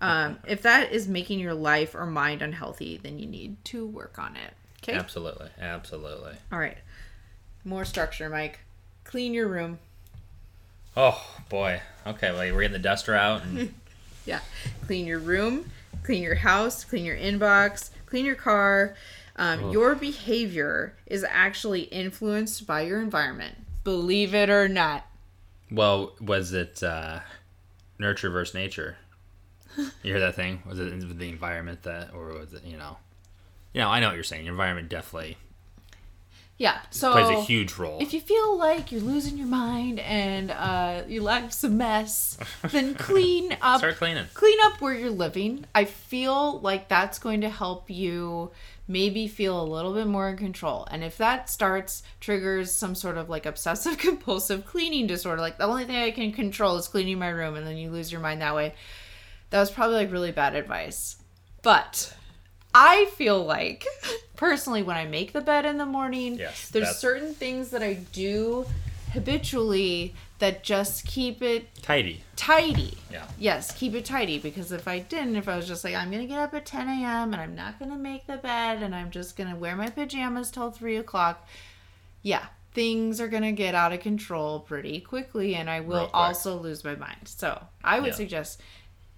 um, 0.01 0.39
if 0.47 0.63
that 0.63 0.93
is 0.93 1.07
making 1.09 1.39
your 1.39 1.55
life 1.55 1.95
or 1.95 2.07
mind 2.07 2.43
unhealthy, 2.43 2.99
then 3.03 3.19
you 3.19 3.27
need 3.27 3.65
to 3.67 3.87
work 3.87 4.19
on 4.19 4.37
it. 4.37 4.55
Okay. 4.83 4.95
Absolutely. 4.95 5.49
Absolutely. 5.61 6.35
All 6.51 6.59
right. 6.59 6.79
More 7.65 7.85
structure, 7.85 8.29
Mike. 8.29 8.61
Clean 9.05 9.33
your 9.33 9.49
room. 9.49 9.79
Oh 10.97 11.25
boy. 11.49 11.81
Okay. 12.07 12.33
Well, 12.33 12.41
we're 12.41 12.63
getting 12.63 12.73
the 12.73 12.79
duster 12.79 13.15
out 13.15 13.45
and 13.45 13.73
Yeah. 14.27 14.41
Clean 14.87 15.07
your 15.07 15.19
room, 15.19 15.71
clean 16.05 16.23
your 16.23 16.37
house, 16.37 16.85
clean 16.85 17.05
your 17.05 17.17
inbox, 17.17 17.91
clean 18.07 18.25
your 18.25 18.37
car. 18.37 18.95
Um, 19.37 19.71
your 19.71 19.95
behavior 19.95 20.95
is 21.07 21.25
actually 21.29 21.83
influenced 21.83 22.67
by 22.67 22.83
your 22.83 23.01
environment. 23.01 23.57
Believe 23.83 24.35
it 24.35 24.51
or 24.51 24.69
not. 24.69 25.07
Well, 25.71 26.13
was 26.21 26.53
it 26.53 26.83
uh, 26.83 27.21
nurture 27.99 28.31
versus 28.31 28.55
nature? 28.55 28.97
You 29.77 30.13
hear 30.13 30.21
that 30.21 30.35
thing? 30.35 30.63
Was 30.69 30.79
it 30.79 31.19
the 31.19 31.29
environment 31.31 31.83
that, 31.85 32.13
or 32.13 32.35
was 32.35 32.53
it 32.53 32.63
you 32.65 32.77
know? 32.77 32.99
You 33.73 33.81
know, 33.81 33.89
I 33.89 34.01
know 34.01 34.09
what 34.09 34.15
you're 34.15 34.25
saying. 34.25 34.45
Your 34.45 34.53
environment 34.53 34.89
definitely 34.89 35.37
Yeah. 36.59 36.79
So 36.91 37.13
plays 37.13 37.29
a 37.29 37.43
huge 37.43 37.75
role. 37.79 37.99
if 38.01 38.13
you 38.13 38.21
feel 38.21 38.59
like 38.59 38.93
you're 38.93 39.01
losing 39.01 39.39
your 39.39 39.47
mind 39.47 39.99
and 40.01 40.51
uh, 40.51 41.03
your 41.09 41.23
life's 41.23 41.65
a 41.65 41.69
mess, 41.69 42.37
then 42.71 42.95
clean 43.09 43.57
up. 43.63 43.79
Start 43.79 43.97
cleaning. 43.97 44.27
Clean 44.35 44.59
up 44.65 44.81
where 44.81 44.95
you're 44.95 45.11
living. 45.11 45.65
I 45.75 45.87
feel 45.87 46.61
like 46.61 46.89
that's 46.89 47.19
going 47.19 47.41
to 47.41 47.49
help 47.49 47.89
you 47.91 48.51
maybe 48.89 49.27
feel 49.27 49.61
a 49.61 49.65
little 49.65 49.95
bit 49.95 50.07
more 50.07 50.29
in 50.29 50.37
control. 50.37 50.87
And 50.91 51.03
if 51.03 51.17
that 51.17 51.49
starts 51.49 52.03
triggers 52.21 52.73
some 52.73 52.95
sort 52.95 53.17
of 53.17 53.31
like 53.31 53.47
obsessive 53.47 53.97
compulsive 54.07 54.67
cleaning 54.67 55.07
disorder, 55.07 55.41
like 55.41 55.57
the 55.57 55.65
only 55.65 55.85
thing 55.85 55.97
I 55.97 56.11
can 56.11 56.33
control 56.33 56.77
is 56.77 56.89
cleaning 56.89 57.19
my 57.19 57.29
room, 57.31 57.55
and 57.57 57.67
then 57.67 57.77
you 57.79 57.91
lose 57.91 58.13
your 58.13 58.21
mind 58.21 58.43
that 58.43 58.55
way. 58.55 58.75
That 59.51 59.61
was 59.61 59.71
probably 59.71 59.97
like 59.97 60.13
really 60.13 60.33
bad 60.33 60.55
advice. 60.55 61.17
But 61.63 62.15
I 62.75 63.07
feel 63.17 63.45
like 63.45 63.87
personally 64.37 64.83
when 64.83 64.97
I 64.97 65.05
make 65.07 65.33
the 65.33 65.41
bed 65.41 65.65
in 65.67 65.79
the 65.79 65.87
morning, 65.87 66.37
Yes, 66.37 66.69
there's 66.71 66.85
that's- 66.85 67.01
certain 67.01 67.35
things 67.35 67.71
that 67.71 67.83
I 67.83 67.95
do 67.95 68.67
habitually 69.13 70.15
that 70.39 70.65
just 70.65 71.07
keep 71.07 71.41
it 71.43 71.69
Tidy. 71.83 72.25
tidy. 72.35 72.99
Yeah. 73.11 73.27
Yes, 73.39 73.71
keep 73.73 73.95
it 73.95 74.05
tidy 74.05 74.39
because 74.39 74.73
if 74.73 74.89
I 74.89 74.99
didn't, 74.99 75.37
if 75.37 75.49
I 75.49 75.57
was 75.57 75.69
just 75.69 75.85
like, 75.85 75.95
I'm 75.95 76.11
gonna 76.11 76.27
get 76.27 76.39
up 76.39 76.53
at 76.55 76.67
10 76.67 76.89
a.m. 76.89 77.33
and 77.33 77.41
I'm 77.41 77.55
not 77.55 77.79
gonna 77.79 77.97
make 77.97 78.27
the 78.27 78.39
bed 78.39 78.83
and 78.83 78.95
I'm 78.95 79.11
just 79.11 79.37
gonna 79.37 79.55
wear 79.55 79.77
my 79.77 79.89
pajamas 79.91 80.51
till 80.51 80.71
3 80.71 80.97
o'clock, 80.97 81.47
yeah, 82.23 82.47
things 82.73 83.21
are 83.21 83.29
gonna 83.29 83.53
get 83.53 83.75
out 83.77 83.93
of 83.93 84.01
control 84.01 84.59
pretty 84.61 84.99
quickly 85.01 85.55
and 85.55 85.71
I 85.71 85.81
will 85.81 86.11
also 86.13 86.59
lose 86.59 86.83
my 86.83 86.97
mind. 86.97 87.27
So 87.27 87.63
I 87.85 88.01
would 88.01 88.09
Yeah. 88.09 88.15
suggest 88.15 88.61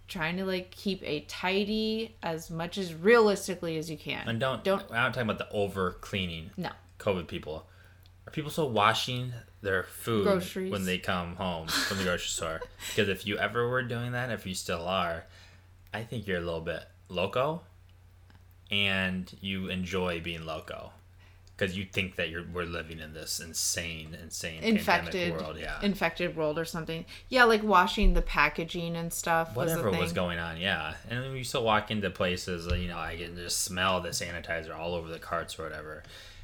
trying 0.08 0.36
to 0.36 0.44
like 0.44 0.70
keep 0.70 1.02
a 1.02 1.20
tidy 1.20 2.14
as 2.22 2.50
much 2.50 2.78
as 2.78 2.94
realistically 2.94 3.76
as 3.78 3.90
you 3.90 3.96
can. 3.96 4.28
And 4.28 4.38
don't 4.38 4.62
don't 4.64 4.82
I'm 4.90 4.94
not 4.96 5.14
talking 5.14 5.28
about 5.30 5.38
the 5.38 5.50
over 5.50 5.92
cleaning. 5.92 6.50
no. 6.56 6.70
COVID 6.98 7.26
people. 7.26 7.66
Are 8.26 8.30
people 8.30 8.50
still 8.50 8.70
washing 8.70 9.32
their 9.60 9.82
food 9.82 10.24
Groceries. 10.24 10.70
when 10.72 10.84
they 10.86 10.96
come 10.98 11.36
home 11.36 11.68
from 11.68 11.98
the 11.98 12.04
grocery 12.04 12.28
store? 12.28 12.60
Because 12.90 13.08
if 13.08 13.26
you 13.26 13.36
ever 13.36 13.68
were 13.68 13.82
doing 13.82 14.12
that, 14.12 14.30
if 14.30 14.46
you 14.46 14.54
still 14.54 14.86
are, 14.86 15.24
I 15.92 16.02
think 16.04 16.26
you're 16.26 16.38
a 16.38 16.44
little 16.44 16.60
bit 16.62 16.82
loco, 17.08 17.62
and 18.70 19.30
you 19.40 19.68
enjoy 19.68 20.20
being 20.20 20.46
loco, 20.46 20.92
because 21.56 21.76
you 21.76 21.84
think 21.84 22.16
that 22.16 22.30
you're 22.30 22.44
we're 22.52 22.64
living 22.64 22.98
in 22.98 23.14
this 23.14 23.38
insane, 23.38 24.16
insane 24.20 24.62
infected 24.62 25.32
world. 25.32 25.56
Yeah, 25.58 25.80
infected 25.82 26.36
world 26.36 26.58
or 26.58 26.64
something. 26.64 27.04
Yeah, 27.28 27.44
like 27.44 27.62
washing 27.62 28.14
the 28.14 28.22
packaging 28.22 28.96
and 28.96 29.12
stuff. 29.12 29.54
whatever 29.54 29.90
was, 29.90 29.98
was 29.98 30.12
going 30.12 30.38
on. 30.38 30.56
Yeah, 30.56 30.94
and 31.08 31.22
then 31.22 31.36
you 31.36 31.44
still 31.44 31.64
walk 31.64 31.90
into 31.90 32.10
places, 32.10 32.66
uh, 32.66 32.74
you 32.74 32.88
know, 32.88 32.98
I 32.98 33.16
can 33.16 33.36
just 33.36 33.62
smell 33.62 34.00
the 34.00 34.10
sanitizer 34.10 34.76
all 34.76 34.94
over 34.94 35.08
the 35.08 35.18
carts 35.18 35.58
or 35.58 35.62
whatever, 35.62 36.02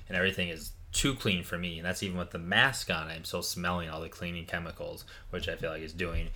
and 0.09 0.17
everything 0.17 0.49
is 0.49 0.73
too 0.93 1.15
clean 1.15 1.43
for 1.43 1.59
me. 1.59 1.79
And 1.79 1.87
that's 1.87 2.03
even 2.03 2.19
with 2.19 2.31
the 2.31 2.39
mask 2.39 2.91
on. 2.91 3.09
I'm 3.09 3.25
still 3.25 3.43
smelling 3.43 3.91
all 3.91 4.01
the 4.01 4.09
cleaning 4.09 4.47
chemicals, 4.47 5.05
which 5.31 5.49
I 5.49 5.57
feel 5.57 5.71
like 5.71 5.83
is 5.83 5.93
doing 5.93 6.29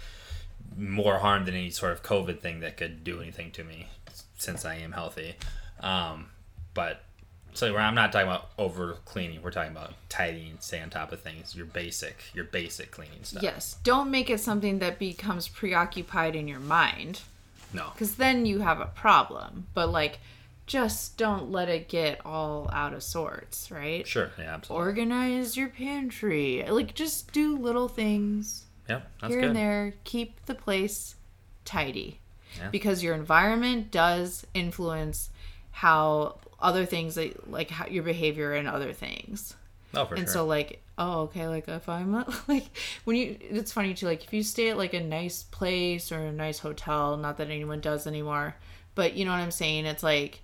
more 0.76 1.18
harm 1.18 1.44
than 1.44 1.54
any 1.54 1.70
sort 1.70 1.92
of 1.92 2.02
COVID 2.02 2.40
thing 2.40 2.60
that 2.60 2.76
could 2.76 3.04
do 3.04 3.20
anything 3.20 3.52
to 3.52 3.62
me, 3.62 3.86
since 4.36 4.64
I 4.64 4.76
am 4.76 4.92
healthy. 4.92 5.36
Um, 5.80 6.30
but 6.72 7.03
so 7.54 7.76
I'm 7.76 7.94
not 7.94 8.12
talking 8.12 8.28
about 8.28 8.50
over 8.58 8.98
cleaning. 9.04 9.40
We're 9.42 9.50
talking 9.50 9.72
about 9.72 9.94
tidying, 10.08 10.56
stay 10.60 10.80
on 10.80 10.90
top 10.90 11.12
of 11.12 11.20
things. 11.22 11.54
Your 11.56 11.66
basic, 11.66 12.24
your 12.34 12.44
basic 12.44 12.90
cleaning 12.90 13.22
stuff. 13.22 13.42
Yes, 13.42 13.76
don't 13.82 14.10
make 14.10 14.28
it 14.30 14.40
something 14.40 14.78
that 14.80 14.98
becomes 14.98 15.48
preoccupied 15.48 16.34
in 16.36 16.48
your 16.48 16.60
mind 16.60 17.20
No. 17.72 17.90
because 17.92 18.16
then 18.16 18.44
you 18.46 18.60
have 18.60 18.80
a 18.80 18.86
problem. 18.86 19.66
But 19.74 19.90
like, 19.90 20.18
just 20.66 21.16
don't 21.18 21.50
let 21.52 21.68
it 21.68 21.88
get 21.88 22.24
all 22.24 22.70
out 22.72 22.94
of 22.94 23.02
sorts, 23.02 23.70
right? 23.70 24.06
Sure. 24.06 24.30
Yeah. 24.38 24.54
Absolutely. 24.54 24.86
Organize 24.86 25.56
your 25.56 25.68
pantry. 25.68 26.64
Like, 26.68 26.94
just 26.94 27.32
do 27.32 27.56
little 27.56 27.88
things 27.88 28.64
Yeah. 28.88 29.02
That's 29.20 29.32
here 29.32 29.40
good. 29.42 29.48
and 29.50 29.56
there. 29.56 29.94
Keep 30.04 30.46
the 30.46 30.54
place 30.54 31.16
tidy 31.66 32.18
Yeah. 32.58 32.70
because 32.70 33.02
your 33.02 33.14
environment 33.14 33.90
does 33.90 34.46
influence 34.54 35.28
how 35.70 36.36
other 36.64 36.84
things 36.86 37.16
like 37.16 37.36
like 37.46 37.70
how 37.70 37.86
your 37.86 38.02
behavior 38.02 38.52
and 38.54 38.66
other 38.66 38.92
things. 38.92 39.54
Oh, 39.96 40.06
for 40.06 40.16
and 40.16 40.24
sure. 40.24 40.32
so 40.32 40.46
like 40.46 40.82
oh 40.98 41.20
okay 41.22 41.46
like 41.46 41.68
if 41.68 41.88
i'm 41.88 42.12
like 42.48 42.64
when 43.04 43.16
you 43.16 43.36
it's 43.40 43.70
funny 43.72 43.94
too 43.94 44.06
like 44.06 44.24
if 44.24 44.32
you 44.32 44.42
stay 44.42 44.70
at 44.70 44.76
like 44.76 44.92
a 44.92 45.00
nice 45.00 45.44
place 45.44 46.10
or 46.10 46.18
a 46.18 46.32
nice 46.32 46.58
hotel 46.58 47.16
not 47.16 47.36
that 47.38 47.48
anyone 47.48 47.80
does 47.80 48.04
anymore 48.08 48.56
but 48.96 49.14
you 49.14 49.24
know 49.24 49.30
what 49.30 49.38
i'm 49.38 49.52
saying 49.52 49.86
it's 49.86 50.02
like 50.02 50.42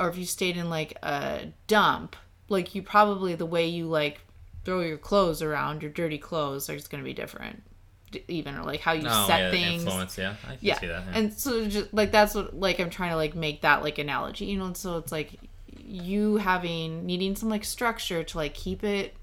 or 0.00 0.08
if 0.08 0.18
you 0.18 0.24
stayed 0.24 0.56
in 0.56 0.68
like 0.68 0.96
a 1.04 1.46
dump 1.68 2.16
like 2.48 2.74
you 2.74 2.82
probably 2.82 3.36
the 3.36 3.46
way 3.46 3.68
you 3.68 3.86
like 3.86 4.20
throw 4.64 4.80
your 4.80 4.98
clothes 4.98 5.42
around 5.42 5.80
your 5.80 5.92
dirty 5.92 6.18
clothes 6.18 6.68
are 6.68 6.74
just 6.74 6.90
going 6.90 7.00
to 7.02 7.08
be 7.08 7.14
different 7.14 7.62
even 8.26 8.56
or 8.56 8.64
like 8.64 8.80
how 8.80 8.90
you 8.92 9.06
Oh, 9.06 9.26
set 9.28 9.38
yeah, 9.40 9.50
things 9.52 9.84
Influence, 9.84 10.18
yeah. 10.18 10.34
I 10.44 10.48
can 10.56 10.58
yeah. 10.60 10.80
see 10.80 10.86
that. 10.88 11.04
yeah. 11.06 11.12
and 11.18 11.32
so 11.32 11.68
just 11.68 11.94
like 11.94 12.10
that's 12.10 12.34
what 12.34 12.58
like 12.58 12.80
i'm 12.80 12.90
trying 12.90 13.10
to 13.10 13.16
like 13.16 13.36
make 13.36 13.60
that 13.62 13.82
like 13.84 13.98
analogy 13.98 14.46
you 14.46 14.56
know 14.58 14.64
and 14.64 14.76
so 14.76 14.96
it's 14.98 15.12
like 15.12 15.38
you 15.88 16.36
having 16.36 17.06
needing 17.06 17.34
some 17.36 17.48
like 17.48 17.64
structure 17.64 18.22
to 18.22 18.36
like 18.36 18.54
keep 18.54 18.84
it 18.84 19.14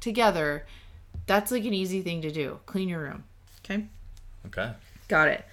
together, 0.00 0.66
that's 1.26 1.50
like 1.50 1.64
an 1.64 1.74
easy 1.74 2.02
thing 2.02 2.22
to 2.22 2.30
do. 2.30 2.58
Clean 2.66 2.88
your 2.88 3.00
room. 3.00 3.24
Okay? 3.64 3.86
Okay. 4.46 4.72
Got 5.08 5.28
it. 5.28 5.44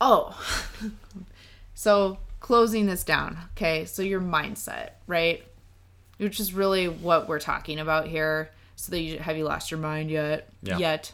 Oh. 0.00 0.38
so, 1.74 2.18
closing 2.40 2.86
this 2.86 3.04
down. 3.04 3.38
Okay? 3.56 3.84
So 3.84 4.02
your 4.02 4.20
mindset, 4.20 4.90
right? 5.06 5.44
Which 6.18 6.40
is 6.40 6.52
really 6.52 6.88
what 6.88 7.28
we're 7.28 7.40
talking 7.40 7.78
about 7.78 8.06
here. 8.06 8.50
So 8.76 8.90
that 8.90 9.00
you 9.00 9.18
have 9.18 9.36
you 9.36 9.44
lost 9.44 9.70
your 9.70 9.78
mind 9.80 10.10
yet? 10.10 10.48
Yeah. 10.62 10.78
Yet. 10.78 11.12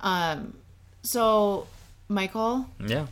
Um 0.00 0.54
so 1.02 1.66
Michael, 2.08 2.66
Yeah. 2.84 3.06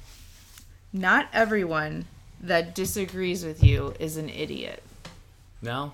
not 0.92 1.28
everyone 1.32 2.04
that 2.40 2.74
disagrees 2.74 3.44
with 3.44 3.62
you 3.62 3.94
is 3.98 4.16
an 4.16 4.28
idiot. 4.28 4.82
No, 5.62 5.92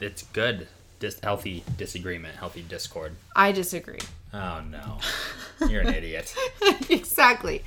it's 0.00 0.22
good. 0.22 0.68
Dis- 0.98 1.20
healthy 1.22 1.62
disagreement, 1.76 2.36
healthy 2.36 2.62
discord. 2.62 3.12
I 3.34 3.52
disagree. 3.52 3.98
Oh 4.32 4.62
no, 4.70 4.98
you're 5.68 5.82
an 5.82 5.94
idiot. 5.94 6.34
exactly. 6.90 7.62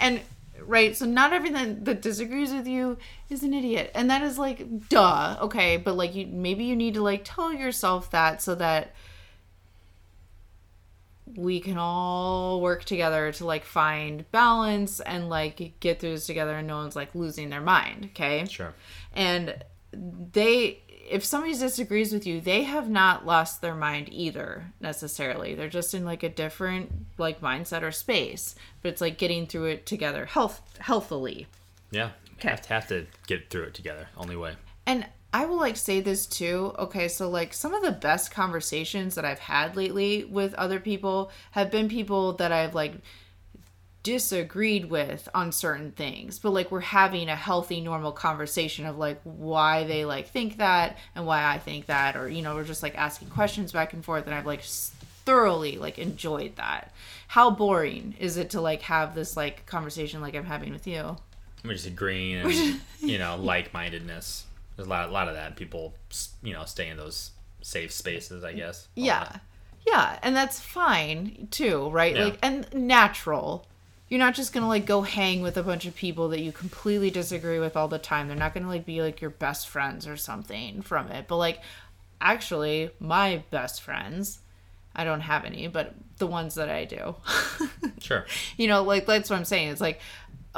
And 0.00 0.20
right, 0.60 0.96
so 0.96 1.06
not 1.06 1.32
everything 1.32 1.84
that 1.84 2.02
disagrees 2.02 2.52
with 2.52 2.66
you 2.66 2.98
is 3.30 3.44
an 3.44 3.54
idiot. 3.54 3.92
And 3.94 4.10
that 4.10 4.22
is 4.22 4.38
like 4.38 4.88
duh, 4.88 5.38
okay, 5.42 5.76
but 5.76 5.96
like 5.96 6.14
you 6.14 6.26
maybe 6.26 6.64
you 6.64 6.74
need 6.74 6.94
to 6.94 7.02
like 7.02 7.22
tell 7.24 7.52
yourself 7.52 8.10
that 8.10 8.42
so 8.42 8.56
that 8.56 8.92
we 11.36 11.60
can 11.60 11.78
all 11.78 12.60
work 12.60 12.84
together 12.84 13.32
to 13.32 13.44
like 13.46 13.64
find 13.64 14.30
balance 14.32 15.00
and 15.00 15.28
like 15.28 15.72
get 15.80 16.00
through 16.00 16.10
this 16.12 16.26
together 16.26 16.56
and 16.58 16.66
no 16.66 16.76
one's 16.76 16.96
like 16.96 17.14
losing 17.14 17.50
their 17.50 17.60
mind, 17.60 18.06
okay? 18.12 18.44
Sure. 18.46 18.74
and 19.12 19.54
they 20.32 20.78
if 21.10 21.24
somebody 21.24 21.52
disagrees 21.52 22.12
with 22.12 22.26
you 22.26 22.40
they 22.40 22.62
have 22.62 22.88
not 22.88 23.26
lost 23.26 23.60
their 23.60 23.74
mind 23.74 24.08
either 24.10 24.72
necessarily 24.80 25.54
they're 25.54 25.68
just 25.68 25.92
in 25.94 26.04
like 26.04 26.22
a 26.22 26.28
different 26.28 26.90
like 27.18 27.40
mindset 27.42 27.82
or 27.82 27.90
space 27.92 28.54
but 28.80 28.88
it's 28.90 29.00
like 29.00 29.18
getting 29.18 29.46
through 29.46 29.64
it 29.66 29.84
together 29.84 30.24
health 30.26 30.62
healthily 30.78 31.46
Yeah. 31.90 32.10
Okay. 32.38 32.48
Have 32.48 32.62
to 32.62 32.68
have 32.70 32.88
to 32.88 33.06
get 33.26 33.50
through 33.50 33.64
it 33.64 33.74
together. 33.74 34.08
Only 34.16 34.36
way. 34.36 34.54
and 34.86 35.06
i 35.32 35.44
will 35.44 35.56
like 35.56 35.76
say 35.76 36.00
this 36.00 36.26
too 36.26 36.74
okay 36.78 37.08
so 37.08 37.28
like 37.28 37.52
some 37.52 37.74
of 37.74 37.82
the 37.82 37.92
best 37.92 38.30
conversations 38.30 39.14
that 39.14 39.24
i've 39.24 39.38
had 39.38 39.76
lately 39.76 40.24
with 40.24 40.54
other 40.54 40.80
people 40.80 41.30
have 41.52 41.70
been 41.70 41.88
people 41.88 42.32
that 42.34 42.52
i've 42.52 42.74
like 42.74 42.94
disagreed 44.02 44.86
with 44.90 45.28
on 45.32 45.52
certain 45.52 45.92
things 45.92 46.38
but 46.40 46.50
like 46.50 46.72
we're 46.72 46.80
having 46.80 47.28
a 47.28 47.36
healthy 47.36 47.80
normal 47.80 48.10
conversation 48.10 48.84
of 48.84 48.98
like 48.98 49.20
why 49.22 49.84
they 49.84 50.04
like 50.04 50.28
think 50.28 50.58
that 50.58 50.98
and 51.14 51.24
why 51.24 51.44
i 51.46 51.56
think 51.56 51.86
that 51.86 52.16
or 52.16 52.28
you 52.28 52.42
know 52.42 52.56
we're 52.56 52.64
just 52.64 52.82
like 52.82 52.98
asking 52.98 53.28
questions 53.28 53.70
back 53.70 53.92
and 53.92 54.04
forth 54.04 54.26
and 54.26 54.34
i've 54.34 54.46
like 54.46 54.62
thoroughly 55.24 55.78
like 55.78 56.00
enjoyed 56.00 56.56
that 56.56 56.92
how 57.28 57.48
boring 57.48 58.16
is 58.18 58.36
it 58.36 58.50
to 58.50 58.60
like 58.60 58.82
have 58.82 59.14
this 59.14 59.36
like 59.36 59.64
conversation 59.66 60.20
like 60.20 60.34
i'm 60.34 60.44
having 60.44 60.72
with 60.72 60.86
you 60.88 61.16
We're 61.64 61.74
just 61.74 61.86
agreeing 61.86 62.34
and 62.34 62.80
you 63.00 63.18
know 63.18 63.36
like-mindedness. 63.36 64.46
There's 64.76 64.86
a 64.86 64.90
lot, 64.90 65.08
a 65.08 65.12
lot 65.12 65.28
of 65.28 65.34
that. 65.34 65.56
People, 65.56 65.94
you 66.42 66.52
know, 66.52 66.64
stay 66.64 66.88
in 66.88 66.96
those 66.96 67.32
safe 67.60 67.92
spaces. 67.92 68.44
I 68.44 68.52
guess. 68.52 68.88
Yeah. 68.94 69.36
Yeah, 69.86 70.18
and 70.22 70.36
that's 70.36 70.60
fine 70.60 71.48
too, 71.50 71.90
right? 71.90 72.14
Yeah. 72.14 72.24
Like 72.24 72.38
and 72.42 72.72
natural. 72.72 73.66
You're 74.08 74.18
not 74.18 74.34
just 74.34 74.52
going 74.52 74.62
to 74.62 74.68
like 74.68 74.84
go 74.84 75.02
hang 75.02 75.40
with 75.40 75.56
a 75.56 75.62
bunch 75.62 75.86
of 75.86 75.96
people 75.96 76.28
that 76.28 76.40
you 76.40 76.52
completely 76.52 77.10
disagree 77.10 77.58
with 77.58 77.76
all 77.76 77.88
the 77.88 77.98
time. 77.98 78.28
They're 78.28 78.36
not 78.36 78.52
going 78.52 78.64
to 78.64 78.68
like 78.68 78.84
be 78.84 79.00
like 79.00 79.20
your 79.20 79.30
best 79.30 79.68
friends 79.68 80.06
or 80.06 80.16
something 80.18 80.82
from 80.82 81.08
it. 81.08 81.26
But 81.26 81.38
like 81.38 81.60
actually, 82.20 82.90
my 83.00 83.42
best 83.50 83.82
friends, 83.82 84.38
I 84.94 85.04
don't 85.04 85.22
have 85.22 85.44
any, 85.44 85.66
but 85.66 85.94
the 86.18 86.26
ones 86.26 86.54
that 86.54 86.68
I 86.68 86.84
do. 86.84 87.16
Sure. 88.00 88.26
you 88.56 88.66
know, 88.66 88.82
like 88.82 89.06
that's 89.06 89.30
what 89.30 89.36
I'm 89.36 89.44
saying. 89.44 89.68
It's 89.68 89.80
like 89.80 90.00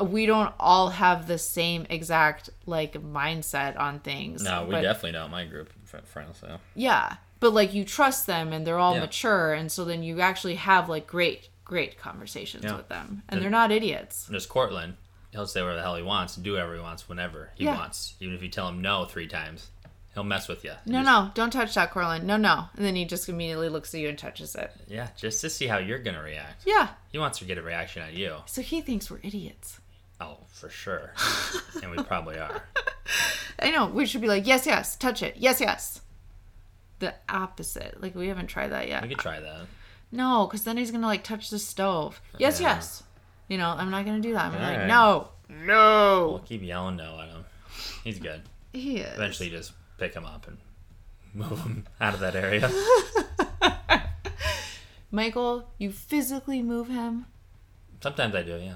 we 0.02 0.26
don't 0.26 0.52
all 0.58 0.90
have 0.90 1.26
the 1.26 1.38
same 1.38 1.86
exact 1.90 2.50
like 2.66 2.94
mindset 2.94 3.78
on 3.78 4.00
things. 4.00 4.42
No, 4.42 4.64
we 4.64 4.72
but- 4.72 4.82
definitely 4.82 5.12
don't. 5.12 5.30
My 5.30 5.44
group 5.44 5.70
friends. 6.06 6.38
So. 6.40 6.58
yeah, 6.74 7.16
but 7.40 7.52
like 7.52 7.72
you 7.74 7.84
trust 7.84 8.26
them 8.26 8.52
and 8.52 8.66
they're 8.66 8.78
all 8.78 8.94
Yeah. 8.94 9.00
mature, 9.00 9.52
and 9.52 9.70
so 9.70 9.84
then 9.84 10.02
you 10.02 10.20
actually 10.20 10.56
have 10.56 10.88
like 10.88 11.06
great, 11.06 11.48
great 11.64 11.98
conversations 11.98 12.64
Yeah. 12.64 12.76
with 12.76 12.88
them, 12.88 13.22
and 13.28 13.36
And- 13.36 13.42
they're 13.42 13.50
not 13.50 13.70
idiots. 13.70 14.26
There's 14.26 14.46
Cortland. 14.46 14.96
He'll 15.30 15.46
say 15.46 15.60
whatever 15.62 15.76
the 15.76 15.82
hell 15.82 15.96
he 15.96 16.02
wants, 16.02 16.36
do 16.36 16.52
whatever 16.52 16.74
he 16.74 16.80
wants, 16.80 17.08
whenever 17.08 17.50
he 17.56 17.64
Yeah. 17.64 17.76
wants. 17.76 18.14
Even 18.20 18.34
if 18.36 18.42
you 18.42 18.48
tell 18.48 18.68
him 18.68 18.80
no 18.80 19.04
three 19.04 19.26
times, 19.26 19.70
he'll 20.14 20.22
mess 20.22 20.46
with 20.46 20.62
you. 20.64 20.72
No, 20.86 21.02
no, 21.02 21.32
don't 21.34 21.50
touch 21.52 21.74
that, 21.74 21.92
Corlin. 21.92 22.22
No, 22.22 22.36
no. 22.36 22.68
And 22.76 22.84
then 22.84 22.94
he 22.94 23.04
just 23.04 23.28
immediately 23.28 23.68
looks 23.68 23.92
at 23.94 24.00
you 24.00 24.08
and 24.08 24.16
touches 24.18 24.54
it. 24.54 24.70
Yeah, 24.86 25.08
just 25.16 25.40
to 25.40 25.50
see 25.50 25.66
how 25.66 25.78
you're 25.78 25.98
gonna 25.98 26.22
react. 26.22 26.62
Yeah. 26.64 26.88
He 27.10 27.18
wants 27.18 27.38
to 27.40 27.44
get 27.44 27.58
a 27.58 27.62
reaction 27.62 28.02
on 28.02 28.14
you. 28.14 28.42
So 28.46 28.62
he 28.62 28.80
thinks 28.80 29.10
we're 29.10 29.18
idiots. 29.24 29.80
Oh, 30.20 30.38
for 30.48 30.68
sure. 30.68 31.12
and 31.82 31.90
we 31.90 32.02
probably 32.02 32.38
are. 32.38 32.62
I 33.58 33.70
know. 33.70 33.86
We 33.86 34.06
should 34.06 34.20
be 34.20 34.28
like, 34.28 34.46
yes, 34.46 34.66
yes, 34.66 34.96
touch 34.96 35.22
it. 35.22 35.36
Yes, 35.38 35.60
yes. 35.60 36.00
The 37.00 37.14
opposite. 37.28 38.00
Like 38.00 38.14
we 38.14 38.28
haven't 38.28 38.46
tried 38.46 38.68
that 38.68 38.88
yet. 38.88 39.02
We 39.02 39.08
could 39.08 39.18
try 39.18 39.40
that. 39.40 39.66
No, 40.12 40.46
because 40.46 40.62
then 40.64 40.76
he's 40.76 40.90
gonna 40.90 41.06
like 41.06 41.24
touch 41.24 41.50
the 41.50 41.58
stove. 41.58 42.20
Yes, 42.38 42.60
Yeah. 42.60 42.74
yes. 42.76 43.02
You 43.48 43.58
know, 43.58 43.68
I'm 43.68 43.90
not 43.90 44.04
gonna 44.06 44.20
do 44.20 44.32
that. 44.34 44.46
I'm 44.46 44.52
like, 44.52 44.72
Alright. 44.72 44.88
no, 44.88 45.28
no. 45.48 46.28
We'll 46.30 46.38
keep 46.40 46.62
yelling 46.62 46.96
no 46.96 47.20
at 47.20 47.28
him. 47.28 47.44
He's 48.04 48.18
good. 48.18 48.42
He 48.72 48.98
is. 48.98 49.14
Eventually, 49.14 49.50
just 49.50 49.72
pick 49.98 50.14
him 50.14 50.24
up 50.24 50.46
and 50.48 50.56
move 51.34 51.60
him 51.60 51.84
out 52.00 52.14
of 52.14 52.20
that 52.20 52.36
area. 52.36 52.70
Michael, 55.10 55.68
you 55.78 55.92
physically 55.92 56.62
move 56.62 56.88
him, 56.88 57.26
Sometimes 58.00 58.34
I 58.34 58.42
do, 58.42 58.56
yeah. 58.56 58.74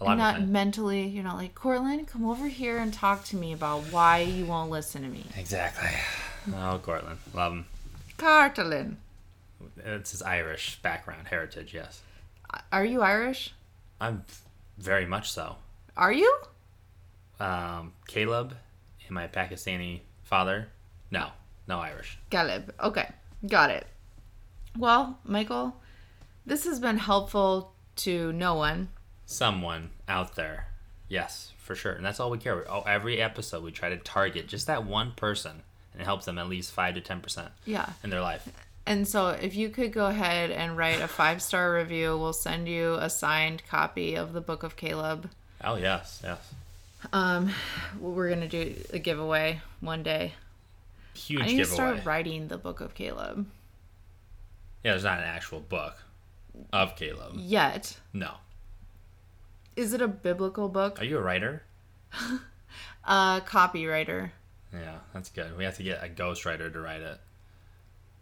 A 0.00 0.04
lot 0.04 0.12
and 0.12 0.20
of 0.22 0.40
not 0.40 0.48
mentally. 0.48 1.06
You're 1.06 1.24
not 1.24 1.36
like, 1.36 1.54
Cortland, 1.54 2.06
come 2.08 2.24
over 2.26 2.48
here 2.48 2.78
and 2.78 2.92
talk 2.92 3.24
to 3.26 3.36
me 3.36 3.52
about 3.52 3.82
why 3.92 4.20
you 4.20 4.46
won't 4.46 4.70
listen 4.70 5.02
to 5.02 5.08
me. 5.08 5.24
Exactly. 5.36 5.90
Oh, 6.54 6.80
Cortland. 6.82 7.18
Love 7.34 7.52
him. 7.52 7.66
Cortland, 8.16 8.96
It's 9.76 10.10
his 10.12 10.22
Irish 10.22 10.78
background, 10.82 11.28
heritage, 11.28 11.74
yes. 11.74 12.00
are 12.72 12.84
you 12.84 13.02
Irish? 13.02 13.52
I'm 14.00 14.24
very 14.78 15.06
much 15.06 15.30
so. 15.30 15.56
Are 15.96 16.12
you? 16.12 16.34
Um, 17.38 17.92
Caleb 18.08 18.54
and 19.06 19.10
my 19.14 19.26
Pakistani 19.26 20.00
father. 20.24 20.68
No, 21.10 21.28
no 21.66 21.78
Irish. 21.78 22.18
Caleb. 22.30 22.74
Okay, 22.82 23.08
got 23.46 23.70
it. 23.70 23.86
Well, 24.78 25.18
Michael, 25.24 25.76
this 26.46 26.64
has 26.64 26.78
been 26.80 26.98
helpful 26.98 27.72
to 27.96 28.32
no 28.32 28.54
one. 28.54 28.88
Someone 29.30 29.90
out 30.08 30.34
there. 30.34 30.66
Yes, 31.08 31.52
for 31.58 31.74
sure. 31.76 31.92
And 31.92 32.04
that's 32.04 32.18
all 32.18 32.30
we 32.30 32.38
care. 32.38 32.64
Oh, 32.70 32.82
every 32.82 33.20
episode 33.22 33.62
we 33.62 33.70
try 33.70 33.88
to 33.90 33.96
target 33.96 34.48
just 34.48 34.66
that 34.66 34.84
one 34.84 35.12
person 35.12 35.62
and 35.92 36.02
it 36.02 36.04
helps 36.04 36.24
them 36.24 36.36
at 36.38 36.48
least 36.48 36.72
5 36.72 36.94
to 36.94 37.00
10% 37.00 37.48
Yeah. 37.64 37.90
in 38.02 38.10
their 38.10 38.20
life. 38.20 38.48
And 38.86 39.06
so, 39.06 39.28
if 39.28 39.54
you 39.54 39.68
could 39.68 39.92
go 39.92 40.06
ahead 40.06 40.50
and 40.50 40.76
write 40.76 41.00
a 41.00 41.06
five 41.06 41.42
star 41.42 41.74
review, 41.74 42.16
we'll 42.18 42.32
send 42.32 42.66
you 42.68 42.94
a 42.94 43.08
signed 43.10 43.62
copy 43.68 44.14
of 44.16 44.32
the 44.32 44.40
Book 44.40 44.62
of 44.64 44.74
Caleb. 44.74 45.30
Oh, 45.62 45.76
yes, 45.76 46.20
yes. 46.24 46.38
Um, 47.12 47.52
we're 48.00 48.30
gonna 48.30 48.48
do 48.48 48.74
a 48.92 48.98
giveaway 48.98 49.60
one 49.80 50.02
day. 50.02 50.34
Huge 51.14 51.42
I 51.42 51.46
need 51.46 51.58
to 51.58 51.64
start 51.66 52.04
writing 52.04 52.48
the 52.48 52.58
Book 52.58 52.80
of 52.80 52.94
Caleb. 52.94 53.46
Yeah, 54.82 54.92
there's 54.92 55.04
not 55.04 55.18
an 55.18 55.24
actual 55.24 55.60
book 55.60 56.02
of 56.72 56.96
Caleb. 56.96 57.34
Yet, 57.36 57.96
No. 58.12 58.34
Is 59.80 59.94
it 59.94 60.02
a 60.02 60.08
biblical 60.08 60.68
book? 60.68 61.00
Are 61.00 61.04
you 61.04 61.18
a 61.18 61.22
writer? 61.22 61.62
A 63.04 63.40
copywriter. 63.46 64.30
Yeah, 64.72 64.98
that's 65.14 65.30
good. 65.30 65.56
We 65.56 65.64
have 65.64 65.76
to 65.78 65.82
get 65.82 66.04
a 66.04 66.08
ghostwriter 66.08 66.72
to 66.72 66.80
write 66.80 67.00
it. 67.00 67.18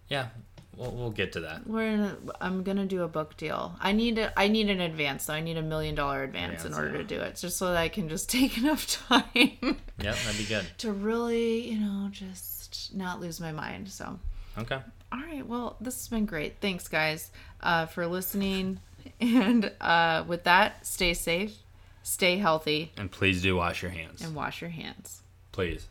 Yeah, 0.09 0.29
we'll, 0.77 0.93
we'll 0.93 1.11
get 1.11 1.33
to 1.33 1.41
that. 1.41 1.67
We're 1.67 1.89
in 1.89 2.01
a, 2.01 2.17
I'm 2.41 2.63
gonna 2.63 2.87
do 2.87 3.03
a 3.03 3.09
book 3.09 3.37
deal. 3.37 3.75
I 3.81 3.93
need 3.93 4.19
a, 4.19 4.39
I 4.39 4.49
need 4.49 4.71
an 4.71 4.81
advance 4.81 5.27
though. 5.27 5.35
I 5.35 5.41
need 5.41 5.59
a 5.59 5.63
million 5.63 5.95
dollar 5.95 6.23
advance 6.23 6.65
in 6.65 6.73
order 6.73 6.93
yeah. 6.93 6.99
to 6.99 7.05
do 7.05 7.21
it, 7.21 7.37
just 7.37 7.59
so 7.59 7.67
that 7.67 7.77
I 7.77 7.89
can 7.89 8.09
just 8.09 8.31
take 8.31 8.57
enough 8.57 8.87
time 9.09 9.25
Yep, 9.33 9.77
that'd 9.99 10.39
be 10.39 10.45
good. 10.45 10.65
to 10.79 10.93
really, 10.93 11.69
you 11.69 11.81
know, 11.81 12.09
just 12.11 12.95
not 12.95 13.21
lose 13.21 13.41
my 13.41 13.53
mind. 13.53 13.89
So. 13.89 14.19
Okay. 14.57 14.79
All 15.13 15.21
right. 15.21 15.47
Well, 15.47 15.77
this 15.81 15.97
has 15.97 16.09
been 16.09 16.25
great. 16.25 16.61
Thanks, 16.61 16.89
guys, 16.89 17.31
uh, 17.63 17.87
for 17.87 18.07
listening. 18.07 18.81
And 19.21 19.73
uh, 19.81 20.25
with 20.27 20.45
that, 20.45 20.87
stay 20.87 21.15
safe, 21.15 21.57
stay 22.03 22.39
healthy, 22.39 22.93
And 22.97 23.11
please 23.11 23.43
do 23.43 23.57
wash 23.57 23.83
your 23.83 23.91
hands. 23.91 24.23
and 24.23 24.35
wash 24.35 24.61
your 24.61 24.71
hands. 24.71 25.23
Please. 25.53 25.89